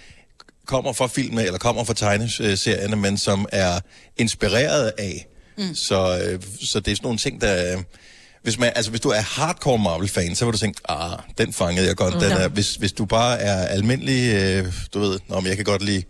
kommer 0.65 0.93
fra 0.93 1.07
filmen, 1.07 1.45
eller 1.45 1.59
kommer 1.59 1.83
fra 1.83 1.93
tegneserierne, 1.93 2.95
men 2.95 3.17
som 3.17 3.45
er 3.51 3.79
inspireret 4.17 4.91
af. 4.97 5.27
Mm. 5.57 5.75
Så, 5.75 6.21
øh, 6.25 6.39
så 6.61 6.79
det 6.79 6.91
er 6.91 6.95
sådan 6.95 7.05
nogle 7.05 7.17
ting, 7.19 7.41
der... 7.41 7.77
øh, 7.77 7.83
Hvis, 8.43 8.59
man, 8.59 8.71
altså, 8.75 8.91
hvis 8.91 9.01
du 9.01 9.09
er 9.09 9.19
hardcore 9.21 9.79
Marvel-fan, 9.79 10.35
så 10.35 10.45
vil 10.45 10.51
du 10.53 10.57
tænke, 10.57 10.81
ah, 10.89 11.19
den 11.37 11.53
fangede 11.53 11.87
jeg 11.87 11.95
godt. 11.95 12.13
Den 12.13 12.31
er, 12.31 12.47
hvis, 12.47 12.75
hvis 12.75 12.91
du 12.91 13.05
bare 13.05 13.39
er 13.39 13.67
almindelig, 13.67 14.33
øh, 14.33 14.73
du 14.93 14.99
ved, 14.99 15.19
men 15.29 15.45
jeg 15.47 15.55
kan 15.55 15.65
godt 15.65 15.81
lide 15.83 16.03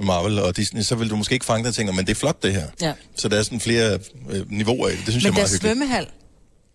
Marvel 0.00 0.38
og 0.38 0.56
Disney, 0.56 0.82
så 0.82 0.94
vil 0.94 1.10
du 1.10 1.16
måske 1.16 1.32
ikke 1.32 1.44
fange 1.46 1.58
den 1.58 1.68
og 1.68 1.74
tænke, 1.74 1.92
men 1.92 2.04
det 2.06 2.10
er 2.10 2.14
flot 2.20 2.42
det 2.42 2.52
her. 2.52 2.66
Ja. 2.80 2.92
Så 3.16 3.28
der 3.28 3.38
er 3.38 3.42
sådan 3.42 3.60
flere 3.60 3.98
øh, 4.30 4.52
niveauer 4.52 4.88
i 4.88 4.92
det. 4.92 4.98
Det 5.06 5.08
synes 5.08 5.24
Men 5.24 5.24
jeg 5.24 5.28
er 5.30 5.34
meget 5.42 5.50
hyggeligt. 5.50 5.62
svømmehal, 5.78 6.06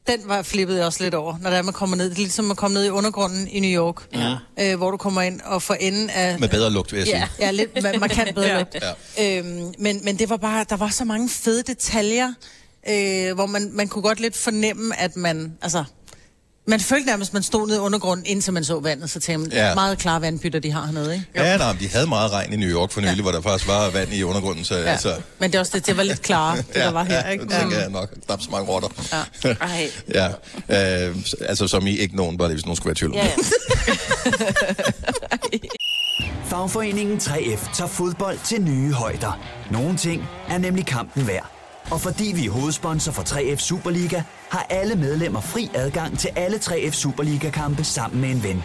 den 0.07 0.19
var 0.25 0.41
flippet 0.41 0.77
jeg 0.77 0.85
også 0.85 1.03
lidt 1.03 1.13
over, 1.13 1.35
når 1.41 1.49
der 1.49 1.61
man 1.61 1.73
kommer 1.73 1.95
ned. 1.97 2.05
Det 2.09 2.13
er 2.13 2.17
ligesom 2.17 2.51
at 2.51 2.57
komme 2.57 2.73
ned 2.75 2.85
i 2.85 2.89
undergrunden 2.89 3.47
i 3.47 3.59
New 3.59 3.83
York, 3.83 3.95
ja. 4.13 4.35
øh, 4.71 4.77
hvor 4.77 4.91
du 4.91 4.97
kommer 4.97 5.21
ind 5.21 5.41
og 5.41 5.61
får 5.61 5.73
enden 5.73 6.09
af... 6.09 6.39
Med 6.39 6.49
bedre 6.49 6.71
lugt, 6.71 6.91
vil 6.91 6.97
jeg 6.97 7.07
sige. 7.07 7.17
Ja. 7.17 7.27
Ja, 7.39 7.51
lidt 7.51 7.69
ma- 7.77 7.97
markant 7.99 8.35
bedre 8.35 8.47
Ja. 8.53 8.57
lugt. 8.57 8.75
Øhm, 9.21 9.73
men, 9.79 9.99
men 10.03 10.19
det 10.19 10.29
var 10.29 10.37
bare, 10.37 10.65
der 10.69 10.77
var 10.77 10.89
så 10.89 11.05
mange 11.05 11.29
fede 11.29 11.63
detaljer, 11.63 12.33
øh, 12.89 13.35
hvor 13.35 13.45
man, 13.45 13.69
man 13.73 13.87
kunne 13.87 14.01
godt 14.01 14.19
lidt 14.19 14.37
fornemme, 14.37 14.99
at 14.99 15.15
man, 15.15 15.53
altså, 15.61 15.83
man 16.69 16.79
følte 16.79 17.05
nærmest, 17.05 17.29
at 17.29 17.33
man 17.33 17.43
stod 17.43 17.67
nede 17.67 17.77
i 17.77 17.81
undergrunden, 17.81 18.25
indtil 18.25 18.53
man 18.53 18.63
så 18.63 18.79
vandet, 18.79 19.09
så 19.09 19.19
tænkte 19.19 19.37
man, 19.49 19.57
Ja. 19.57 19.67
ja. 19.67 19.75
meget 19.75 19.97
klare 19.97 20.21
vandpytter, 20.21 20.59
de 20.59 20.71
har 20.71 20.85
hernede, 20.85 21.13
ikke? 21.13 21.25
Ja, 21.35 21.57
nej, 21.57 21.75
de 21.79 21.89
havde 21.89 22.07
meget 22.07 22.31
regn 22.31 22.53
i 22.53 22.55
New 22.55 22.69
York 22.69 22.91
for 22.91 23.01
nylig, 23.01 23.15
ja. 23.15 23.21
hvor 23.21 23.31
der 23.31 23.41
faktisk 23.41 23.67
var 23.67 23.89
vand 23.89 24.13
i 24.13 24.23
undergrunden, 24.23 24.65
så 24.65 24.75
ja. 24.75 24.83
altså... 24.83 25.15
Men 25.39 25.51
det 25.51 25.55
er 25.55 25.59
også 25.59 25.71
det, 25.75 25.87
det 25.87 25.97
var 25.97 26.03
lidt 26.03 26.21
klarere, 26.21 26.57
det 26.67 26.75
der 26.75 26.91
var 26.91 27.03
her, 27.03 27.29
ikke? 27.29 27.45
Ja, 27.51 27.59
tænker 27.59 27.79
jeg 27.79 27.89
nok. 27.89 28.09
Knap 28.25 28.41
så 28.41 28.47
mange 28.51 28.67
rotter. 28.67 28.89
Ja. 29.43 29.53
Ej. 29.61 29.89
ja. 30.69 31.07
Øh, 31.09 31.15
altså, 31.41 31.67
som 31.67 31.87
I 31.87 31.97
ikke 31.97 32.15
nogen, 32.15 32.37
bare 32.37 32.47
det, 32.47 32.55
hvis 32.55 32.65
nogen 32.65 32.75
skulle 32.75 32.87
være 32.87 32.91
i 32.91 32.95
tvivl. 32.95 33.11
om 33.11 33.17
Ja, 33.17 33.31
det. 33.37 33.53
ja. 35.53 35.57
Fagforeningen 36.49 37.17
3F 37.17 37.75
tager 37.75 37.87
fodbold 37.87 38.37
til 38.45 38.61
nye 38.61 38.93
højder. 38.93 39.39
Nogle 39.71 39.97
ting 39.97 40.23
er 40.49 40.57
nemlig 40.57 40.85
kampen 40.85 41.27
værd. 41.27 41.51
Og 41.91 42.01
fordi 42.01 42.31
vi 42.35 42.45
er 42.45 42.51
hovedsponsor 42.51 43.11
for 43.11 43.23
3F 43.23 43.57
Superliga, 43.57 44.21
har 44.49 44.65
alle 44.69 44.95
medlemmer 44.95 45.41
fri 45.41 45.69
adgang 45.73 46.19
til 46.19 46.29
alle 46.35 46.57
3F 46.57 46.91
Superliga-kampe 46.91 47.83
sammen 47.83 48.21
med 48.21 48.29
en 48.29 48.43
ven. 48.43 48.63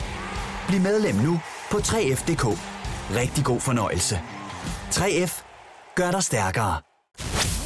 Bliv 0.69 0.81
medlem 0.81 1.15
nu 1.15 1.41
på 1.71 1.79
3F.dk. 1.79 2.59
Rigtig 3.17 3.45
god 3.45 3.61
fornøjelse. 3.61 4.21
3F 4.91 5.43
gør 5.95 6.11
dig 6.11 6.23
stærkere. 6.23 6.81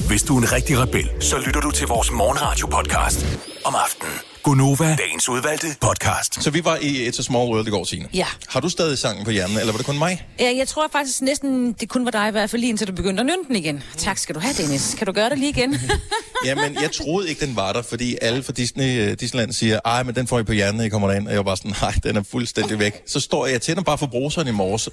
Hvis 0.08 0.22
du 0.22 0.36
er 0.36 0.40
en 0.40 0.52
rigtig 0.52 0.78
rebel, 0.78 1.10
så 1.20 1.38
lytter 1.38 1.60
du 1.60 1.70
til 1.70 1.86
vores 1.86 2.10
morgenradio-podcast 2.10 3.26
om 3.64 3.74
aftenen. 3.74 4.35
Gunova, 4.46 4.96
dagens 4.96 5.28
udvalgte 5.28 5.66
podcast. 5.80 6.42
Så 6.42 6.50
vi 6.50 6.64
var 6.64 6.76
i 6.76 7.08
It's 7.08 7.18
a 7.18 7.22
Small 7.22 7.48
World 7.48 7.68
i 7.68 7.70
går, 7.70 7.84
Signe. 7.84 8.08
Ja. 8.14 8.26
Har 8.48 8.60
du 8.60 8.68
stadig 8.68 8.98
sangen 8.98 9.24
på 9.24 9.30
hjernen, 9.30 9.56
eller 9.58 9.72
var 9.72 9.76
det 9.76 9.86
kun 9.86 9.98
mig? 9.98 10.26
Ja, 10.40 10.52
jeg 10.56 10.68
tror 10.68 10.88
faktisk 10.92 11.22
næsten, 11.22 11.72
det 11.72 11.88
kun 11.88 12.04
var 12.04 12.10
dig 12.10 12.28
i 12.28 12.30
hvert 12.30 12.50
fald 12.50 12.60
lige 12.60 12.70
indtil 12.70 12.86
du 12.86 12.92
begyndte 12.92 13.20
at 13.20 13.26
nynne 13.26 13.44
den 13.48 13.56
igen. 13.56 13.82
Tak 13.96 14.18
skal 14.18 14.34
du 14.34 14.40
have, 14.40 14.54
Dennis. 14.54 14.94
Kan 14.98 15.06
du 15.06 15.12
gøre 15.12 15.30
det 15.30 15.38
lige 15.38 15.48
igen? 15.50 15.74
Jamen, 16.44 16.76
jeg 16.82 16.92
troede 16.92 17.28
ikke, 17.28 17.46
den 17.46 17.56
var 17.56 17.72
der, 17.72 17.82
fordi 17.82 18.16
alle 18.22 18.42
fra 18.42 18.52
Disney, 18.52 19.06
uh, 19.08 19.12
Disneyland 19.20 19.52
siger, 19.52 19.80
ej, 19.84 20.02
men 20.02 20.14
den 20.14 20.26
får 20.26 20.38
I 20.38 20.42
på 20.42 20.52
hjernen, 20.52 20.80
I 20.80 20.88
kommer 20.88 21.08
derind. 21.08 21.26
Og 21.26 21.30
jeg 21.32 21.38
var 21.38 21.42
bare 21.44 21.56
sådan, 21.56 21.74
nej, 21.82 21.94
den 22.04 22.16
er 22.16 22.22
fuldstændig 22.30 22.78
væk. 22.78 23.02
Så 23.06 23.20
står 23.20 23.46
jeg, 23.46 23.52
jeg 23.52 23.62
tænder 23.62 23.82
bare 23.82 23.98
for 23.98 24.06
bruseren 24.06 24.48
i 24.48 24.50
morges. 24.50 24.88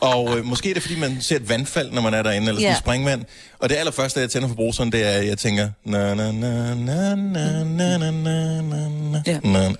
Og 0.00 0.38
øh, 0.38 0.44
måske 0.44 0.70
er 0.70 0.74
det, 0.74 0.82
fordi 0.82 0.98
man 0.98 1.16
ser 1.20 1.36
et 1.36 1.48
vandfald, 1.48 1.90
når 1.92 2.02
man 2.02 2.14
er 2.14 2.22
derinde, 2.22 2.48
eller 2.48 2.52
sådan 2.60 2.62
Ja. 2.62 2.68
yeah. 2.68 2.78
springvand. 2.78 3.24
Og 3.58 3.68
det 3.68 3.74
allerførste, 3.76 4.20
jeg 4.20 4.30
tænder 4.30 4.48
for 4.48 4.54
bruseren, 4.54 4.92
det 4.92 5.02
er, 5.06 5.10
at 5.10 5.26
jeg 5.26 5.38
tænker, 5.38 5.68
na 5.84 6.14
na 6.14 6.32
na 6.32 6.74
na 6.74 7.14
na 7.14 7.64
na 7.64 7.98
na 7.98 8.20
na 8.20 8.60
na 8.62 9.40
na. 9.44 9.72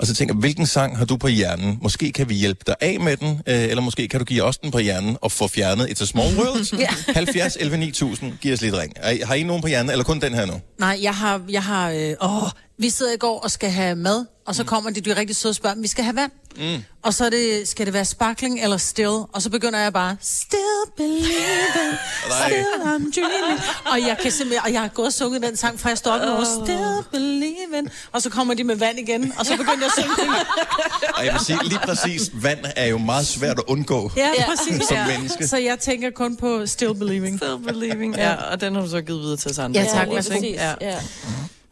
Og 0.00 0.06
så 0.06 0.14
tænker 0.14 0.34
hvilken 0.34 0.66
sang 0.66 0.98
har 0.98 1.04
du 1.04 1.16
på 1.16 1.28
hjernen? 1.28 1.78
Måske 1.82 2.12
kan 2.12 2.28
vi 2.28 2.34
hjælpe 2.34 2.60
dig 2.66 2.74
af 2.80 3.00
med 3.00 3.16
den, 3.16 3.42
øh, 3.46 3.62
eller 3.62 3.80
måske 3.80 4.08
kan 4.08 4.20
du 4.20 4.24
give 4.24 4.42
os 4.42 4.58
den 4.58 4.70
på 4.70 4.78
hjernen 4.78 5.16
og 5.20 5.32
få 5.32 5.48
fjernet 5.48 5.86
It's 5.86 6.02
a 6.02 6.06
Small 6.06 6.36
World. 6.38 6.78
Ja. 6.78 7.12
70 7.14 7.56
11 7.60 7.76
9000, 7.76 8.32
giv 8.40 8.52
os 8.52 8.60
lidt 8.60 8.74
ring. 8.74 8.92
Har 9.24 9.34
I 9.34 9.42
nogen 9.42 9.62
på 9.62 9.68
hjernen, 9.68 9.90
eller 9.90 10.04
kun 10.04 10.20
den 10.20 10.34
her 10.34 10.46
nu? 10.46 10.60
Nej, 10.78 10.98
jeg 11.02 11.14
har, 11.14 11.40
jeg 11.48 11.62
har, 11.62 11.90
øh, 11.90 12.14
åh, 12.22 12.48
vi 12.80 12.90
sidder 12.90 13.12
i 13.12 13.16
går 13.16 13.40
og 13.40 13.50
skal 13.50 13.70
have 13.70 13.96
mad, 13.96 14.24
og 14.46 14.54
så 14.54 14.64
kommer 14.64 14.90
de, 14.90 15.00
de 15.00 15.10
er 15.10 15.16
rigtig 15.16 15.36
søde 15.36 15.50
og 15.50 15.54
spørger, 15.54 15.76
vi 15.76 15.88
skal 15.88 16.04
have 16.04 16.16
vand. 16.16 16.30
Mm. 16.56 16.82
Og 17.02 17.14
så 17.14 17.24
er 17.24 17.30
det, 17.30 17.68
skal 17.68 17.86
det 17.86 17.94
være 17.94 18.04
sparkling 18.04 18.60
eller 18.62 18.76
still? 18.76 19.06
Og 19.08 19.42
så 19.42 19.50
begynder 19.50 19.78
jeg 19.78 19.92
bare, 19.92 20.16
still 20.20 20.60
believing, 20.96 21.92
still 22.44 22.64
I'm 22.82 23.14
dreaming. 23.14 23.60
Og 23.92 24.00
jeg 24.00 24.16
kan 24.22 24.30
simpelthen, 24.32 24.64
og 24.66 24.72
jeg 24.72 24.80
har 24.80 24.88
gået 24.88 25.06
og 25.06 25.12
sunget 25.12 25.42
den 25.42 25.56
sang, 25.56 25.80
fra 25.80 25.88
jeg 25.88 25.98
står 25.98 26.12
op 26.12 26.38
nu, 26.40 26.44
still 26.64 27.04
believing. 27.12 27.90
Og 28.12 28.22
så 28.22 28.30
kommer 28.30 28.54
de 28.54 28.64
med 28.64 28.76
vand 28.76 28.98
igen, 28.98 29.32
og 29.38 29.46
så 29.46 29.52
begynder 29.56 29.74
jeg 29.78 29.84
at 29.86 29.92
synge 30.04 30.16
den. 30.22 30.34
Og 31.16 31.24
jeg 31.26 31.32
vil 31.32 31.40
sige, 31.46 31.58
lige 31.68 31.78
præcis, 31.84 32.30
vand 32.34 32.58
er 32.76 32.86
jo 32.86 32.98
meget 32.98 33.26
svært 33.26 33.58
at 33.58 33.64
undgå 33.66 34.10
Ja, 34.16 34.28
Ja. 34.38 34.44
præcis. 34.46 34.88
som 34.88 34.96
menneske. 35.16 35.48
Så 35.48 35.56
jeg 35.56 35.78
tænker 35.78 36.10
kun 36.10 36.36
på 36.36 36.66
still 36.66 36.94
believing. 36.94 37.38
Still 37.38 37.58
believing. 37.66 38.16
Ja, 38.16 38.34
og 38.34 38.60
den 38.60 38.74
har 38.74 38.82
du 38.82 38.88
så 38.90 39.00
givet 39.00 39.20
videre 39.20 39.36
til 39.36 39.50
os 39.50 39.58
andre. 39.58 39.80
Ja, 39.80 39.86
tak. 39.86 40.08
værsgo. 40.10 40.32
præcis. 40.34 40.54
Ja. 40.56 40.74
Ja. 40.80 40.96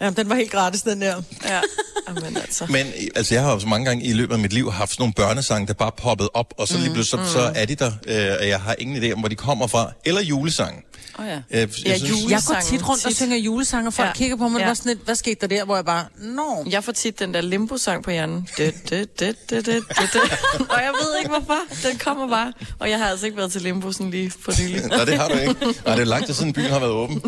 Ja, 0.00 0.10
den 0.10 0.28
var 0.28 0.36
helt 0.36 0.50
gratis, 0.50 0.82
den 0.82 1.00
der. 1.00 1.22
Ja, 1.44 1.62
Amen, 2.08 2.36
altså. 2.36 2.66
Men 2.68 2.86
altså, 3.16 3.34
jeg 3.34 3.42
har 3.42 3.52
jo 3.52 3.60
så 3.60 3.66
mange 3.66 3.84
gange 3.86 4.04
i 4.04 4.12
løbet 4.12 4.34
af 4.34 4.38
mit 4.40 4.52
liv 4.52 4.72
haft 4.72 4.90
sådan 4.90 5.02
nogle 5.02 5.12
børnesange, 5.14 5.66
der 5.66 5.72
bare 5.74 5.92
poppet 5.96 6.28
op, 6.34 6.54
og 6.58 6.68
så 6.68 6.78
lige 6.78 6.92
pludselig 6.94 7.26
så, 7.26 7.32
så 7.32 7.52
er 7.54 7.64
de 7.64 7.74
der, 7.74 7.92
øh, 8.06 8.36
og 8.40 8.48
jeg 8.48 8.60
har 8.60 8.74
ingen 8.78 9.02
idé 9.04 9.12
om, 9.12 9.18
hvor 9.18 9.28
de 9.28 9.34
kommer 9.34 9.66
fra. 9.66 9.92
Eller 10.04 10.20
julesange. 10.22 10.82
Oh, 11.18 11.26
ja. 11.26 11.34
Øh, 11.36 11.40
jeg 11.50 11.60
Ja, 11.60 11.66
synes- 11.68 11.84
Jeg 11.84 12.00
går 12.00 12.16
Julesangen, 12.22 12.62
tit 12.64 12.88
rundt 12.88 13.04
og 13.04 13.10
tit. 13.10 13.16
synger 13.16 13.36
julesange, 13.36 13.86
og 13.88 13.94
folk 13.94 14.08
Ja. 14.08 14.12
kigger 14.12 14.36
på 14.36 14.48
mig, 14.48 14.60
Ja. 14.60 14.70
og 14.70 14.76
sådan 14.76 14.90
lidt, 14.92 15.04
hvad 15.04 15.14
skete 15.14 15.36
der 15.40 15.46
der, 15.46 15.64
hvor 15.64 15.74
jeg 15.76 15.84
bare, 15.84 16.04
nå. 16.18 16.64
Jeg 16.70 16.84
får 16.84 16.92
tit 16.92 17.18
den 17.18 17.34
der 17.34 17.40
limbo-sang 17.40 18.04
på 18.04 18.10
hjernen. 18.10 18.48
Det, 18.56 18.74
det, 18.90 18.90
det, 18.90 19.10
det, 19.20 19.36
det, 19.50 19.66
det, 19.66 19.84
det. 20.12 20.20
Og 20.60 20.78
jeg 20.82 20.90
ved 21.02 21.18
ikke 21.18 21.28
hvorfor. 21.30 21.88
Den 21.88 21.98
kommer 21.98 22.28
bare. 22.28 22.52
Og 22.78 22.90
jeg 22.90 22.98
har 22.98 23.06
altså 23.06 23.26
ikke 23.26 23.38
været 23.38 23.52
til 23.52 23.62
limbo 23.62 23.92
sådan 23.92 24.10
lige 24.10 24.32
for 24.44 24.52
nylig. 24.62 24.82
Nej, 24.86 25.04
det 25.04 25.18
har 25.18 25.28
du 25.28 25.34
ikke. 25.34 25.54
Nej, 25.86 25.94
det 25.94 26.00
er 26.02 26.04
lang 26.04 26.26
tid 26.26 26.34
siden 26.34 26.52
byen 26.52 26.70
har 26.70 26.78
været 26.78 26.92
åben. 26.92 27.22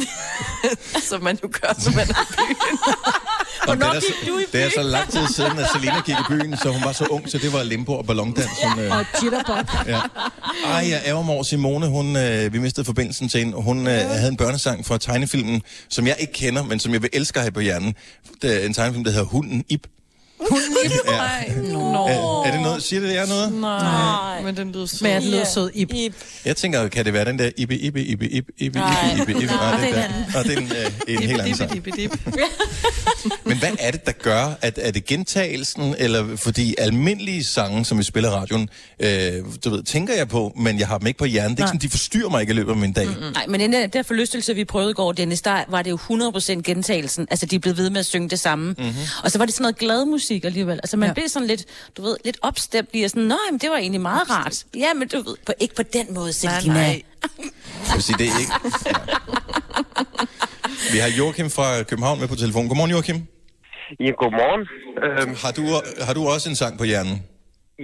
Som 1.11 1.23
man 1.23 1.39
jo 1.43 1.51
gør, 1.63 1.73
når 1.85 1.97
man 1.97 2.09
er 2.11 2.23
i 2.23 2.55
byen. 2.55 2.79
Og 3.69 3.77
det, 3.77 3.85
er 3.85 4.01
gik 4.01 4.29
du 4.29 4.39
i 4.39 4.43
det 4.53 4.63
er 4.63 4.71
så 4.75 4.83
lang 4.83 5.11
tid 5.13 5.21
siden, 5.37 5.59
at 5.59 5.67
Selena 5.75 6.01
gik 6.07 6.15
i 6.15 6.23
byen, 6.29 6.57
så 6.57 6.71
hun 6.71 6.83
var 6.85 6.93
så 6.93 7.05
ung, 7.07 7.31
så 7.31 7.39
det 7.39 7.53
var 7.53 7.63
limbo 7.63 7.93
og 7.93 8.07
ballondans. 8.07 8.47
Hun, 8.65 8.85
øh, 8.85 8.97
Og 8.99 9.05
jitterbug. 9.23 9.57
ja. 9.87 10.01
Ej, 10.67 10.87
jeg 10.91 11.03
ærger 11.07 11.23
mig 11.23 11.35
over 11.35 11.43
Simone. 11.43 11.87
Hun, 11.87 12.17
øh, 12.17 12.53
vi 12.53 12.59
mistede 12.59 12.85
forbindelsen 12.85 13.29
til 13.29 13.41
hende. 13.41 13.63
Hun 13.63 13.87
øh, 13.87 13.93
havde 13.93 14.29
en 14.29 14.37
børnesang 14.37 14.87
fra 14.87 14.99
tegnefilmen, 14.99 15.63
som 15.89 16.07
jeg 16.07 16.17
ikke 16.19 16.33
kender, 16.33 16.63
men 16.63 16.81
som 16.81 16.93
jeg 16.93 17.03
vil 17.03 17.11
elske 17.13 17.37
at 17.39 17.43
have 17.43 17.53
på 17.53 17.61
hjernen. 17.61 17.95
Det 18.43 18.63
er 18.63 18.67
en 18.67 18.75
tegnefilm, 18.75 19.05
der 19.05 19.11
hedder 19.11 19.27
Hunden 19.27 19.65
Ip. 19.69 19.87
Hunden 20.51 20.77
Ip? 20.85 20.91
Ja. 21.07 21.17
Nej, 21.17 21.53
no. 21.73 22.05
Er, 22.07 22.45
er 22.47 22.51
det 22.53 22.61
noget, 22.61 22.83
siger 22.83 23.01
det 23.01 23.15
jer 23.15 23.27
noget? 23.27 23.53
Nej, 23.53 24.43
men 24.43 24.57
den 24.57 24.73
lyder 24.73 24.87
så. 24.87 24.99
Men 25.03 25.23
den 25.23 25.31
lyder 25.31 25.45
sød, 25.45 25.71
Ib. 25.75 25.93
Ib. 25.93 26.15
Jeg 26.45 26.57
tænker, 26.57 26.89
kan 26.89 27.05
det 27.05 27.13
være 27.13 27.25
den 27.25 27.39
der 27.39 27.51
Ibe, 27.57 27.77
Ibe, 27.79 28.05
Ibe, 28.05 28.29
Ibe, 28.29 28.53
Ibe, 28.59 28.79
Ibe, 29.19 29.33
Ibe, 29.33 29.43
Ibe? 29.43 29.47
Nej, 29.47 29.81
det 29.81 29.99
er 29.99 30.07
den. 30.07 30.37
Og 30.37 30.45
det 30.45 30.53
er 30.53 30.61
en, 30.61 30.73
øh, 31.09 31.15
en 31.15 31.23
helt 31.23 31.41
anden 31.41 31.57
sang. 31.57 31.73
Dip, 31.73 31.85
dip, 31.85 31.97
dip. 31.97 32.11
Men 33.45 33.50
hvad 33.61 33.71
er 33.79 33.91
det, 33.91 34.07
der 34.07 34.13
gør, 34.13 34.55
at 34.61 34.79
er 34.83 34.91
det 34.91 35.05
gentagelsen, 35.05 35.95
eller 35.99 36.37
fordi 36.37 36.75
almindelige 36.79 37.45
sange, 37.45 37.85
som 37.85 37.99
vi 37.99 38.03
spiller 38.03 38.31
i 38.31 38.35
radioen, 38.35 38.69
øh, 39.01 39.11
du 39.65 39.71
ved, 39.71 39.83
tænker 39.83 40.15
jeg 40.15 40.29
på, 40.29 40.53
men 40.57 40.79
jeg 40.79 40.89
har 40.89 40.99
dem 40.99 41.07
ikke 41.07 41.19
på 41.19 41.25
hjernen. 41.25 41.57
Det 41.57 41.63
er 41.63 41.67
ikke 41.67 41.69
sådan, 41.69 41.81
de 41.81 41.91
forstyrrer 41.91 42.31
mig 42.31 42.41
ikke 42.41 42.51
i 42.51 42.55
løbet 42.57 42.73
af 42.73 42.79
min 42.79 42.93
dag. 42.93 43.07
Mm-hmm. 43.07 43.33
Nej, 43.33 43.47
men 43.49 43.61
den 43.61 43.73
der, 43.73 43.87
der 43.87 44.03
forlystelse, 44.03 44.55
vi 44.55 44.65
prøvede 44.65 44.91
i 44.91 44.95
går, 44.95 45.13
Dennis, 45.13 45.43
der 45.43 45.65
var 45.69 45.83
det 45.83 45.91
jo 45.91 45.97
100% 45.97 46.63
gentagelsen. 46.63 47.27
Altså, 47.31 47.47
de 47.47 47.59
blev 47.59 47.77
ved 47.77 47.91
med 47.91 48.01
at 48.01 48.07
synge 48.07 48.29
det 48.29 48.41
samme. 48.41 48.75
Mm-hmm. 48.79 48.95
Og 49.25 49.31
så 49.31 49.39
var 49.39 49.45
det 49.45 49.55
sådan 49.55 49.63
noget 49.63 49.79
glad 49.79 50.05
musik 50.05 50.45
alligevel. 50.45 50.81
Altså, 50.83 50.97
man 50.97 51.09
ja. 51.09 51.13
Blev 51.13 51.29
sådan 51.29 51.49
lidt, 51.49 51.65
du 51.97 52.03
ved, 52.03 52.17
lidt 52.25 52.37
opstemt 52.43 52.89
i, 52.93 53.03
og 53.03 53.11
sådan, 53.11 53.23
nej, 53.23 53.37
men 53.51 53.61
det 53.61 53.71
var 53.71 53.77
egentlig 53.77 54.01
meget 54.01 54.31
rart. 54.31 54.65
Ja, 54.77 54.95
men 54.95 55.09
du 55.09 55.17
ved, 55.17 55.37
på, 55.47 55.53
ikke 55.61 55.75
på 55.75 55.83
den 55.83 56.15
måde, 56.15 56.33
Selina. 56.33 56.75
nej. 56.75 57.03
Jeg 57.87 57.95
vil 57.95 58.03
sige, 58.03 58.17
det 58.19 58.29
er 58.29 58.39
ikke... 58.39 58.53
Ja. 58.87 58.93
Vi 60.93 60.99
har 60.99 61.09
Joachim 61.09 61.51
fra 61.51 61.83
København 61.83 62.21
med 62.21 62.29
på 62.29 62.35
telefon. 62.35 62.69
Godmorgen, 62.69 62.91
Joachim. 62.91 63.23
Ja, 64.01 64.11
godmorgen. 64.23 64.63
Øhm, 65.05 65.35
Har 65.45 65.53
du, 65.59 65.65
har 66.07 66.15
du 66.19 66.23
også 66.35 66.47
en 66.53 66.57
sang 66.63 66.79
på 66.79 66.85
hjernen? 66.85 67.17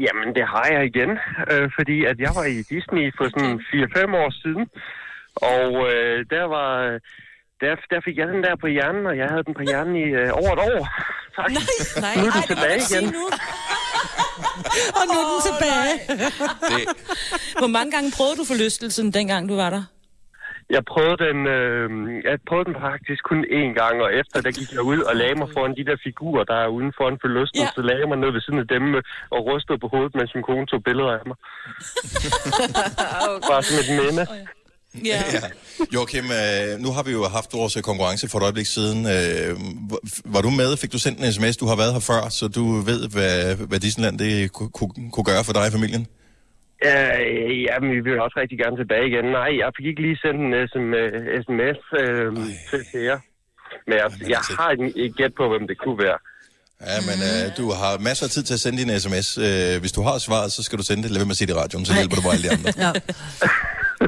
jamen, 0.07 0.29
det 0.39 0.45
har 0.55 0.67
jeg 0.75 0.83
igen, 0.93 1.11
øh, 1.53 1.67
fordi 1.79 1.97
at 2.11 2.17
jeg 2.25 2.33
var 2.39 2.45
i 2.45 2.59
Disney 2.75 3.05
for 3.17 3.25
sådan 3.33 3.55
4-5 3.73 4.17
år 4.23 4.31
siden, 4.43 4.65
og 5.55 5.69
øh, 5.93 6.17
der 6.35 6.45
var... 6.57 6.71
Der, 7.61 7.75
der 7.93 8.01
fik 8.07 8.17
jeg 8.21 8.29
den 8.29 8.43
der 8.47 8.55
på 8.61 8.67
hjernen, 8.67 9.07
og 9.07 9.15
jeg 9.21 9.27
havde 9.33 9.45
den 9.49 9.55
på 9.55 9.63
hjernen 9.71 9.97
i 9.97 10.07
øh, 10.21 10.29
over 10.41 10.51
et 10.57 10.63
år. 10.71 10.81
Tak. 11.37 11.51
Nej, 12.05 12.15
Nu 12.21 12.25
er 12.27 12.33
den 12.33 12.43
Ej, 12.43 12.47
tilbage 12.53 12.81
igen. 12.91 13.05
nu. 13.17 13.25
Og 14.99 15.05
nu 15.11 15.15
er 15.23 15.27
den 15.33 15.41
tilbage. 15.51 15.93
Det, 16.71 16.83
Hvor 17.59 17.67
mange 17.67 17.91
gange 17.93 18.09
prøvede 18.17 18.37
du 18.37 18.45
forlystelsen, 18.45 19.11
dengang 19.13 19.49
du 19.49 19.57
var 19.57 19.71
der? 19.71 19.83
Jeg 20.75 20.83
prøvede 20.93 21.19
den, 21.27 21.39
øh, 21.57 21.89
jeg 22.29 22.35
prøvede 22.49 22.67
den 22.71 22.77
faktisk 22.89 23.21
kun 23.31 23.41
én 23.61 23.71
gang, 23.81 23.95
og 24.05 24.09
efter 24.21 24.37
der 24.47 24.53
gik 24.61 24.71
jeg 24.77 24.83
ud 24.93 25.01
og 25.09 25.15
lagde 25.21 25.35
mig 25.41 25.49
foran 25.55 25.75
de 25.79 25.85
der 25.91 25.97
figurer, 26.07 26.45
der 26.51 26.57
er 26.65 26.69
uden 26.77 26.93
for 26.99 27.07
en 27.13 27.19
forlysten. 27.25 27.61
Ja. 27.61 27.69
Ja. 27.71 27.77
Så 27.77 27.81
lagde 27.89 28.01
jeg 28.03 28.09
mig 28.13 28.19
ned 28.25 28.31
ved 28.37 28.43
siden 28.47 28.59
af 28.65 28.69
dem 28.75 28.85
og 29.35 29.41
rystede 29.49 29.79
på 29.83 29.89
hovedet, 29.93 30.13
mens 30.19 30.31
min 30.37 30.45
kone 30.51 30.67
tog 30.73 30.81
billeder 30.89 31.13
af 31.19 31.25
mig. 31.31 31.37
Bare 33.51 33.63
som 33.69 33.77
et 33.83 33.91
minde. 34.01 34.25
Ja. 35.05 35.21
Ja. 35.37 35.43
Joachim, 35.95 36.25
øh, 36.41 36.69
nu 36.85 36.89
har 36.97 37.03
vi 37.03 37.13
jo 37.19 37.23
haft 37.39 37.51
vores 37.59 37.77
øh, 37.77 37.83
konkurrence 37.83 38.29
for 38.31 38.39
et 38.39 38.43
øjeblik 38.43 38.67
siden. 38.77 38.99
Øh, 39.17 39.51
var- 40.35 40.41
du 40.47 40.51
med? 40.51 40.77
Fik 40.77 40.93
du 40.93 40.99
sendt 40.99 41.19
en 41.25 41.33
sms? 41.33 41.57
Du 41.57 41.67
har 41.67 41.77
været 41.77 41.93
her 41.93 42.01
før, 42.01 42.29
så 42.29 42.49
du 42.49 42.65
ved, 42.91 43.01
hvad, 43.15 43.57
hvad 43.71 43.81
Disneyland 43.81 44.19
det 44.19 44.53
kunne, 44.53 44.71
kunne, 44.79 45.11
kunne 45.15 45.25
gøre 45.25 45.45
for 45.45 45.53
dig 45.53 45.67
og 45.67 45.73
familien. 45.73 46.07
Ja, 46.85 47.21
jamen, 47.67 47.91
vi 47.97 48.01
vil 48.01 48.21
også 48.21 48.37
rigtig 48.43 48.59
gerne 48.59 48.77
tilbage 48.83 49.07
igen. 49.11 49.25
Nej, 49.25 49.51
jeg 49.63 49.69
fik 49.77 49.87
ikke 49.87 50.03
lige 50.07 50.19
sendt 50.25 50.41
en 50.47 50.53
SM, 50.71 50.87
øh, 51.03 51.13
sms 51.45 51.81
øh, 52.01 52.27
til 52.71 52.81
til 52.91 53.01
jer. 53.11 53.19
Men 53.87 53.95
jeg, 54.03 54.09
jeg 54.35 54.43
har 54.59 54.71
et, 54.71 54.93
et 55.05 55.17
gæt 55.17 55.33
på, 55.41 55.45
hvem 55.53 55.65
det 55.71 55.77
kunne 55.79 55.99
være. 56.07 56.19
Ja, 56.91 56.99
men 57.09 57.19
øh, 57.31 57.45
du 57.61 57.65
har 57.81 57.93
masser 58.09 58.25
af 58.27 58.31
tid 58.31 58.43
til 58.43 58.55
at 58.55 58.61
sende 58.61 58.79
din 58.83 59.01
sms. 59.01 59.29
Øh, 59.47 59.81
hvis 59.83 59.93
du 59.93 60.03
har 60.09 60.19
svaret, 60.19 60.53
så 60.53 60.63
skal 60.63 60.79
du 60.79 60.85
sende 60.91 61.03
det. 61.03 61.11
Lad 61.11 61.19
være 61.21 61.31
med 61.31 61.37
at 61.37 61.41
sige 61.41 61.49
det 61.49 61.55
i 61.57 61.61
radioen, 61.63 61.85
så 61.89 61.93
hjælper 61.99 62.17
du 62.19 62.23
bare 62.27 62.35
alle 62.37 62.45
de 62.49 62.53
andre. 62.57 62.71
Ja. 62.85 62.91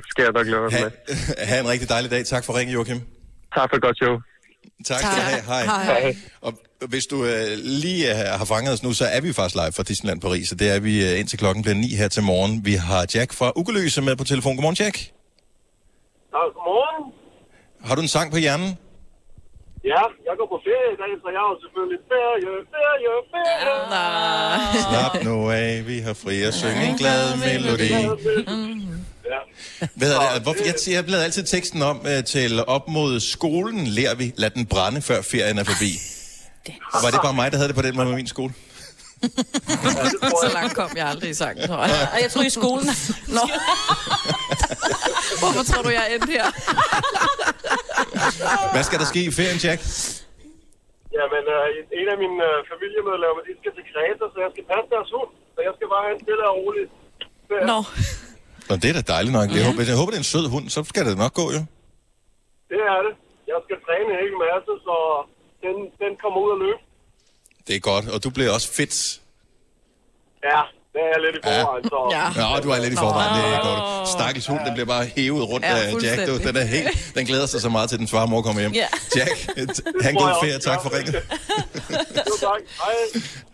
Skal 0.10 0.22
jeg 0.26 0.32
nok 0.38 0.46
lade 0.46 0.70
Ha, 0.76 0.80
med. 0.84 0.90
ha' 1.50 1.60
en 1.60 1.68
rigtig 1.68 1.88
dejlig 1.88 2.10
dag. 2.10 2.22
Tak 2.34 2.44
for 2.44 2.52
ringen, 2.58 2.74
Joachim. 2.74 2.98
Tak 3.56 3.66
for 3.70 3.76
et 3.76 3.82
godt 3.82 3.96
show. 4.02 4.14
Tak 4.84 4.98
skal 4.98 5.16
du 5.16 5.20
have. 5.20 5.42
Hej. 5.42 5.64
Hej. 5.84 6.16
Og 6.40 6.52
hvis 6.88 7.06
du 7.06 7.24
øh, 7.24 7.46
lige 7.64 8.10
øh, 8.10 8.38
har 8.38 8.44
fanget 8.44 8.72
os 8.72 8.82
nu, 8.82 8.92
så 8.92 9.04
er 9.04 9.20
vi 9.20 9.32
faktisk 9.32 9.54
live 9.54 9.72
fra 9.72 9.82
Disneyland 9.82 10.20
Paris, 10.20 10.52
og 10.52 10.58
det 10.58 10.68
er 10.74 10.80
vi 10.80 11.12
øh, 11.12 11.20
indtil 11.20 11.38
klokken 11.38 11.62
bliver 11.62 11.74
9 11.74 11.94
her 11.94 12.08
til 12.08 12.22
morgen. 12.22 12.64
Vi 12.64 12.72
har 12.72 13.06
Jack 13.14 13.32
fra 13.32 13.52
Ugeløse 13.56 14.02
med 14.02 14.16
på 14.16 14.24
telefon. 14.24 14.56
Godmorgen, 14.56 14.76
Jack. 14.80 14.96
Ja, 16.34 16.38
godmorgen. 16.54 17.12
Har 17.84 17.94
du 17.94 18.00
en 18.00 18.08
sang 18.08 18.32
på 18.32 18.38
hjernen? 18.38 18.78
Ja, 19.84 20.02
jeg 20.28 20.34
går 20.38 20.46
på 20.54 20.58
ferie 20.66 20.90
i 20.96 20.98
dag, 21.02 21.12
så 21.22 21.28
jeg 21.34 21.40
har 21.44 21.50
jo 21.54 21.58
selvfølgelig 21.64 22.00
ferie, 22.12 22.50
ferie, 22.74 23.10
ferie. 23.32 23.74
Nej. 23.96 24.58
Slap 24.86 25.14
nu 25.28 25.50
af, 25.50 25.86
vi 25.86 25.98
har 26.06 26.14
fri 26.22 26.42
at 26.42 26.54
synge 26.54 26.82
en 26.90 26.96
glad 27.02 27.24
melodi. 27.46 27.90
Ja. 29.32 29.38
Hvad 29.94 30.12
er 30.12 30.34
det? 30.34 30.42
Hvorfor, 30.42 30.64
jeg, 30.64 30.74
jeg 30.96 31.04
bladrer 31.06 31.24
altid 31.24 31.44
teksten 31.44 31.82
om 31.82 32.06
øh, 32.06 32.24
til 32.24 32.64
op 32.66 32.88
mod 32.88 33.20
skolen, 33.20 33.86
lærer 33.86 34.14
vi, 34.14 34.32
lad 34.36 34.50
den 34.50 34.66
brænde, 34.66 35.02
før 35.02 35.22
ferien 35.22 35.58
er 35.58 35.64
forbi. 35.64 35.92
Var 37.04 37.10
det 37.10 37.20
bare 37.22 37.34
mig, 37.34 37.52
der 37.52 37.56
havde 37.58 37.68
det 37.68 37.76
på 37.76 37.82
den 37.82 37.96
måde 37.96 38.06
med 38.08 38.16
min 38.16 38.26
skole? 38.26 38.52
Så 40.42 40.48
langt 40.58 40.74
kom 40.80 40.90
jeg 40.96 41.06
aldrig 41.12 41.30
i 41.30 41.34
sangen, 41.42 41.62
tror 41.68 41.82
jeg. 41.92 42.08
Og 42.14 42.18
jeg 42.22 42.30
tror 42.32 42.42
i 42.50 42.54
skolen. 42.60 42.88
Nå. 43.36 43.44
Hvorfor 45.40 45.62
tror 45.70 45.82
du, 45.86 45.90
jeg 45.98 46.02
er 46.08 46.10
endt 46.14 46.30
her? 46.36 46.46
Hvad 48.74 48.84
skal 48.88 48.98
der 49.02 49.08
ske 49.12 49.20
i 49.30 49.32
ferien, 49.38 49.58
Jack? 49.64 49.80
Jamen, 51.18 51.44
øh, 51.56 51.66
en 52.00 52.08
af 52.14 52.18
mine 52.24 52.38
øh, 52.48 52.58
familiemedlemmer, 52.72 53.40
de 53.48 53.52
skal 53.60 53.72
til 53.78 53.84
Kreta, 53.90 54.24
så 54.32 54.38
jeg 54.44 54.50
skal 54.54 54.64
passe 54.72 54.88
deres 54.94 55.10
hund. 55.16 55.30
Så 55.54 55.60
jeg 55.66 55.72
skal 55.76 55.86
bare 55.92 56.02
have 56.06 56.14
en 56.16 56.22
stille 56.24 56.44
og 56.50 56.54
rolig 56.60 56.84
ferie. 57.48 57.66
Nå. 57.72 57.78
Nå, 58.68 58.72
det 58.82 58.88
er 58.90 58.96
da 58.98 59.02
dejligt 59.14 59.34
nok. 59.38 59.48
Jeg, 59.56 59.64
håber, 59.68 59.82
jeg 59.92 59.98
håber, 60.00 60.10
det 60.12 60.18
er 60.20 60.24
en 60.26 60.32
sød 60.34 60.46
hund, 60.54 60.66
så 60.74 60.80
skal 60.84 61.02
det 61.08 61.18
nok 61.24 61.34
gå, 61.40 61.46
jo. 61.56 61.62
Det 62.72 62.80
er 62.94 63.00
det. 63.06 63.14
Jeg 63.52 63.58
skal 63.66 63.76
træne 63.86 64.08
en 64.14 64.18
hel 64.24 64.34
masse, 64.46 64.72
så 64.86 64.96
den, 65.64 65.76
den 66.02 66.12
kommer 66.22 66.38
ud 66.44 66.50
og 66.56 66.58
løbe. 66.64 66.80
Det 67.66 67.72
er 67.76 67.82
godt, 67.90 68.04
og 68.14 68.18
du 68.24 68.30
bliver 68.36 68.50
også 68.56 68.68
fedt. 68.78 68.96
Ja, 70.48 70.60
det 70.98 71.04
er 71.06 71.12
jeg 71.14 71.20
lidt 71.26 71.36
i 71.36 71.42
forvejen, 71.48 71.84
så... 71.92 71.98
Ja. 72.16 72.24
Ja, 72.54 72.60
du 72.60 72.68
er 72.70 72.78
lidt 72.84 72.92
i 72.92 72.96
forvejen, 72.96 73.32
det 73.38 73.44
er 73.54 73.60
godt. 73.68 74.08
Stakkels 74.08 74.46
hund, 74.46 74.60
den 74.66 74.72
bliver 74.74 74.86
bare 74.86 75.04
hævet 75.16 75.48
rundt 75.48 75.66
Ja, 75.66 75.76
af 75.76 75.92
Jack. 76.02 76.26
Du, 76.28 76.38
den, 76.48 76.56
er 76.56 76.64
helt, 76.64 77.12
den 77.14 77.26
glæder 77.26 77.46
sig 77.46 77.60
så 77.60 77.68
meget 77.68 77.90
til, 77.90 77.98
den 77.98 78.08
far 78.08 78.26
mor 78.26 78.42
kommer 78.42 78.60
hjem. 78.60 78.72
Ja. 78.72 78.86
Jack, 79.16 79.36
han 80.02 80.14
god 80.14 80.34
ferie. 80.42 80.58
Tak 80.58 80.82
for 80.82 80.96
ringet. 80.96 81.14
Jo, 81.14 82.34
tak. 82.40 82.60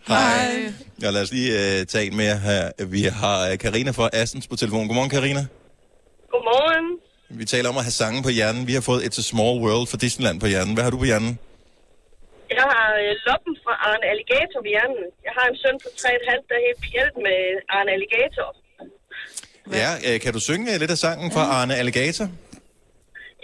Hej. 0.07 0.17
Hej. 0.17 0.73
Ja, 1.01 1.09
lad 1.09 1.21
os 1.21 1.31
lige 1.31 1.51
uh, 1.53 1.85
tage 1.87 2.05
en 2.05 2.17
mere 2.17 2.37
her. 2.37 2.69
Vi 2.85 3.01
har 3.03 3.51
uh, 3.51 3.57
Karina 3.57 3.91
fra 3.91 4.09
Assens 4.13 4.47
på 4.47 4.55
telefon. 4.55 4.87
Godmorgen, 4.87 5.09
Karina. 5.09 5.45
Godmorgen. 6.31 6.99
Vi 7.29 7.45
taler 7.45 7.69
om 7.69 7.77
at 7.77 7.83
have 7.83 7.91
sange 7.91 8.23
på 8.23 8.29
hjernen. 8.29 8.67
Vi 8.67 8.73
har 8.73 8.81
fået 8.81 9.01
It's 9.01 9.19
a 9.19 9.21
Small 9.21 9.59
World 9.59 9.87
fra 9.87 9.97
Disneyland 9.97 10.39
på 10.39 10.47
hjernen. 10.47 10.73
Hvad 10.73 10.83
har 10.83 10.91
du 10.91 10.97
på 10.97 11.05
hjernen? 11.05 11.39
Jeg 12.57 12.65
har 12.73 12.87
øh, 13.01 13.11
loppen 13.27 13.53
fra 13.63 13.73
Arne 13.89 14.05
Alligator 14.11 14.59
på 14.63 14.69
hjernen. 14.73 15.05
Jeg 15.27 15.33
har 15.37 15.45
en 15.51 15.57
søn 15.61 15.77
på 15.83 15.89
3,5, 16.03 16.47
der 16.49 16.55
er 16.59 16.63
helt 16.67 16.81
pjættet 16.87 17.19
med 17.27 17.39
Arne 17.77 17.91
Alligator. 17.95 18.47
Ja, 19.81 19.91
uh, 20.07 20.15
kan 20.23 20.31
du 20.35 20.41
synge 20.49 20.65
uh, 20.71 20.77
lidt 20.81 20.91
af 20.95 20.99
sangen 21.05 21.29
fra 21.35 21.43
Arne 21.57 21.75
Alligator? 21.81 22.25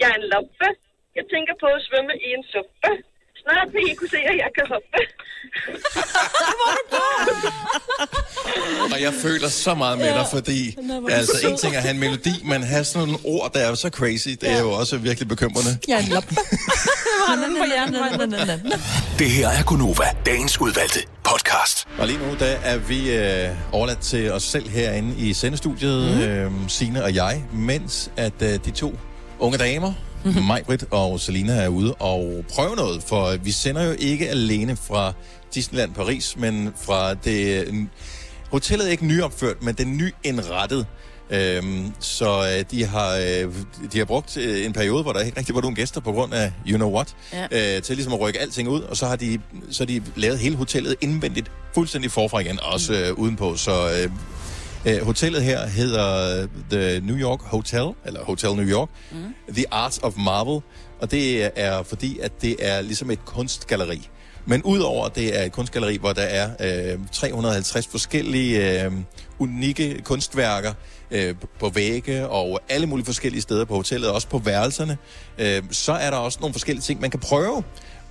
Jeg 0.00 0.08
er 0.12 0.16
en 0.22 0.26
loppe. 0.34 0.68
Jeg 1.18 1.24
tænker 1.32 1.54
på 1.62 1.68
at 1.76 1.82
svømme 1.88 2.14
i 2.26 2.28
en 2.36 2.44
suppe. 2.52 2.90
Snart 3.42 3.68
vil 3.72 3.90
I 3.90 3.94
kunne 3.94 4.08
se, 4.08 4.16
at 4.16 4.36
jeg 4.36 4.50
kan 4.56 4.64
hoppe. 4.72 4.86
Og 8.94 9.00
jeg 9.00 9.12
føler 9.22 9.48
så 9.48 9.74
meget 9.74 9.98
med 9.98 10.06
dig, 10.08 10.26
fordi 10.32 10.76
altså, 11.10 11.48
en 11.48 11.56
ting 11.56 11.74
er 11.74 11.76
at 11.76 11.82
have 11.82 11.94
en 11.94 12.00
melodi, 12.00 12.30
men 12.44 12.62
have 12.62 12.84
sådan 12.84 13.08
nogle 13.08 13.18
ord, 13.24 13.52
der 13.52 13.60
er 13.60 13.74
så 13.74 13.88
crazy, 13.88 14.28
det 14.28 14.50
er 14.50 14.60
jo 14.60 14.70
også 14.70 14.96
virkelig 14.98 15.28
bekymrende. 15.28 15.78
Jeg 15.88 15.94
er 15.94 15.98
en 15.98 16.04
hjernen. 16.06 16.36
Det 19.18 19.30
her 19.30 19.48
er 19.48 19.62
Gunova, 19.62 20.04
dagens 20.26 20.60
udvalgte 20.60 21.00
podcast. 21.24 21.88
Og 21.98 22.06
lige 22.06 22.18
nu, 22.18 22.34
der 22.38 22.46
er 22.46 22.78
vi 22.78 23.16
øh, 23.16 23.48
overladt 23.72 24.00
til 24.00 24.32
os 24.32 24.42
selv 24.42 24.68
herinde 24.68 25.14
i 25.18 25.32
sendestudiet, 25.32 26.16
mm. 26.16 26.20
øh, 26.22 26.50
Signe 26.68 27.04
og 27.04 27.14
jeg, 27.14 27.44
mens 27.52 28.10
at 28.16 28.32
øh, 28.42 28.48
de 28.48 28.70
to 28.70 28.98
unge 29.38 29.58
damer. 29.58 29.92
Majbrit 30.48 30.84
og 30.90 31.20
Selina, 31.20 31.52
er 31.52 31.68
ude 31.68 31.94
og 31.94 32.44
prøve 32.54 32.76
noget, 32.76 33.02
for 33.02 33.36
vi 33.44 33.50
sender 33.50 33.82
jo 33.84 33.94
ikke 33.98 34.28
alene 34.28 34.76
fra 34.76 35.12
Disneyland 35.54 35.94
Paris, 35.94 36.36
men 36.38 36.72
fra 36.82 37.14
det... 37.14 37.68
Hotellet 38.50 38.86
er 38.86 38.90
ikke 38.90 39.06
nyopført, 39.06 39.62
men 39.62 39.74
det 39.74 39.80
er 39.86 39.88
nyindrettet. 40.24 40.86
Øhm, 41.30 41.92
så 42.00 42.54
øh, 42.58 42.64
de 42.70 42.84
har 42.84 43.16
øh, 43.16 43.54
de 43.92 43.98
har 43.98 44.04
brugt 44.04 44.36
øh, 44.36 44.66
en 44.66 44.72
periode, 44.72 45.02
hvor 45.02 45.12
der 45.12 45.20
ikke 45.20 45.38
rigtig 45.38 45.54
var 45.54 45.60
nogen 45.60 45.76
gæster 45.76 46.00
på 46.00 46.12
grund 46.12 46.34
af 46.34 46.52
you 46.68 46.76
know 46.76 46.94
what, 46.94 47.14
Ja. 47.32 47.76
øh, 47.76 47.82
til 47.82 47.96
ligesom 47.96 48.12
at 48.12 48.20
rykke 48.20 48.40
alting 48.40 48.68
ud, 48.68 48.80
og 48.80 48.96
så 48.96 49.06
har 49.06 49.16
de, 49.16 49.38
så 49.70 49.82
har 49.82 49.86
de 49.86 50.02
lavet 50.16 50.38
hele 50.38 50.56
hotellet 50.56 50.96
indvendigt 51.00 51.50
fuldstændig 51.74 52.10
forfra 52.10 52.38
igen, 52.40 52.58
også 52.62 52.92
øh, 52.94 53.12
udenpå. 53.18 53.56
Så 53.56 53.72
øh, 53.90 54.10
øh, 54.86 55.02
hotellet 55.02 55.42
her 55.42 55.66
hedder 55.66 56.46
The 56.70 57.00
New 57.00 57.16
York 57.16 57.40
Hotel, 57.42 57.86
eller 58.06 58.24
Hotel 58.24 58.56
New 58.56 58.66
York, 58.66 58.88
mm. 59.12 59.34
The 59.54 59.64
Art 59.70 59.98
of 60.02 60.14
Marvel, 60.16 60.60
og 61.00 61.10
det 61.10 61.50
er 61.60 61.82
fordi, 61.82 62.18
at 62.18 62.42
det 62.42 62.56
er 62.58 62.80
ligesom 62.80 63.10
et 63.10 63.24
kunstgalleri. 63.24 64.08
Men 64.46 64.62
udover 64.62 65.08
det 65.08 65.40
er 65.40 65.44
et 65.44 65.52
kunstgalleri, 65.52 65.96
hvor 65.96 66.12
der 66.12 66.22
er 66.22 66.50
øh, 66.92 66.98
350 67.12 67.86
forskellige 67.86 68.84
øh, 68.84 68.92
unikke 69.38 70.02
kunstværker 70.04 70.72
øh, 71.10 71.34
på 71.60 71.68
vægge 71.68 72.28
og 72.28 72.60
alle 72.68 72.86
mulige 72.86 73.06
forskellige 73.06 73.42
steder 73.42 73.64
på 73.64 73.74
hotellet, 73.74 74.10
også 74.10 74.28
på 74.28 74.38
værelserne, 74.38 74.98
øh, 75.38 75.62
så 75.70 75.92
er 75.92 76.10
der 76.10 76.16
også 76.16 76.38
nogle 76.40 76.54
forskellige 76.54 76.82
ting, 76.82 77.00
man 77.00 77.10
kan 77.10 77.20
prøve. 77.20 77.62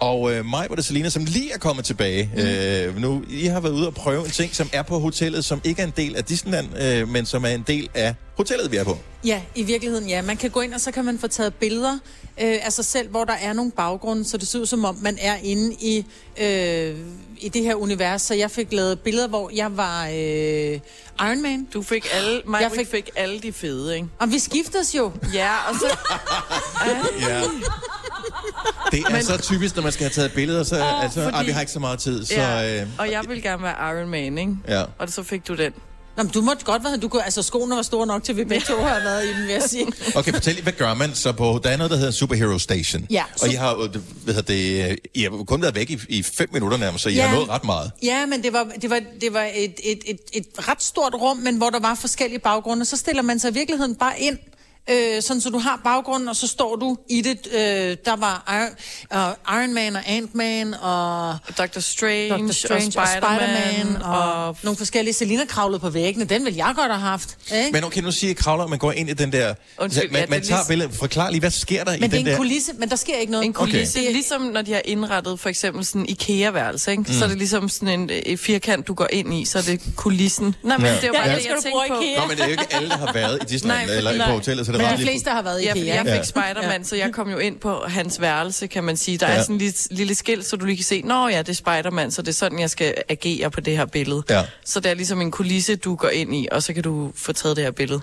Og 0.02 0.32
øh, 0.34 0.46
mig 0.46 0.66
var 0.70 0.76
det 0.76 0.86
Selina, 0.86 1.10
som 1.10 1.26
lige 1.26 1.52
er 1.54 1.58
kommet 1.58 1.86
tilbage. 1.86 2.32
Mm. 2.36 2.42
Øh, 2.42 2.98
nu, 3.02 3.24
I 3.30 3.46
har 3.46 3.60
været 3.60 3.74
ude 3.74 3.88
og 3.88 3.94
prøve 3.94 4.26
en 4.26 4.32
ting, 4.32 4.56
som 4.56 4.70
er 4.74 4.82
på 4.82 5.00
hotellet, 5.00 5.46
som 5.46 5.62
ikke 5.64 5.82
er 5.82 5.86
en 5.86 5.94
del 5.98 6.16
af 6.16 6.26
Disneyland, 6.26 6.68
øh, 6.82 7.08
men 7.10 7.26
som 7.26 7.46
er 7.46 7.50
en 7.50 7.64
del 7.68 7.90
af 7.94 8.16
hotellet, 8.38 8.72
vi 8.72 8.78
er 8.78 8.84
på. 8.84 8.98
Ja, 9.26 9.42
i 9.56 9.64
virkeligheden 9.64 10.10
ja. 10.10 10.22
Man 10.22 10.38
kan 10.38 10.50
gå 10.50 10.62
ind, 10.62 10.74
og 10.74 10.82
så 10.82 10.92
kan 10.92 11.06
man 11.06 11.20
få 11.20 11.28
taget 11.28 11.54
billeder 11.54 11.94
øh, 12.42 12.58
af 12.62 12.74
sig 12.74 12.86
selv, 12.86 13.10
hvor 13.10 13.24
der 13.24 13.34
er 13.34 13.54
nogle 13.54 13.72
baggrunde, 13.72 14.26
så 14.26 14.38
det 14.38 14.48
ser 14.48 14.60
ud 14.60 14.66
som 14.66 14.86
om, 14.86 14.98
man 15.02 15.18
er 15.22 15.36
inde 15.44 15.74
i, 15.74 16.06
øh, 16.42 16.96
i 17.38 17.50
det 17.50 17.64
her 17.64 17.76
univers. 17.76 18.22
Så 18.22 18.34
jeg 18.34 18.52
fik 18.52 18.74
lavet 18.74 19.00
billeder, 19.00 19.28
hvor 19.28 19.52
jeg 19.56 19.78
var 19.78 20.06
øh, 20.08 20.80
Iron 21.20 21.42
Man. 21.42 21.68
Du 21.74 21.82
fik 21.82 22.06
alle, 22.14 22.42
mig 22.46 22.62
Jeg 22.62 22.72
fik... 22.72 22.80
fik- 22.80 22.88
fik 23.06 23.10
alle 23.16 23.40
de 23.40 23.54
fede, 23.54 23.96
ikke? 23.96 24.08
Og 24.20 24.32
vi 24.32 24.40
skiftes 24.40 24.96
jo. 24.96 25.12
Ja, 25.34 25.52
og 25.70 25.76
så... 25.76 25.98
Ja. 27.30 27.42
Det 28.92 29.00
er 29.00 29.12
men... 29.12 29.24
så 29.24 29.38
typisk, 29.42 29.76
når 29.76 29.84
man 29.84 29.92
skal 29.92 30.04
have 30.04 30.12
taget 30.14 30.32
billeder, 30.34 30.64
så 30.64 30.76
Åh, 30.80 31.04
altså, 31.04 31.24
fordi- 31.24 31.38
ah, 31.38 31.46
vi 31.48 31.52
har 31.52 31.60
ikke 31.60 31.72
så 31.72 31.80
meget 31.80 32.00
tid. 32.00 32.26
Så, 32.26 32.34
ja. 32.34 32.82
øh, 32.82 32.88
Og 32.98 33.12
jeg 33.12 33.22
ville 33.28 33.42
gerne 33.44 33.64
være 33.64 34.00
Iron 34.00 34.10
Man, 34.10 34.38
ikke? 34.38 34.56
Ja. 34.68 34.84
Og 35.00 35.10
så 35.10 35.24
fik 35.24 35.48
du 35.48 35.56
den. 35.56 35.72
Nå, 36.18 36.24
men 36.24 36.32
du 36.32 36.42
måtte 36.42 36.66
godt 36.66 36.84
være, 36.84 36.98
du 36.98 37.08
kunne, 37.08 37.24
altså 37.24 37.42
skoene 37.44 37.76
var 37.76 37.82
store 37.82 38.08
nok 38.08 38.24
til, 38.24 38.32
at 38.34 38.38
vi 38.38 38.44
begge 38.44 38.66
to 38.66 38.78
har 38.82 39.00
været 39.00 39.26
i 39.26 39.28
den, 39.34 39.42
vil 39.44 39.52
jeg 39.52 39.62
sige. 39.68 39.86
Okay, 40.16 40.34
fortæl 40.34 40.54
lige, 40.54 40.64
hvad 40.64 40.74
gør 40.74 40.94
man 40.94 41.16
så 41.16 41.32
på... 41.32 41.60
Der 41.64 41.70
er 41.70 41.78
noget, 41.78 41.92
der 41.92 41.98
hedder 41.98 42.12
Superhero 42.12 42.60
Station. 42.60 43.06
Ja, 43.10 43.24
Og 43.42 43.48
I 43.50 43.52
har, 43.54 43.76
øh, 43.76 43.90
hvad 44.24 44.34
hedder 44.34 44.54
det, 44.54 45.00
I 45.14 45.22
har 45.24 45.30
kun 45.48 45.62
været 45.62 45.76
væk 45.76 45.90
i, 45.90 46.00
i 46.10 46.24
fem 46.24 46.50
minutter 46.54 46.78
nærmest, 46.78 47.04
så 47.04 47.10
I 47.10 47.14
Ja. 47.14 47.28
har 47.28 47.36
nået 47.36 47.50
ret 47.50 47.64
meget. 47.64 47.92
Ja, 48.04 48.26
men 48.26 48.44
det 48.44 48.54
var, 48.54 48.68
det 48.82 48.90
var, 48.90 49.02
det 49.22 49.34
var 49.34 49.48
et, 49.56 49.74
et, 49.84 50.00
et, 50.06 50.20
et 50.34 50.46
ret 50.68 50.84
stort 50.84 51.14
rum, 51.14 51.38
men 51.38 51.58
hvor 51.58 51.70
der 51.70 51.80
var 51.80 51.96
forskellige 51.96 52.40
baggrunde. 52.40 52.86
Så 52.86 52.98
stiller 52.98 53.22
man 53.22 53.40
sig 53.40 53.52
i 53.52 53.54
virkeligheden 53.54 53.96
bare 53.96 54.20
ind 54.20 54.38
Øh, 54.90 55.22
sådan 55.22 55.42
så 55.42 55.50
du 55.50 55.58
har 55.60 55.82
baggrunden, 55.84 56.30
og 56.30 56.36
så 56.36 56.48
står 56.48 56.76
du 56.76 56.98
i 57.10 57.22
det. 57.22 57.48
Øh, 57.54 57.98
der 58.06 58.16
var 58.16 58.44
Iron, 58.50 59.28
uh, 59.50 59.60
Iron 59.62 59.74
Man 59.74 59.96
og 59.96 60.02
Ant-Man 60.08 60.74
og 60.74 61.38
Dr. 61.58 61.80
Strange, 61.80 62.30
Dr. 62.30 62.52
Strange 62.52 62.92
og 63.00 63.02
og 63.02 63.08
Spider-Man, 63.08 63.86
Spider-Man 63.88 64.02
og, 64.02 64.48
og 64.48 64.58
nogle 64.64 64.78
forskellige. 64.78 65.14
Selina 65.14 65.46
kravlede 65.46 65.80
på 65.80 65.90
væggene. 65.90 66.26
Den 66.26 66.46
vil 66.46 66.56
jeg 66.56 66.74
godt 66.76 66.92
have 66.92 67.00
haft. 67.02 67.38
Ikke? 67.56 67.72
Men 67.72 67.84
okay, 67.84 68.02
nu 68.02 68.12
siger 68.12 68.30
jeg 68.30 68.38
kravler, 68.38 68.68
man 68.68 68.80
går 68.80 68.92
ind 68.92 69.10
i 69.10 69.14
den 69.14 69.32
der... 69.32 69.54
Undskyld, 69.80 70.12
man, 70.12 70.22
ja, 70.22 70.26
man 70.30 70.40
er 70.40 70.44
tager 70.46 70.60
lige- 70.62 70.68
billedet. 70.68 70.94
Forklar 70.96 71.30
lige, 71.30 71.40
hvad 71.40 71.52
sker 71.52 71.84
der 71.84 71.94
i 71.94 72.00
men 72.00 72.12
det 72.12 72.12
den 72.12 72.18
er 72.18 72.20
en 72.20 72.26
der... 72.32 72.38
kulisse, 72.38 72.74
men 72.74 72.90
der 72.90 72.96
sker 72.96 73.18
ikke 73.18 73.32
noget. 73.32 73.46
En 73.46 73.54
kulisse, 73.54 74.00
okay. 74.00 74.12
ligesom 74.12 74.42
når 74.42 74.62
de 74.62 74.74
har 74.74 74.82
indrettet 74.86 75.40
for 75.40 75.50
eksempel 75.50 75.86
sådan 75.86 76.06
IKEA-værelse, 76.06 76.92
ikke? 76.92 77.04
Mm. 77.08 77.14
så 77.14 77.24
er 77.24 77.30
det 77.30 77.38
ligesom 77.38 77.70
sådan 77.70 78.00
en, 78.00 78.10
et 78.26 78.40
firkant, 78.40 78.88
du 78.88 78.94
går 78.94 79.08
ind 79.12 79.34
i, 79.34 79.46
så 79.46 79.58
er 79.58 79.62
det 79.62 79.82
kulissen. 79.96 80.56
Nej, 80.64 80.78
men 80.78 80.86
Ja. 80.86 80.94
det 81.02 81.10
var 81.10 81.14
bare 81.18 81.30
Ja. 81.30 81.36
det, 81.36 81.46
jeg 81.46 81.56
tænkte 81.64 81.80
på. 81.90 81.96
Nå, 82.22 82.28
men 82.28 82.38
det 82.38 82.40
er 82.44 82.46
jo 82.46 82.52
ikke 82.52 82.68
alle, 82.72 82.90
der 82.90 82.98
har 82.98 83.14
været 83.14 83.40
i 83.44 83.46
Disneyland 83.46 83.88
Nej, 83.88 83.96
eller 83.98 84.12
fordi- 84.12 84.24
på 84.26 84.32
hotellet, 84.32 84.66
så 84.74 84.78
det 84.78 84.88
Men 84.90 84.98
de 84.98 85.04
fleste 85.04 85.30
har 85.30 85.42
været 85.42 85.62
i 85.62 85.66
Ja, 85.66 85.74
IKEA. 85.74 85.96
jeg 85.96 86.06
Ja. 86.06 86.18
fik 86.18 86.26
Spider-Man, 86.26 86.86
så 86.86 86.96
jeg 86.96 87.12
kom 87.14 87.30
jo 87.32 87.38
ind 87.38 87.60
på 87.60 87.84
hans 87.88 88.22
værelse, 88.22 88.68
kan 88.68 88.84
man 88.84 88.98
sige. 88.98 89.18
Der. 89.18 89.28
Ja. 89.32 89.38
er 89.38 89.42
sådan 89.42 89.56
en 89.56 89.60
lille, 89.60 89.76
lille 89.92 90.16
skilt, 90.16 90.46
så 90.46 90.56
du 90.56 90.66
lige 90.66 90.78
kan 90.78 90.84
se, 90.86 91.02
nå 91.02 91.28
ja, 91.28 91.38
det 91.40 91.50
er 91.50 91.54
Spider-Man, 91.54 92.12
så 92.12 92.22
det 92.22 92.28
er 92.28 92.34
sådan, 92.34 92.60
jeg 92.60 92.70
skal 92.70 92.94
agere 93.10 93.52
på 93.52 93.62
det 93.62 93.78
her 93.78 93.86
billede. 93.86 94.24
Ja. 94.30 94.44
Så 94.66 94.80
det 94.80 94.90
er 94.92 94.96
ligesom 94.96 95.22
en 95.22 95.32
kulisse, 95.32 95.76
du 95.76 95.96
går 95.96 96.10
ind 96.10 96.36
i, 96.36 96.48
og 96.52 96.64
så 96.64 96.74
kan 96.74 96.84
du 96.84 97.12
få 97.16 97.34
taget 97.34 97.56
det 97.58 97.64
her 97.64 97.72
billede. 97.72 98.02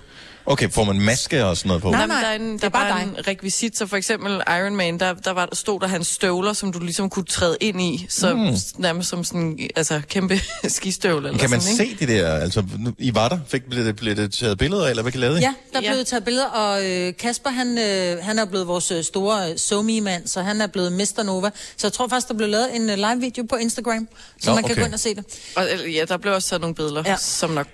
Okay, 0.51 0.69
får 0.69 0.83
man 0.83 1.01
maske 1.01 1.45
og 1.45 1.57
sådan 1.57 1.67
noget 1.67 1.81
på? 1.81 1.91
Nej, 1.91 1.99
Jamen, 2.01 2.17
der 2.17 2.27
er, 2.27 2.35
en, 2.35 2.53
det 2.53 2.61
der 2.61 2.67
er 2.67 2.69
bare 2.71 2.89
bare 2.89 3.03
en 3.03 3.27
rekvisit, 3.27 3.77
så 3.77 3.87
for 3.87 3.97
eksempel 3.97 4.41
Iron 4.47 4.75
Man, 4.75 4.99
der, 4.99 5.13
der 5.13 5.31
var, 5.31 5.49
stod 5.53 5.79
der 5.79 5.87
hans 5.87 6.07
støvler, 6.07 6.53
som 6.53 6.71
du 6.73 6.79
ligesom 6.79 7.09
kunne 7.09 7.25
træde 7.25 7.57
ind 7.59 7.81
i, 7.81 8.05
så 8.09 8.33
mm. 8.35 8.55
nærmest 8.77 9.09
som 9.09 9.23
sådan 9.23 9.69
altså 9.75 10.01
kæmpe 10.09 10.39
skistøvle. 10.67 11.27
Eller 11.27 11.39
Kan 11.39 11.49
man 11.49 11.61
sådan, 11.61 11.85
ikke? 11.85 11.97
se 11.99 12.05
det 12.05 12.15
der? 12.15 12.33
Altså, 12.33 12.63
I 12.97 13.15
var 13.15 13.29
der? 13.29 13.39
Fik, 13.47 13.65
blev, 13.69 13.85
det, 13.85 13.95
blev 13.95 14.15
det 14.15 14.33
taget 14.33 14.57
billeder 14.57 14.87
eller 14.87 15.01
hvad 15.01 15.11
kan 15.11 15.21
lavede? 15.21 15.39
I? 15.39 15.41
Ja, 15.41 15.53
der 15.73 15.81
Ja. 15.81 15.93
blev 15.93 16.05
taget 16.05 16.23
billeder, 16.23 16.45
og 16.47 16.85
øh, 16.85 17.13
Kasper, 17.19 17.49
han, 17.49 17.77
øh, 17.77 18.23
han 18.23 18.39
er 18.39 18.45
blevet 18.45 18.67
vores 18.67 18.91
øh, 18.91 19.03
store 19.03 19.57
somi 19.57 19.99
mand 19.99 20.27
så 20.27 20.41
han 20.41 20.61
er 20.61 20.67
blevet 20.67 20.91
Mr. 20.93 21.23
Nova. 21.23 21.49
Så 21.77 21.87
jeg 21.87 21.93
tror 21.93 22.07
faktisk, 22.07 22.27
der 22.27 22.33
blev 22.33 22.49
lavet 22.49 22.75
en 22.75 22.89
øh, 22.89 22.95
live-video 22.97 23.43
på 23.49 23.55
Instagram, 23.55 24.07
så 24.41 24.49
Nå, 24.49 24.55
man 24.55 24.63
kan 24.63 24.71
okay. 24.71 24.81
gå 24.81 24.85
ind 24.85 24.93
og 24.93 24.99
se 24.99 25.15
det. 25.15 25.23
Og, 25.55 25.67
øh, 25.85 25.95
ja, 25.95 26.05
der 26.05 26.17
blev 26.17 26.33
også 26.33 26.49
taget 26.49 26.61
nogle 26.61 26.75
billeder, 26.75 27.03
ja. 27.05 27.15
som 27.17 27.49
nok... 27.49 27.67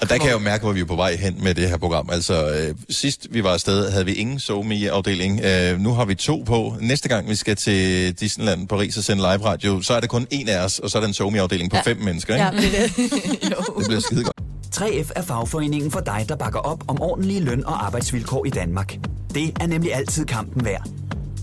Og 0.00 0.08
der 0.08 0.18
kan 0.18 0.26
jeg 0.26 0.32
jo 0.32 0.38
mærke, 0.38 0.64
hvor 0.64 0.72
vi 0.72 0.80
er 0.80 0.84
på 0.84 0.96
vej 0.96 1.16
hen 1.16 1.36
med 1.42 1.54
det 1.54 1.68
her 1.68 1.76
program. 1.76 2.10
Altså, 2.12 2.50
øh, 2.50 2.74
sidst 2.90 3.26
vi 3.30 3.44
var 3.44 3.50
afsted, 3.50 3.90
havde 3.90 4.04
vi 4.04 4.12
ingen 4.12 4.40
SoMe-afdeling. 4.40 5.40
Øh, 5.44 5.80
nu 5.80 5.92
har 5.92 6.04
vi 6.04 6.14
to 6.14 6.42
på. 6.46 6.76
Næste 6.80 7.08
gang 7.08 7.28
vi 7.28 7.34
skal 7.34 7.56
til 7.56 8.12
Disneyland 8.20 8.68
Paris 8.68 8.96
og 8.96 9.04
sende 9.04 9.22
live 9.22 9.44
radio, 9.44 9.82
så 9.82 9.94
er 9.94 10.00
det 10.00 10.08
kun 10.08 10.26
en 10.30 10.48
af 10.48 10.64
os, 10.64 10.78
og 10.78 10.90
så 10.90 10.98
er 10.98 11.00
der 11.00 11.08
en 11.08 11.14
SoMe-afdeling 11.14 11.70
på 11.70 11.76
ja. 11.76 11.82
fem 11.82 11.96
mennesker, 11.96 12.34
ikke? 12.34 12.44
Ja, 12.44 12.50
det 12.50 12.78
er 12.78 12.86
det. 12.86 12.96
Det 13.78 13.86
bliver 13.86 14.00
skide 14.00 14.24
godt. 14.24 14.36
3F 14.76 15.10
er 15.16 15.22
fagforeningen 15.22 15.90
for 15.90 16.00
dig, 16.00 16.24
der 16.28 16.36
bakker 16.36 16.60
op 16.60 16.84
om 16.88 17.00
ordentlige 17.00 17.40
løn- 17.40 17.66
og 17.66 17.86
arbejdsvilkår 17.86 18.46
i 18.46 18.50
Danmark. 18.50 18.96
Det 19.34 19.52
er 19.60 19.66
nemlig 19.66 19.94
altid 19.94 20.24
kampen 20.24 20.64
værd. 20.64 20.88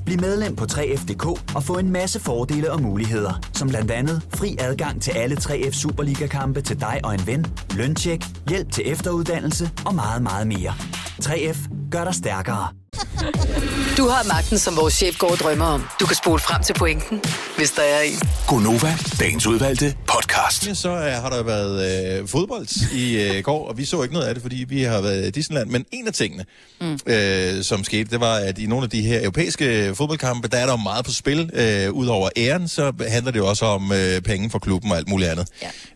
Bliv 0.09 0.21
medlem 0.21 0.55
på 0.55 0.65
3F.dk 0.65 1.25
og 1.55 1.63
få 1.63 1.77
en 1.77 1.91
masse 1.91 2.19
fordele 2.19 2.71
og 2.71 2.81
muligheder, 2.81 3.33
som 3.53 3.69
blandt 3.69 3.91
andet 3.91 4.21
fri 4.35 4.57
adgang 4.59 5.01
til 5.01 5.11
alle 5.11 5.35
3F 5.35 5.71
Superliga-kampe 5.71 6.61
til 6.61 6.79
dig 6.79 6.99
og 7.03 7.13
en 7.13 7.27
ven, 7.27 7.45
løntjek, 7.77 8.25
hjælp 8.49 8.71
til 8.71 8.91
efteruddannelse 8.91 9.69
og 9.85 9.95
meget, 9.95 10.21
meget 10.21 10.47
mere. 10.47 10.73
3F 11.23 11.89
gør 11.91 12.03
dig 12.03 12.15
stærkere. 12.15 12.67
Du 13.97 14.07
har 14.07 14.27
magten, 14.27 14.59
som 14.59 14.75
vores 14.77 14.93
chef 14.93 15.17
går 15.17 15.31
og 15.31 15.37
drømmer 15.37 15.65
om. 15.65 15.83
Du 15.99 16.05
kan 16.05 16.15
spole 16.15 16.39
frem 16.39 16.63
til 16.63 16.73
pointen, 16.73 17.21
hvis 17.57 17.71
der 17.71 17.81
er 17.81 18.01
en. 18.01 18.19
Gonova, 18.47 18.97
dagens 19.19 19.47
udvalgte 19.47 19.95
podcast. 20.07 20.67
Ja, 20.67 20.73
Så 20.73 20.89
øh, 20.89 20.97
har 20.97 21.29
der 21.29 21.43
været 21.43 22.19
øh, 22.19 22.27
fodbold 22.27 22.93
i 22.93 23.21
øh, 23.21 23.43
går, 23.43 23.67
og 23.69 23.77
vi 23.77 23.85
så 23.85 24.01
ikke 24.03 24.13
noget 24.13 24.27
af 24.27 24.33
det, 24.33 24.41
fordi 24.41 24.65
vi 24.69 24.83
har 24.83 25.01
været 25.01 25.27
i 25.27 25.31
Disneyland. 25.31 25.69
Men 25.69 25.85
en 25.91 26.07
af 26.07 26.13
tingene, 26.13 26.45
mm. 26.81 26.99
øh, 27.05 27.63
som 27.63 27.83
skete, 27.83 28.09
det 28.11 28.19
var, 28.19 28.35
at 28.35 28.59
i 28.59 28.65
nogle 28.65 28.83
af 28.83 28.89
de 28.89 29.01
her 29.01 29.21
europæiske 29.21 29.95
fodboldkampe, 29.95 30.47
der 30.47 30.57
er 30.57 30.65
der 30.65 30.73
jo 30.73 30.77
meget 30.77 31.05
på 31.05 31.11
spil. 31.11 31.49
Øh, 31.53 31.91
Udover 31.93 32.29
æren, 32.37 32.67
så 32.67 32.93
handler 33.07 33.31
det 33.31 33.39
jo 33.39 33.47
også 33.47 33.65
om 33.65 33.91
øh, 33.91 34.21
penge 34.21 34.49
for 34.49 34.59
klubben 34.59 34.91
og 34.91 34.97
alt 34.97 35.09
muligt 35.09 35.29
andet. 35.29 35.47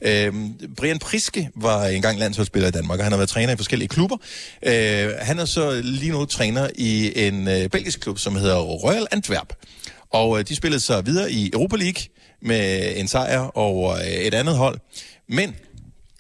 Ja. 0.02 0.26
Øh, 0.28 0.34
Brian 0.78 1.00
Priske 1.00 1.50
var 1.56 1.86
engang 1.86 2.20
landsholdsspiller 2.20 2.68
i 2.68 2.72
Danmark, 2.72 3.00
og 3.00 3.06
han 3.06 3.12
har 3.12 3.18
været 3.18 3.30
træner 3.30 3.54
i 3.54 3.58
forskellige 3.58 3.90
klubber. 3.90 4.18
Øh, 4.66 5.10
han 5.22 5.40
er 5.40 5.46
så 5.46 5.82
lige 5.84 6.12
nu 6.12 6.26
træner 6.26 6.70
i 6.76 6.93
en 7.16 7.48
øh, 7.48 7.70
belgisk 7.70 8.00
klub, 8.00 8.20
som 8.20 8.36
hedder 8.36 8.60
Royal 8.60 9.08
Antwerp. 9.12 9.54
Og 10.10 10.40
øh, 10.40 10.48
de 10.48 10.56
spillede 10.56 10.80
sig 10.80 11.06
videre 11.06 11.32
i 11.32 11.52
Europa 11.54 11.76
League 11.76 12.04
med 12.42 12.94
en 12.98 13.08
sejr 13.08 13.58
over 13.58 13.94
øh, 13.96 14.08
et 14.08 14.34
andet 14.34 14.58
hold. 14.58 14.80
Men, 15.30 15.56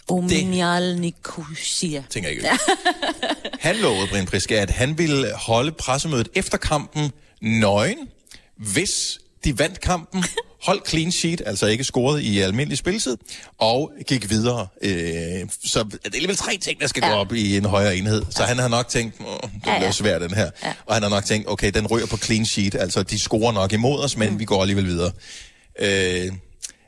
Omnial 0.09 0.99
Nicosia. 0.99 2.03
tænker 2.09 2.29
jeg 2.29 2.37
ikke, 2.37 2.49
han 3.67 3.75
lovede, 3.75 4.07
Brian 4.07 4.25
Priske, 4.25 4.59
at 4.59 4.69
han 4.69 4.97
ville 4.97 5.33
holde 5.33 5.71
pressemødet 5.71 6.29
efter 6.35 6.57
kampen 6.57 7.11
nøgen, 7.41 7.97
hvis 8.57 9.19
de 9.43 9.59
vandt 9.59 9.79
kampen, 9.79 10.23
holdt 10.63 10.89
clean 10.89 11.11
sheet, 11.11 11.41
altså 11.45 11.65
ikke 11.67 11.83
scoret 11.83 12.21
i 12.21 12.39
almindelig 12.39 12.77
spilletid, 12.77 13.17
og 13.57 13.91
gik 14.07 14.29
videre. 14.29 14.67
Øh, 14.81 14.91
så 15.65 15.83
det 15.83 15.93
er 15.93 15.97
alligevel 16.05 16.37
tre 16.37 16.57
ting, 16.57 16.79
der 16.81 16.87
skal 16.87 17.03
ja. 17.05 17.09
gå 17.09 17.15
op 17.15 17.33
i 17.33 17.57
en 17.57 17.65
højere 17.65 17.97
enhed. 17.97 18.23
Så 18.29 18.43
han 18.43 18.57
har 18.59 18.67
nok 18.67 18.87
tænkt, 18.87 19.15
Åh, 19.19 19.25
det 19.41 19.61
bliver 19.61 19.75
Ja, 19.75 19.83
ja. 19.83 19.91
svært 19.91 20.21
den 20.21 20.33
her. 20.33 20.49
Ja. 20.63 20.73
Og 20.85 20.93
han 20.93 21.03
har 21.03 21.09
nok 21.09 21.25
tænkt, 21.25 21.49
okay, 21.49 21.71
den 21.71 21.87
ryger 21.87 22.05
på 22.07 22.17
clean 22.17 22.45
sheet, 22.45 22.75
altså 22.75 23.03
de 23.03 23.19
scorer 23.19 23.51
nok 23.51 23.73
imod 23.73 24.03
os, 24.03 24.17
men 24.17 24.29
mm. 24.29 24.39
vi 24.39 24.45
går 24.45 24.61
alligevel 24.61 24.85
videre. 24.87 25.11
Øh, 25.79 26.31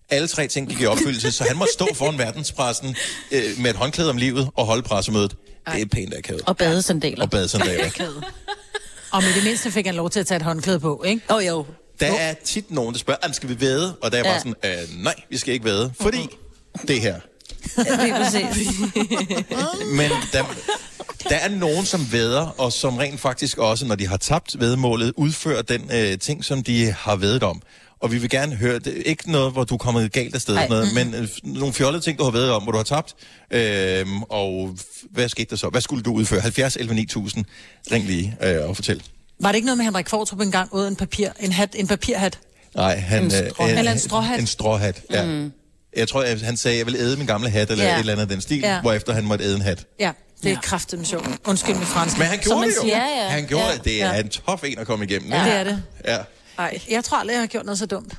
alle 0.09 0.27
tre 0.27 0.47
ting 0.47 0.69
gik 0.69 0.81
i 0.81 0.85
opfyldelse, 0.85 1.31
så 1.31 1.43
han 1.43 1.57
måtte 1.57 1.73
stå 1.73 1.87
foran 1.93 2.17
verdenspressen 2.17 2.95
øh, 3.31 3.43
med 3.57 3.69
et 3.69 3.75
håndklæde 3.75 4.09
om 4.09 4.17
livet 4.17 4.49
og 4.55 4.65
holde 4.65 4.83
pressemødet. 4.83 5.35
Det 5.73 5.81
er 5.81 5.85
pænt 5.85 6.13
akavet. 6.17 6.41
Og 6.45 6.57
badesandaler. 6.57 7.23
Og 7.23 7.29
badesandaler. 7.29 7.89
Og 9.11 9.23
med 9.23 9.33
det 9.35 9.43
mindste 9.43 9.71
fik 9.71 9.85
han 9.85 9.95
lov 9.95 10.09
til 10.09 10.19
at 10.19 10.27
tage 10.27 10.35
et 10.35 10.41
håndklæde 10.43 10.79
på, 10.79 11.03
ikke? 11.07 11.21
Åh 11.29 11.35
oh, 11.35 11.45
jo. 11.45 11.65
Der 11.99 12.13
er 12.13 12.33
tit 12.43 12.71
nogen, 12.71 12.93
der 12.93 12.99
spørger, 12.99 13.17
"Jamen, 13.23 13.33
skal 13.33 13.49
vi 13.49 13.61
væde? 13.61 13.95
Og 14.01 14.11
der 14.11 14.17
er 14.17 14.23
bare 14.23 14.33
Ja. 14.33 14.39
sådan, 14.39 14.55
øh, 14.65 15.03
nej, 15.03 15.15
vi 15.29 15.37
skal 15.37 15.53
ikke 15.53 15.65
væde, 15.65 15.93
fordi 16.01 16.27
det 16.87 17.01
her. 17.01 17.19
Lige 17.77 18.13
præcis. 18.13 18.67
Men 19.99 20.11
der, 20.33 20.43
der 21.29 21.35
er 21.35 21.49
nogen, 21.49 21.85
som 21.85 22.11
væder, 22.11 22.41
og 22.57 22.73
som 22.73 22.97
rent 22.97 23.19
faktisk 23.19 23.57
også, 23.57 23.85
når 23.85 23.95
de 23.95 24.07
har 24.07 24.17
tabt 24.17 24.59
vedmålet, 24.59 25.13
udfører 25.17 25.61
den 25.61 25.89
øh, 25.93 26.19
ting, 26.19 26.45
som 26.45 26.63
de 26.63 26.91
har 26.99 27.15
vedet 27.15 27.43
om. 27.43 27.61
Og 27.99 28.11
vi 28.11 28.17
vil 28.17 28.29
gerne 28.29 28.55
høre, 28.55 28.79
det 28.79 28.97
er 28.99 29.03
ikke 29.03 29.31
noget, 29.31 29.51
hvor 29.53 29.63
du 29.63 29.73
er 29.73 29.77
kommet 29.77 30.11
galt 30.11 30.35
afsted, 30.35 30.55
Ej. 30.55 30.67
noget, 30.67 30.93
men 30.93 31.13
øh, 31.13 31.27
nogle 31.43 31.73
fjollede 31.73 32.03
ting, 32.03 32.17
du 32.19 32.23
har 32.23 32.31
vedet 32.31 32.51
om, 32.51 32.63
hvor 32.63 32.71
du 32.71 32.77
har 32.77 32.83
tabt. 32.83 33.15
Øhm, 33.51 34.23
og 34.23 34.77
hvad 35.11 35.29
skete 35.29 35.49
der 35.49 35.55
så? 35.55 35.69
Hvad 35.69 35.81
skulle 35.81 36.03
du 36.03 36.13
udføre? 36.13 36.41
70 36.41 36.75
11 36.75 36.95
9000. 36.95 37.45
Ring 37.91 38.05
lige 38.05 38.37
øh, 38.43 38.69
og 38.69 38.75
fortæl. 38.75 39.03
Var 39.39 39.49
det 39.49 39.55
ikke 39.55 39.65
noget 39.65 39.77
med, 39.77 39.85
at 39.85 39.91
Henrik 39.91 40.09
Fortrup 40.09 40.39
engang 40.41 40.73
uden 40.73 40.87
en, 40.87 40.95
papir, 40.95 41.29
en, 41.39 41.51
hat, 41.51 41.69
en 41.75 41.87
papirhat? 41.87 42.39
Nej, 42.75 42.97
han... 42.97 43.23
En 43.23 43.31
strå- 43.31 43.63
øh, 43.71 43.77
eller 43.79 43.91
en 43.91 43.99
stråhat. 43.99 44.39
En 44.39 44.47
stråhat, 44.47 45.01
ja. 45.11 45.25
Mm. 45.25 45.51
Jeg 45.97 46.07
tror, 46.07 46.23
at 46.23 46.41
han 46.41 46.57
sagde, 46.57 46.75
at 46.75 46.77
jeg 46.79 46.85
vil 46.85 46.95
æde 46.95 47.17
min 47.17 47.27
gamle 47.27 47.49
hat, 47.49 47.71
eller 47.71 47.83
Ja. 47.83 47.89
ja. 47.89 47.95
et 47.95 47.99
eller 47.99 48.13
andet 48.13 48.21
af 48.21 48.29
den 48.29 48.41
stil, 48.41 48.59
Ja. 48.59 48.73
ja. 48.75 48.81
hvorefter 48.81 49.13
han 49.13 49.23
måtte 49.25 49.45
æde 49.45 49.55
en 49.55 49.61
hat. 49.61 49.85
Ja, 49.99 50.11
det 50.43 50.45
er 50.49 50.53
ja. 50.53 50.59
kraftigt 50.61 51.07
sjovt. 51.07 51.27
Undskyld 51.45 51.75
med 51.75 51.85
fransk. 51.85 52.17
Men 52.17 52.27
han 52.27 52.39
gjorde 52.39 52.67
det 52.67 52.75
jo. 52.75 52.81
siger. 52.81 52.97
Ja, 52.97 53.23
ja. 53.23 53.29
Han 53.29 53.45
gjorde 53.47 53.65
Ja. 53.65 53.73
det. 53.73 53.85
Det 53.85 54.01
er 54.03 54.13
en 54.13 54.29
tof 54.29 54.63
en 54.63 54.79
at 54.79 54.87
komme 54.87 55.05
igennem. 55.05 55.29
Ja, 55.31 55.45
ikke? 55.45 55.51
det 55.51 55.59
er 55.59 55.63
det. 55.63 55.83
Ja. 56.05 56.17
Ej. 56.57 56.79
Jeg 56.89 57.03
tror 57.03 57.17
aldrig, 57.17 57.33
jeg 57.33 57.41
har 57.41 57.47
gjort 57.47 57.65
noget 57.65 57.79
så 57.79 57.85
dumt. 57.85 58.13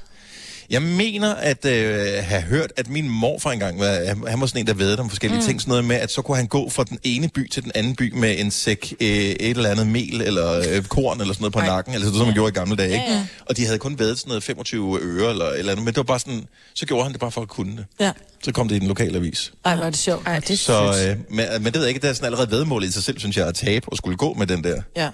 Jeg 0.70 0.83
mener 0.83 1.35
at 1.35 1.64
øh, 1.64 1.98
have 2.24 2.42
hørt, 2.42 2.72
at 2.76 2.88
min 2.88 3.09
morfar 3.09 3.50
engang, 3.52 3.81
var, 3.81 4.05
han- 4.29 4.40
var 4.40 4.46
sådan 4.46 4.61
en, 4.61 4.66
der 4.66 4.74
ved 4.74 4.98
om 4.98 5.09
forskellige 5.11 5.40
mm. 5.40 5.46
ting, 5.46 5.61
sådan 5.61 5.70
noget 5.70 5.85
med, 5.85 5.96
at 5.96 6.11
så 6.12 6.22
kunne 6.22 6.37
han 6.37 6.46
gå 6.46 6.70
fra 6.70 6.85
den 6.85 6.98
ene 7.02 7.29
by 7.29 7.48
til 7.50 7.64
den 7.64 7.72
anden 7.74 7.96
by 7.96 8.12
med 8.14 8.35
en 8.38 8.50
sæk 8.50 8.92
øh, 9.00 9.07
et 9.09 9.37
eller 9.50 9.70
andet 9.70 9.87
mel 9.87 10.20
eller 10.22 10.52
øh, 10.70 10.83
korn 10.85 11.20
eller 11.20 11.35
sådan 11.35 11.42
noget 11.42 11.52
på 11.52 11.59
Ej. 11.59 11.66
nakken, 11.66 11.94
altså 11.94 12.09
det, 12.09 12.16
som 12.16 12.26
man 12.26 12.35
gjorde 12.35 12.48
i 12.50 12.52
gamle 12.55 12.76
dage, 12.76 12.92
ikke? 12.92 13.05
Ja, 13.09 13.12
ja. 13.14 13.26
Og 13.46 13.57
de 13.57 13.64
havde 13.66 13.79
kun 13.79 13.98
været 13.98 14.18
sådan 14.18 14.29
noget 14.31 14.42
25 14.42 14.98
øre 15.02 15.31
eller 15.31 15.44
et 15.44 15.59
eller 15.59 15.72
andet, 15.72 15.85
men 15.85 15.94
det 15.94 15.96
var 15.96 16.02
bare 16.02 16.18
sådan, 16.20 16.44
så 16.74 16.87
gjorde 16.87 17.02
han 17.05 17.12
det 17.12 17.20
bare 17.20 17.31
for 17.31 17.40
at 17.40 17.48
kunne 17.48 17.76
det. 17.76 17.85
Ja. 18.00 18.12
Så 18.44 18.52
kom 18.52 18.68
det 18.68 18.76
i 18.76 18.79
den 18.79 18.88
lokale 18.88 19.16
avis. 19.18 19.52
Ej, 19.64 19.72
er 19.74 19.90
det 19.90 19.96
sjovt. 19.98 20.26
Ej, 20.26 20.38
det 20.38 20.59
Så, 20.59 20.83
øh, 21.09 21.16
men, 21.37 21.46
men 21.59 21.64
det 21.64 21.74
ved 21.74 21.81
jeg 21.81 21.88
ikke, 21.88 22.00
det 22.00 22.11
er 22.11 22.14
sådan 22.14 22.26
allerede 22.26 22.50
vedmålet 22.50 22.88
i 22.88 22.92
sig 22.92 23.02
selv, 23.02 23.18
synes 23.18 23.37
jeg, 23.37 23.46
at 23.48 23.55
tabe 23.55 23.87
og 23.88 23.96
skulle 23.96 24.16
gå 24.16 24.35
med 24.35 24.46
den 24.46 24.64
der. 24.64 24.83
Ja. 24.96 25.09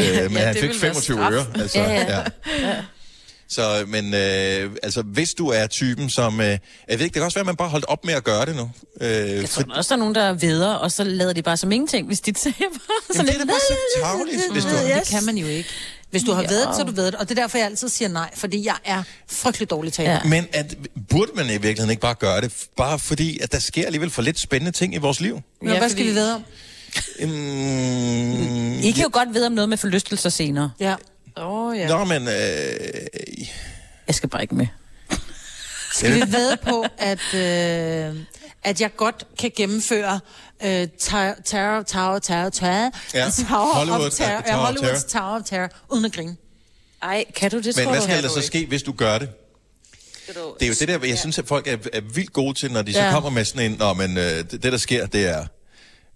Øh, 0.00 0.30
men 0.30 0.32
Ja, 0.32 0.46
han 0.46 0.54
fik 0.54 0.62
ville 0.62 0.82
være 0.82 0.94
25 0.94 1.16
straf. 1.16 1.32
øre. 1.32 1.44
Altså, 1.62 1.78
Ja, 1.78 1.92
ja, 1.92 2.22
ja. 2.68 2.74
Ja. 3.50 3.54
Så, 3.54 3.84
men 3.86 4.14
øh, 4.14 4.70
altså, 4.82 5.02
hvis 5.02 5.34
du 5.34 5.48
er 5.48 5.66
typen, 5.66 6.10
som... 6.10 6.40
Øh, 6.40 6.46
jeg 6.46 6.58
ved 6.88 6.92
ikke, 6.92 7.04
det 7.04 7.12
kan 7.12 7.22
også 7.22 7.34
være, 7.38 7.40
at 7.42 7.46
man 7.46 7.56
bare 7.56 7.68
holdt 7.68 7.84
op 7.88 8.04
med 8.04 8.14
at 8.14 8.24
gøre 8.24 8.46
det 8.46 8.56
nu. 8.56 8.70
Øh, 9.00 9.10
Jeg 9.10 9.48
tror 9.50 9.64
også, 9.74 9.88
der 9.88 9.94
er 9.94 9.98
nogen, 9.98 10.14
der 10.14 10.32
veder, 10.32 10.74
og 10.74 10.92
så 10.92 11.04
lader 11.04 11.32
de 11.32 11.42
bare 11.42 11.56
som 11.56 11.72
ingenting, 11.72 12.06
hvis 12.06 12.20
de 12.20 12.32
taber. 12.44 12.54
Jamen, 13.14 13.26
det 13.26 13.34
er 13.34 13.38
da 13.38 13.44
bare 13.44 13.60
så 13.68 13.74
tavligt, 14.02 14.52
hvis 14.52 14.64
du... 14.64 14.70
Det 14.70 15.08
kan 15.10 15.24
man 15.24 15.36
jo 15.38 15.46
ikke. 15.46 15.68
Hvis 16.10 16.22
du 16.22 16.32
har 16.32 16.42
Ja. 16.42 16.48
ja. 16.50 16.54
vedet, 16.54 16.76
så 16.76 16.82
du 16.82 16.92
vedet. 16.92 17.14
Og 17.14 17.28
det 17.28 17.38
er 17.38 17.42
derfor, 17.42 17.58
jeg 17.58 17.66
altid 17.66 17.88
siger 17.88 18.08
nej, 18.08 18.30
fordi 18.34 18.64
jeg 18.66 18.76
er 18.84 19.02
frygtelig 19.30 19.70
dårlig 19.70 19.92
taler. 19.92 20.10
Ja. 20.10 20.16
Ja. 20.24 20.28
Men 20.28 20.46
at, 20.52 20.74
burde 21.10 21.30
man 21.34 21.46
i 21.46 21.48
virkeligheden 21.48 21.90
ikke 21.90 22.00
bare 22.00 22.14
gøre 22.14 22.40
det, 22.40 22.52
bare 22.76 22.98
fordi, 22.98 23.38
at 23.38 23.52
der 23.52 23.58
sker 23.58 23.86
alligevel 23.86 24.10
for 24.10 24.22
lidt 24.22 24.38
spændende 24.40 24.72
ting 24.72 24.94
i 24.94 24.98
vores 24.98 25.20
liv? 25.20 25.40
Nå, 25.62 25.74
hvad 25.74 25.88
skal 25.88 26.04
vi 26.04 26.14
vede 26.14 26.34
om? 26.34 26.42
Mm, 27.20 28.78
I 28.78 28.90
kan 28.90 29.02
jo 29.02 29.10
godt 29.12 29.34
vide 29.34 29.46
om 29.46 29.52
noget 29.52 29.68
med 29.68 29.76
forlystelser 29.76 30.30
senere. 30.30 30.70
Ja. 30.80 30.94
Åh, 31.38 31.66
oh, 31.68 31.78
ja. 31.78 31.88
Nå, 31.88 32.04
men... 32.04 32.28
Øh, 32.28 32.34
Jeg 34.06 34.14
skal 34.14 34.28
bare 34.28 34.42
ikke 34.42 34.54
med. 34.54 34.66
Skal 35.94 36.14
vi 36.14 36.32
vede 36.32 36.56
på, 36.62 36.84
at, 36.98 37.34
øh, 37.34 38.16
at 38.64 38.80
jeg 38.80 38.96
godt 38.96 39.24
kan 39.38 39.50
gennemføre 39.56 40.20
øh, 40.64 40.88
Terror, 40.98 41.34
Terror, 41.44 41.82
Tower, 41.82 42.18
Terror, 42.18 42.48
Terror, 42.50 42.90
Ja. 43.14 43.30
Tower 43.48 43.74
Hollywood, 43.74 44.06
of 44.06 44.12
Terror, 44.12 44.42
ja, 44.46 44.52
Tower 44.52 44.64
Hollywoods 44.66 45.04
Tower 45.04 45.36
of 45.36 45.42
Terror, 45.46 45.68
uden 45.92 46.04
at 46.04 46.12
grine. 46.12 46.36
Ej, 47.02 47.24
kan 47.36 47.50
du 47.50 47.56
det, 47.58 47.76
Men 47.76 47.84
tror 47.84 47.92
hvad 47.92 48.02
skal 48.02 48.22
der 48.22 48.28
så 48.28 48.42
ske, 48.42 48.66
hvis 48.66 48.82
du 48.82 48.92
gør 48.92 49.18
det? 49.18 49.28
Det 50.26 50.62
er 50.62 50.66
jo 50.66 50.74
det 50.80 50.88
der, 50.88 50.98
jeg 51.06 51.18
synes, 51.18 51.38
at 51.38 51.46
folk 51.46 51.66
er, 51.66 51.76
er 51.92 52.00
vildt 52.14 52.32
gode 52.32 52.54
til, 52.54 52.72
når 52.72 52.82
de 52.82 52.92
så 52.92 53.00
Ja. 53.00 53.10
kommer 53.12 53.30
med 53.30 53.44
sådan 53.44 53.72
en, 53.72 53.78
Nå, 53.78 53.92
men 53.94 54.16
øh, 54.18 54.24
det, 54.50 54.62
der 54.62 54.76
sker, 54.76 55.06
det 55.06 55.26
er... 55.26 55.44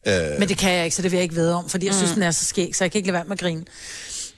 Øh, 0.06 0.38
Men 0.38 0.48
det 0.48 0.58
kan 0.58 0.72
jeg 0.72 0.85
ikke, 0.85 0.96
så 0.96 1.02
det 1.02 1.11
vil 1.11 1.16
jeg 1.16 1.22
ikke 1.22 1.35
vide 1.35 1.54
om, 1.54 1.68
fordi 1.68 1.87
jeg 1.87 1.94
synes, 1.94 2.11
den 2.12 2.22
er 2.22 2.30
så 2.30 2.44
skæg, 2.44 2.76
så 2.76 2.85
jeg 2.85 2.92
kan 2.92 2.98
ikke 2.98 3.06
lade 3.08 3.14
være 3.14 3.24
med 3.24 3.32
at 3.32 3.38
grine. 3.40 3.64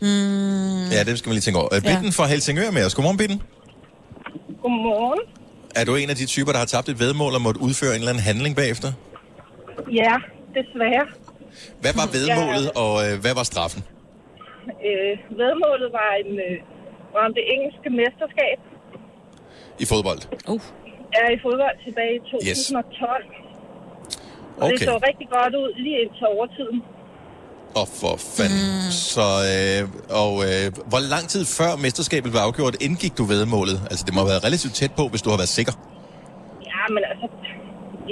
Mm, 0.04 0.84
Ja, 0.96 1.00
det 1.08 1.12
skal 1.18 1.28
man 1.28 1.34
lige 1.38 1.46
tænke 1.46 1.58
over. 1.60 1.68
Bitten 1.90 2.12
fra 2.18 2.24
Helsingør 2.32 2.70
med 2.76 2.82
os. 2.86 2.94
Godmorgen, 2.94 3.18
Bitten. 3.22 3.38
Godmorgen. 4.62 5.20
Er 5.80 5.84
du 5.88 5.92
en 6.02 6.10
af 6.10 6.16
de 6.20 6.26
typer, 6.34 6.52
der 6.52 6.58
har 6.64 6.70
tabt 6.74 6.88
et 6.88 6.98
vedmål 7.04 7.32
og 7.38 7.42
måtte 7.46 7.60
udføre 7.66 7.92
en 7.94 8.00
eller 8.02 8.12
anden 8.12 8.24
handling 8.30 8.52
bagefter? 8.62 8.90
Ja, 10.00 10.14
desværre. 10.58 11.04
Hvad 11.82 11.94
var 12.00 12.06
vedmålet, 12.16 12.66
og 12.82 12.92
øh, 13.06 13.12
hvad 13.24 13.34
var 13.40 13.44
straffen? 13.52 13.80
Øh, 14.88 15.12
vedmålet 15.42 15.88
var, 15.98 16.10
en, 16.22 16.32
øh, 16.46 16.56
var 17.14 17.22
om 17.28 17.32
det 17.38 17.44
engelske 17.54 17.88
mesterskab. 18.00 18.58
I 19.82 19.84
fodbold? 19.92 20.20
Uh. 20.52 20.62
Er 21.20 21.28
i 21.36 21.38
fodbold 21.46 21.76
tilbage 21.86 22.14
i 22.20 22.22
2012. 22.30 23.24
Og 24.60 24.66
det 24.70 24.74
Okay. 24.74 24.84
så 24.90 24.94
rigtig 25.08 25.28
godt 25.36 25.54
ud 25.62 25.70
lige 25.84 25.98
indtil 26.04 26.26
overtiden. 26.36 26.78
Og 27.80 27.88
for 28.00 28.14
fanden. 28.36 28.66
Mm. 28.86 28.90
Så, 29.14 29.26
øh, 29.52 29.82
og 30.22 30.32
øh, 30.48 30.66
hvor 30.90 31.02
lang 31.12 31.24
tid 31.34 31.42
før 31.58 31.70
mesterskabet 31.84 32.28
blev 32.32 32.40
afgjort, 32.48 32.74
indgik 32.80 33.18
du 33.18 33.24
vedmålet? 33.24 33.78
Altså, 33.90 34.04
det 34.06 34.14
må 34.14 34.20
have 34.20 34.30
været 34.34 34.44
relativt 34.48 34.74
tæt 34.80 34.92
på, 35.00 35.04
hvis 35.12 35.22
du 35.22 35.30
har 35.30 35.36
været 35.42 35.52
sikker. 35.58 35.74
Ja, 36.70 36.82
men 36.94 37.02
altså, 37.10 37.26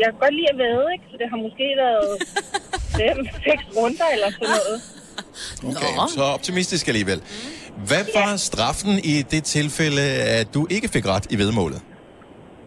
jeg 0.00 0.06
kan 0.10 0.18
godt 0.24 0.34
lide 0.38 0.50
at 0.54 0.58
væde, 0.64 0.84
ikke? 0.94 1.04
Så 1.10 1.14
det 1.20 1.26
har 1.32 1.38
måske 1.46 1.66
været 1.84 2.10
fem, 3.00 3.18
seks 3.46 3.64
runder 3.76 4.08
eller 4.14 4.30
sådan 4.36 4.48
noget. 4.58 4.76
Okay, 5.68 5.92
så 6.16 6.22
optimistisk 6.22 6.88
alligevel. 6.88 7.20
Hvad 7.88 8.04
var 8.14 8.36
straffen 8.36 8.94
i 9.12 9.22
det 9.32 9.44
tilfælde, 9.44 10.02
at 10.40 10.54
du 10.54 10.66
ikke 10.70 10.88
fik 10.88 11.06
ret 11.06 11.26
i 11.30 11.36
vedmålet? 11.38 11.80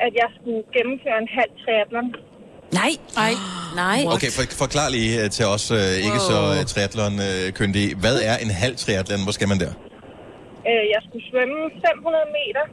At 0.05 0.11
jeg 0.21 0.29
skulle 0.37 0.63
gennemføre 0.75 1.17
en 1.23 1.29
halv 1.37 1.51
triathlon. 1.63 2.07
Nej. 2.81 2.91
Ej. 3.27 3.33
Nej. 3.83 3.99
Okay, 4.15 4.29
for, 4.35 4.43
forklar 4.63 4.87
lige 4.97 5.11
øh, 5.23 5.29
til 5.37 5.45
os, 5.55 5.65
øh, 5.71 5.91
ikke 6.07 6.19
så 6.31 6.37
uh, 6.51 6.57
triathlon-kyndige. 6.71 7.89
Hvad 8.03 8.17
er 8.29 8.35
en 8.45 8.51
halv 8.63 8.75
triathlon? 8.83 9.23
Hvor 9.25 9.31
skal 9.37 9.47
man 9.51 9.59
der? 9.63 9.71
Øh, 10.69 10.83
jeg 10.93 11.01
skulle 11.07 11.25
svømme 11.31 11.57
500 11.85 12.25
meter, 12.39 12.63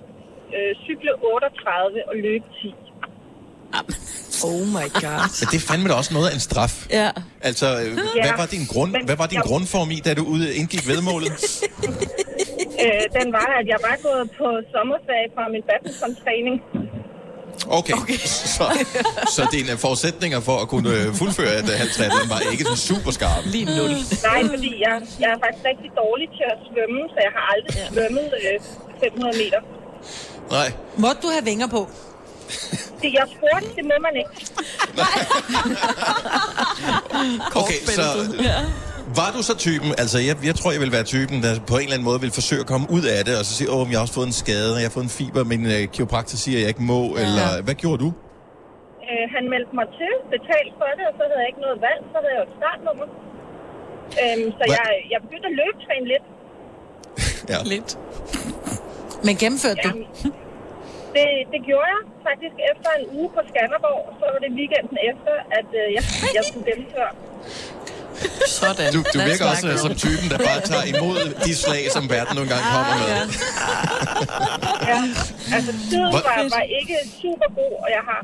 øh, 0.57 0.71
cykle 0.85 1.11
38 1.23 2.09
og 2.11 2.15
løbe 2.27 2.47
10. 2.63 2.75
Oh 4.51 4.63
my 4.77 4.87
god. 5.03 5.23
Men 5.41 5.47
det 5.53 5.57
er 5.63 5.67
fandme 5.71 5.89
da 5.91 5.95
også 6.03 6.13
noget 6.19 6.29
af 6.31 6.35
en 6.39 6.41
straf. 6.49 6.75
Ja. 7.01 7.11
Altså, 7.49 7.67
øh, 7.83 7.93
hvad 7.95 8.05
Ja. 8.25 8.37
var 8.43 8.47
din, 8.57 8.65
grund, 8.73 8.91
Men 8.97 9.05
hvad 9.09 9.17
var 9.23 9.27
din 9.27 9.41
jeg- 9.41 9.49
grundform 9.51 9.91
i, 9.97 9.99
da 10.07 10.11
du 10.15 10.25
ude 10.35 10.55
indgik 10.61 10.85
vedmålet? 10.93 11.33
Øh, 12.87 13.05
den 13.19 13.29
var, 13.39 13.49
at 13.61 13.67
jeg 13.73 13.81
var 13.89 13.97
gået 14.09 14.27
på 14.41 14.47
sommerferie 14.75 15.29
fra 15.37 15.45
min 15.55 15.63
badmintontræning. 15.71 16.57
Okay, 17.79 17.95
okay. 18.03 18.19
Så, 18.57 18.65
så 19.37 19.43
dine 19.53 19.73
forudsætninger 19.85 20.41
for 20.49 20.57
at 20.63 20.69
kunne 20.73 20.91
øh, 20.97 21.15
fuldføre 21.21 21.53
et 21.63 21.69
øh, 21.73 21.77
halvt 21.81 21.93
triathlon 21.93 22.29
var 22.35 22.41
ikke 22.53 22.65
sådan 22.65 22.77
super 22.91 23.11
skarpe. 23.11 23.49
Lige 23.55 23.65
nul. 23.79 23.91
Nej, 24.31 24.41
fordi 24.55 24.71
jeg, 24.87 24.95
jeg 25.23 25.31
er 25.35 25.39
faktisk 25.45 25.65
rigtig 25.71 25.91
dårlig 26.03 26.29
til 26.39 26.47
at 26.53 26.59
svømme, 26.69 27.01
så 27.13 27.19
jeg 27.27 27.33
har 27.37 27.45
aldrig 27.55 27.75
ja. 27.83 27.87
svømmet 27.95 28.29
øh, 28.41 28.57
500 29.01 29.37
meter. 29.43 29.61
Nej. 30.57 30.69
Måtte 30.97 31.19
du 31.23 31.29
have 31.37 31.45
vinger 31.45 31.69
på? 31.77 31.83
Det, 33.03 33.11
jeg 33.19 33.27
spurgte, 33.37 33.69
det 33.77 33.85
må 33.91 33.97
man 34.07 34.15
ikke. 34.23 34.35
Okay, 37.63 37.79
så 37.99 38.05
var 39.21 39.31
du 39.37 39.41
så 39.51 39.55
typen, 39.67 39.91
altså 40.03 40.19
jeg, 40.29 40.35
jeg 40.51 40.55
tror, 40.59 40.71
jeg 40.77 40.83
vil 40.85 40.93
være 40.99 41.07
typen, 41.15 41.37
der 41.45 41.51
på 41.73 41.77
en 41.77 41.85
eller 41.87 41.97
anden 41.97 42.09
måde 42.11 42.21
vil 42.25 42.33
forsøge 42.41 42.63
at 42.65 42.69
komme 42.73 42.87
ud 42.97 43.05
af 43.17 43.21
det, 43.27 43.35
og 43.41 43.45
så 43.49 43.53
sige, 43.59 43.69
åh, 43.75 43.83
jeg 43.91 43.97
har 43.99 44.05
også 44.07 44.17
fået 44.21 44.29
en 44.33 44.39
skade, 44.45 44.71
og 44.75 44.79
jeg 44.83 44.89
har 44.91 44.95
fået 44.99 45.09
en 45.11 45.15
fiber, 45.21 45.43
men 45.53 45.61
øh, 45.75 45.83
kiropraktor 45.95 46.37
siger, 46.45 46.57
at 46.59 46.63
jeg 46.65 46.71
ikke 46.75 46.85
må, 46.93 47.01
ja. 47.11 47.21
eller 47.25 47.49
hvad 47.67 47.77
gjorde 47.83 48.01
du? 48.05 48.11
Øh, 49.09 49.25
han 49.35 49.45
meldte 49.55 49.73
mig 49.81 49.89
til, 50.01 50.13
betalt 50.37 50.73
for 50.81 50.91
det, 50.99 51.05
og 51.11 51.15
så 51.19 51.23
havde 51.29 51.41
jeg 51.45 51.51
ikke 51.53 51.63
noget 51.67 51.79
valg, 51.89 52.03
så 52.13 52.17
havde 52.23 52.33
jeg 52.35 52.41
jo 52.43 52.47
et 52.51 52.55
startnummer. 52.61 53.07
Øhm, 54.23 54.49
så 54.59 54.65
jeg, 54.77 54.87
jeg 55.13 55.19
begyndte 55.25 55.47
at 55.53 55.57
løbetræne 55.61 56.07
lidt. 56.13 56.27
Ja. 57.53 57.59
Lidt. 57.75 57.91
Men 59.27 59.35
gennemførte 59.43 59.79
du? 59.87 59.91
Det, 61.17 61.29
det 61.53 61.61
gjorde 61.69 61.89
jeg 61.95 62.03
faktisk 62.29 62.57
efter 62.73 62.91
en 62.99 63.05
uge 63.19 63.29
på 63.37 63.41
Skanderborg, 63.51 64.03
så 64.21 64.25
var 64.33 64.41
det 64.45 64.51
weekenden 64.61 64.99
efter, 65.11 65.35
at 65.59 65.69
øh, 65.81 65.87
jeg, 65.97 66.03
jeg 66.39 66.45
skulle 66.49 66.67
gennemføre. 66.71 67.13
Sådan. 68.61 68.87
Du, 68.97 69.01
du 69.15 69.19
virker 69.31 69.45
også 69.53 69.67
øh, 69.71 69.77
som 69.85 69.93
typen, 70.05 70.27
der 70.33 70.39
bare 70.49 70.61
tager 70.71 70.85
imod 70.95 71.21
de 71.47 71.53
slag, 71.65 71.83
som 71.97 72.03
verden 72.17 72.33
nogle 72.39 72.51
gange 72.53 72.67
kommer 72.77 72.95
med. 73.03 73.09
Ja, 74.91 74.99
altså 75.57 75.73
tiden 75.91 76.09
var, 76.17 76.23
var 76.57 76.65
ikke 76.81 76.97
super 77.23 77.49
god, 77.61 77.75
og 77.85 77.89
jeg 77.97 78.05
har 78.11 78.21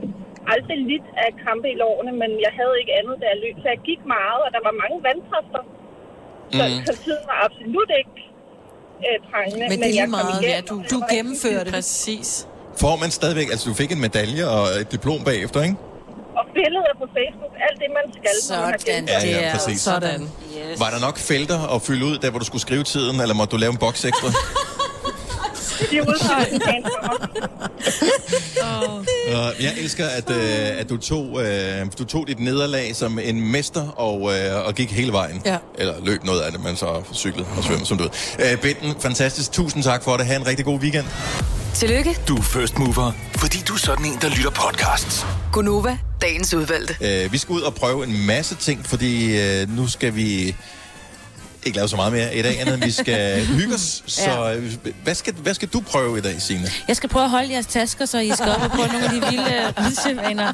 aldrig 0.54 0.78
lidt 0.92 1.06
af 1.24 1.28
krampe 1.42 1.66
i 1.74 1.76
lårene, 1.82 2.12
men 2.22 2.30
jeg 2.46 2.52
havde 2.58 2.74
ikke 2.82 2.92
andet, 3.00 3.14
da 3.22 3.24
jeg 3.32 3.38
løb. 3.44 3.54
Så 3.62 3.68
jeg 3.74 3.80
gik 3.90 4.00
meget, 4.16 4.38
og 4.46 4.50
der 4.56 4.60
var 4.68 4.74
mange 4.82 4.96
vandtræster. 5.08 5.62
Så, 6.56 6.62
Mhm. 6.68 6.80
så 6.88 6.92
tiden 7.04 7.24
var 7.30 7.38
absolut 7.46 7.90
ikke 8.00 8.16
øh, 9.06 9.16
prangende. 9.30 9.64
Men 9.72 9.76
det 9.82 9.88
er 9.92 9.96
lige 10.00 10.06
meget, 10.18 10.30
igennem, 10.42 10.54
ja, 10.54 10.60
du, 10.70 10.76
du 10.94 10.98
gennemførte 11.14 11.64
det. 11.64 11.72
Præcis. 11.78 12.30
Får 12.84 12.94
man 13.02 13.10
stadigvæk, 13.20 13.48
altså 13.54 13.64
du 13.70 13.74
fik 13.82 13.90
en 13.96 14.00
medalje 14.06 14.44
og 14.56 14.62
et 14.80 14.88
diplom 14.92 15.20
bagefter, 15.30 15.60
ikke? 15.68 15.76
Og 16.38 16.44
billeder 16.58 16.92
på 17.02 17.06
Facebook, 17.16 17.52
alt 17.66 17.78
det, 17.82 17.88
man 17.98 18.06
skal. 18.16 18.34
når 18.50 18.62
man 18.62 18.70
har 18.72 18.78
Sådan. 18.78 19.04
Ja, 19.08 19.46
ja, 19.46 19.52
præcis. 19.56 19.80
Sådan. 19.80 20.20
Yes. 20.22 20.80
Var 20.82 20.90
der 20.94 21.00
nok 21.06 21.16
felter 21.30 21.58
at 21.74 21.82
fylde 21.82 22.04
ud, 22.10 22.18
der 22.18 22.30
hvor 22.30 22.38
du 22.38 22.44
skulle 22.44 22.62
skrive 22.68 22.84
tiden, 22.94 23.20
eller 23.20 23.34
måtte 23.34 23.52
du 23.52 23.56
lave 23.56 23.72
en 23.76 23.80
boks 23.84 24.04
ekstra? 24.04 24.28
Det 25.80 25.98
er 25.98 26.02
udfordringen 26.02 26.90
for 27.02 27.18
mig. 27.20 27.28
Uh, 29.28 29.64
jeg 29.64 29.74
elsker, 29.78 30.06
at, 30.06 30.30
uh, 30.30 30.36
at 30.80 30.88
du, 30.88 30.96
tog, 30.96 31.24
uh, 31.30 31.42
du 31.98 32.04
tog 32.04 32.26
dit 32.28 32.40
nederlag 32.40 32.96
som 32.96 33.18
en 33.18 33.50
mester 33.52 33.88
og, 33.88 34.20
uh, 34.20 34.32
og 34.66 34.74
gik 34.74 34.90
hele 34.92 35.12
vejen. 35.12 35.42
Ja. 35.46 35.56
Eller 35.78 35.94
løb 36.04 36.24
noget 36.24 36.40
af 36.40 36.52
det, 36.52 36.60
men 36.64 36.76
så 36.76 37.02
cyklede 37.14 37.46
og 37.56 37.64
svømmede, 37.64 37.86
som 37.86 37.98
du 37.98 38.04
ved. 38.04 38.52
Uh, 38.54 38.60
Bitten, 38.60 38.94
fantastisk. 39.00 39.52
Tusind 39.52 39.82
tak 39.82 40.02
for 40.04 40.16
det. 40.16 40.26
Ha' 40.26 40.36
en 40.36 40.46
rigtig 40.46 40.64
god 40.64 40.78
weekend. 40.80 41.04
Tillykke, 41.74 42.18
Du 42.28 42.36
er 42.36 42.42
first 42.42 42.78
mover, 42.78 43.12
fordi 43.36 43.58
du 43.68 43.74
er 43.74 43.78
sådan 43.78 44.04
en, 44.04 44.18
der 44.20 44.28
lytter 44.28 44.50
podcasts. 44.50 45.26
Gunova, 45.52 45.98
dagens 46.22 46.54
udvalgte. 46.54 47.24
Uh, 47.24 47.32
vi 47.32 47.38
skal 47.38 47.52
ud 47.52 47.60
og 47.60 47.74
prøve 47.74 48.04
en 48.06 48.26
masse 48.26 48.54
ting, 48.54 48.86
fordi 48.86 49.38
uh, 49.62 49.76
nu 49.76 49.86
skal 49.88 50.14
vi 50.16 50.56
ikke 51.68 51.78
lave 51.78 51.88
så 51.88 51.96
meget 51.96 52.12
mere 52.12 52.36
i 52.36 52.42
dag, 52.42 52.60
andet 52.60 52.74
end 52.74 52.84
vi 52.84 52.90
skal 52.90 53.44
hygge 53.60 53.74
os. 53.74 54.02
Så 54.06 54.56
uh, 54.58 54.92
hvad, 55.04 55.14
skal, 55.14 55.34
hvad 55.34 55.54
skal 55.54 55.68
du 55.68 55.80
prøve 55.80 56.18
i 56.18 56.20
dag, 56.20 56.42
Signe? 56.42 56.70
Jeg 56.88 56.96
skal 56.96 57.08
prøve 57.08 57.24
at 57.24 57.30
holde 57.30 57.52
jeres 57.52 57.66
tasker, 57.66 58.06
så 58.06 58.18
I 58.18 58.30
skal 58.34 58.48
op 58.48 58.62
og 58.62 58.70
prøve 58.70 58.88
nogle 58.88 59.04
af 59.04 59.10
de 59.10 59.20
vilde 59.30 59.72
ridsemaner. 59.86 60.52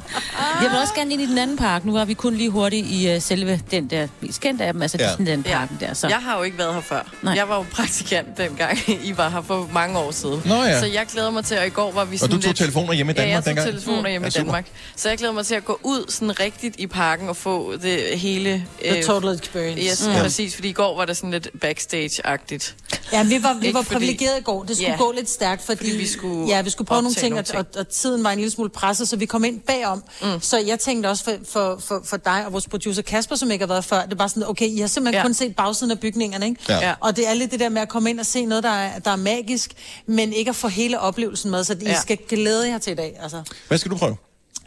Jeg 0.63 0.71
vil 0.71 0.79
også 0.81 0.95
gerne 0.95 1.13
ind 1.13 1.23
i 1.23 1.27
den 1.27 1.39
anden 1.39 1.57
park. 1.57 1.85
Nu 1.85 1.93
var 1.93 2.05
vi 2.05 2.15
kun 2.15 2.35
lige 2.35 2.51
hurtigt 2.51 2.87
i 2.91 3.15
uh, 3.17 3.23
selve 3.23 3.61
den 3.71 3.87
der 3.91 4.07
mest 4.21 4.41
kendte 4.41 4.65
af 4.65 4.73
dem, 4.73 4.83
altså 4.83 4.97
Ja. 5.01 5.05
ja. 5.05 5.11
Disneyland-parken 5.11 5.77
der. 5.81 5.95
Så. 5.95 6.09
Jeg 6.09 6.17
har 6.17 6.37
jo 6.37 6.43
ikke 6.43 6.59
været 6.59 6.75
her 6.75 6.81
før. 6.81 7.13
Nej. 7.23 7.35
Jeg 7.35 7.49
var 7.49 7.57
jo 7.57 7.65
praktikant 7.73 8.39
dengang, 8.39 8.79
I 9.09 9.17
var 9.17 9.29
her 9.29 9.43
for 9.43 9.69
mange 9.73 9.99
år 9.99 10.11
siden. 10.11 10.43
Nå 10.45 10.55
ja. 10.55 10.81
Så 10.81 10.87
jeg 10.87 11.07
glæder 11.13 11.31
mig 11.31 11.45
til, 11.45 11.59
og 11.59 11.67
i 11.67 11.71
går 11.71 11.93
var 11.93 12.05
vi 12.05 12.15
Og 12.15 12.19
sådan 12.21 12.37
du 12.37 12.43
tog 12.43 12.49
lidt... 12.49 12.57
telefoner 12.59 12.93
hjemme 12.93 13.13
i 13.13 13.17
Ja, 13.17 13.23
Danmark 13.23 13.35
jeg 13.35 13.43
tog 13.45 13.47
dengang? 13.65 13.67
telefoner 13.85 14.11
hjemme 14.11 14.25
Ja, 14.35 14.41
i. 14.41 14.43
Danmark. 14.45 14.67
Så 14.97 15.09
jeg 15.09 15.19
glæder 15.19 15.33
mig 15.35 15.47
til 15.47 15.55
at 15.55 15.65
gå 15.65 15.79
ud 15.83 16.05
sådan 16.09 16.41
rigtigt 16.41 16.75
i 16.79 16.87
parken 16.87 17.29
og 17.29 17.37
få 17.37 17.77
det 17.83 18.19
hele... 18.19 18.65
The 18.85 19.03
total 19.03 19.35
experience. 19.35 19.83
Yes, 19.91 20.07
mm. 20.07 20.23
præcis, 20.23 20.55
fordi 20.55 20.69
i 20.69 20.73
går 20.73 20.97
var 20.97 21.04
det 21.07 21.17
sådan 21.17 21.31
lidt 21.31 21.49
backstage-agtigt. 21.65 22.75
Ja, 23.13 23.23
vi 23.23 23.43
var, 23.43 23.55
vi 23.55 23.75
var 23.75 23.83
fordi- 23.83 23.95
privilegerede 23.95 24.39
i 24.39 24.43
går. 24.43 24.63
Det 24.65 24.77
skulle 24.77 24.91
Ja. 24.91 24.97
gå 24.99 25.13
lidt 25.13 25.31
stærkt, 25.31 25.63
fordi, 25.63 25.77
Fordi 25.79 25.91
vi 25.97 26.07
skulle 26.07 26.49
ja, 26.49 26.63
vi 26.63 26.71
skulle 26.71 26.87
prøve 26.89 27.03
nogle 27.03 27.15
ting, 27.15 27.35
nogle 27.35 27.47
og, 27.55 27.59
og, 27.59 27.67
og 27.81 27.89
tiden 27.89 28.25
var 28.25 28.31
en 28.31 28.39
lille 28.39 28.51
smule 28.51 28.71
presset, 28.71 29.09
så 29.09 29.17
vi 29.17 29.27
kom 29.27 29.45
ind 29.45 29.61
bagom. 29.61 30.05
Mm. 30.23 30.41
Så 30.41 30.59
jeg 30.59 30.79
tænkte 30.81 31.07
også 31.09 31.25
for, 31.25 31.33
for, 31.49 31.79
for, 31.81 32.01
for 32.05 32.17
dig 32.17 32.47
og 32.47 32.53
vores 32.53 32.69
producer 32.69 33.03
Kasper, 33.03 33.37
som 33.37 33.51
ikke 33.51 33.63
har 33.63 33.69
været 33.69 33.85
før, 33.85 34.07
det 34.07 34.19
var 34.19 34.27
sådan, 34.27 34.49
okay, 34.49 34.67
I 34.69 34.79
har 34.81 34.87
simpelthen 34.87 35.19
ja. 35.21 35.23
Kun 35.27 35.35
set 35.35 35.57
bagsiden 35.57 35.91
af 35.91 36.01
bygningerne, 36.01 36.47
ikke? 36.47 36.61
Ja. 36.69 36.95
Og 37.01 37.17
det 37.17 37.29
er 37.29 37.35
lidt 37.35 37.51
det 37.51 37.61
der 37.61 37.69
med 37.69 37.83
at 37.83 37.89
komme 37.89 38.11
ind 38.11 38.21
og 38.21 38.27
se 38.27 38.45
noget, 38.47 38.65
der 38.65 38.71
er, 38.71 38.99
der 38.99 39.11
er 39.11 39.17
magisk, 39.17 39.73
men 40.07 40.33
ikke 40.33 40.49
at 40.49 40.57
få 40.57 40.69
hele 40.69 41.01
oplevelsen 41.01 41.51
med, 41.51 41.65
så 41.65 41.73
I 41.81 41.85
Ja. 41.85 42.01
skal 42.01 42.19
glæde 42.29 42.69
jer 42.69 42.79
til 42.79 42.93
i 42.93 42.97
dag. 42.97 43.17
Altså. 43.23 43.43
Hvad 43.69 43.79
skal 43.79 43.91
du 43.91 43.97
prøve? 43.97 44.17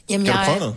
Jamen, 0.09 0.25
Kan 0.25 0.33
du 0.35 0.39
jeg, 0.39 0.47
prøve 0.47 0.59
noget? 0.59 0.75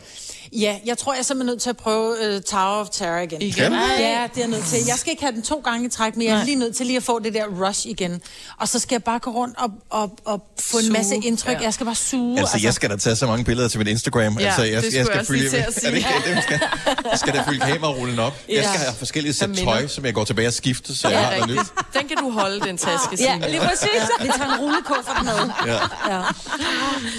Ja, 0.52 0.76
jeg 0.86 0.98
tror, 0.98 1.12
jeg 1.12 1.18
er 1.18 1.22
simpelthen 1.22 1.52
nødt 1.52 1.62
til 1.62 1.70
at 1.70 1.76
prøve 1.76 2.36
uh, 2.36 2.42
Tower 2.42 2.80
of 2.80 2.88
Terror 2.88 3.18
igen. 3.20 3.42
Igen? 3.42 3.52
Skal? 3.52 3.72
Ja, 3.72 3.78
det 3.98 4.08
er 4.08 4.28
jeg 4.36 4.46
nødt 4.48 4.64
til. 4.64 4.78
Jeg 4.86 4.96
skal 4.96 5.10
ikke 5.10 5.22
have 5.22 5.34
den 5.34 5.42
to 5.42 5.60
gange 5.64 5.86
i 5.86 5.88
træk, 5.90 6.16
men 6.16 6.26
jeg 6.26 6.40
er 6.40 6.44
lige 6.44 6.56
nødt 6.56 6.76
til 6.76 6.86
lige 6.86 6.96
at 6.96 7.02
få 7.02 7.18
det 7.18 7.34
der 7.34 7.44
rush 7.66 7.86
igen. 7.88 8.20
Og 8.58 8.68
så 8.68 8.78
skal 8.78 8.94
jeg 8.94 9.02
bare 9.04 9.18
gå 9.18 9.30
rundt 9.30 9.58
og, 9.58 9.70
og, 9.90 10.18
og 10.24 10.42
få 10.60 10.78
en 10.78 10.84
Suge, 10.84 10.92
masse 10.92 11.14
indtryk. 11.16 11.54
ja. 11.54 11.60
Jeg 11.62 11.74
skal 11.74 11.86
bare 11.86 11.94
suge. 11.94 12.38
Altså, 12.40 12.58
jeg 12.62 12.74
skal 12.74 12.90
da 12.90 12.96
tage 12.96 13.16
så 13.16 13.26
mange 13.26 13.44
billeder 13.44 13.68
til 13.68 13.78
mit 13.78 13.88
Instagram. 13.88 14.38
Ja, 14.38 14.46
altså, 14.46 14.62
jeg, 14.62 14.82
det 14.82 14.94
jeg 14.94 15.04
skulle 15.04 15.12
jeg 15.12 15.20
også 15.20 15.32
lige 15.32 15.50
til 15.50 15.56
at 15.56 15.66
er 15.76 15.80
sige. 15.80 15.90
det 15.90 15.96
ikke 15.96 16.08
det, 16.26 16.34
man 16.34 16.42
skal, 16.42 16.60
jeg 17.10 17.18
skal 17.18 17.34
da 17.34 17.44
fylde 17.48 17.60
kamerarullen 17.60 18.18
op. 18.18 18.32
Jeg 18.48 18.54
Ja. 18.56 18.62
skal 18.68 18.80
have 18.80 18.94
forskellige 18.98 19.32
sæt 19.34 19.50
tøj, 19.64 19.86
som 19.86 20.04
jeg 20.04 20.14
går 20.14 20.24
tilbage 20.24 20.48
og 20.48 20.52
skifter, 20.54 20.94
så 20.94 21.08
Det 21.08 21.14
jeg 21.14 21.22
er 21.22 21.26
har 21.26 21.46
noget 21.46 21.50
nyt. 21.50 22.00
Den 22.00 22.08
kan 22.08 22.16
du 22.16 22.30
holde, 22.30 22.60
den 22.60 22.78
taske, 22.78 23.08
Ja, 23.10 23.16
Signe. 23.16 23.48
lige 23.50 23.60
præcis. 23.60 23.88
Vi 24.22 24.28
tager 24.36 24.54
en 24.54 24.60
rullekuffert 24.60 25.24
med. 25.24 25.52
Ja. 25.66 25.78
Ja. 26.16 26.22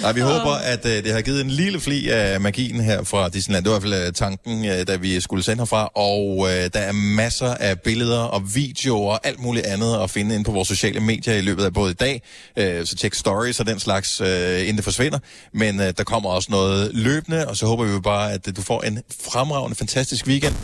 Nej, 0.02 0.12
vi 0.12 0.20
håber, 0.20 0.52
at 0.54 0.84
uh, 0.84 0.90
det 0.90 1.12
har 1.12 1.20
givet 1.20 1.40
en 1.40 1.50
lille 1.50 1.80
fli 1.80 2.08
af 2.08 2.40
magien 2.40 2.80
her 2.80 3.04
fra 3.04 3.21
Disneyland. 3.28 3.64
Det 3.64 3.72
var 3.72 3.78
i 3.78 3.80
hvert 3.80 3.92
fald 3.92 4.06
øh, 4.06 4.12
tanken, 4.12 4.64
øh, 4.64 4.86
da 4.86 4.96
vi 4.96 5.20
skulle 5.20 5.42
sende 5.42 5.60
herfra. 5.60 5.86
Og 5.94 6.48
øh, 6.50 6.70
der 6.72 6.80
er 6.80 6.92
masser 6.92 7.54
af 7.54 7.80
billeder 7.80 8.20
og 8.20 8.54
videoer 8.54 9.12
og 9.12 9.26
alt 9.26 9.40
muligt 9.40 9.66
andet 9.66 10.00
at 10.02 10.10
finde 10.10 10.34
inde 10.34 10.44
på 10.44 10.52
vores 10.52 10.68
sociale 10.68 11.00
medier 11.00 11.34
i 11.34 11.40
løbet 11.40 11.64
af 11.64 11.72
både 11.72 11.90
i 11.90 11.94
dag. 11.94 12.22
Øh, 12.56 12.86
så 12.86 12.96
tjek 12.96 13.14
stories 13.14 13.60
og 13.60 13.66
den 13.66 13.80
slags, 13.80 14.20
øh, 14.20 14.60
inden 14.60 14.76
det 14.76 14.84
forsvinder. 14.84 15.18
Men 15.52 15.80
øh, 15.80 15.92
der 15.96 16.04
kommer 16.04 16.30
også 16.30 16.50
noget 16.50 16.90
løbende, 16.94 17.48
og 17.48 17.56
så 17.56 17.66
håber 17.66 17.84
vi 17.84 17.92
jo 17.92 18.00
bare, 18.00 18.32
at 18.32 18.48
øh, 18.48 18.56
du 18.56 18.62
får 18.62 18.82
en 18.82 19.02
fremragende, 19.32 19.76
fantastisk 19.76 20.26
weekend. 20.26 20.54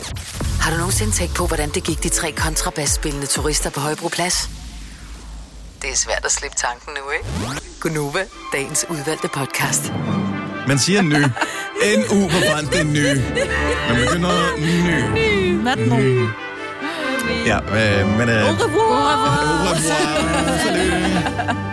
Har 0.61 0.71
du 0.71 0.77
nogensinde 0.77 1.13
tænkt 1.13 1.35
på, 1.35 1.47
hvordan 1.47 1.71
det 1.71 1.85
gik 1.85 2.03
de 2.03 2.09
tre 2.09 2.33
kontrabasspillende 2.33 3.27
turister 3.27 3.71
på 3.71 3.81
Højbroplads? 3.81 4.49
Det 5.83 5.91
er 5.91 5.97
svært 5.97 6.25
at 6.25 6.33
slippe 6.33 6.57
tanken 6.57 6.93
nu, 6.95 7.11
ikke? 7.11 7.61
Gunova, 7.81 8.25
dagens 8.53 8.87
udvalgte 8.91 9.29
podcast. 9.29 9.83
Man 10.69 10.79
siger 10.79 11.03
ny. 11.03 11.23
N-U 11.99 12.29
på 12.29 12.37
fransk, 12.51 12.73
det 12.73 12.81
er 12.81 12.85
ny. 12.85 13.07
Man 13.89 14.07
begynder 14.07 14.31
ny. 14.59 15.53
Maintenant. 15.63 16.29
Ja, 17.47 17.59
øh, 17.59 18.19
men... 18.19 18.29
Øh, 18.29 18.49
Au 18.49 18.55
revoir. 18.55 19.15
Au 19.17 19.75
revoir. 19.75 19.77
Salut. 20.65 21.69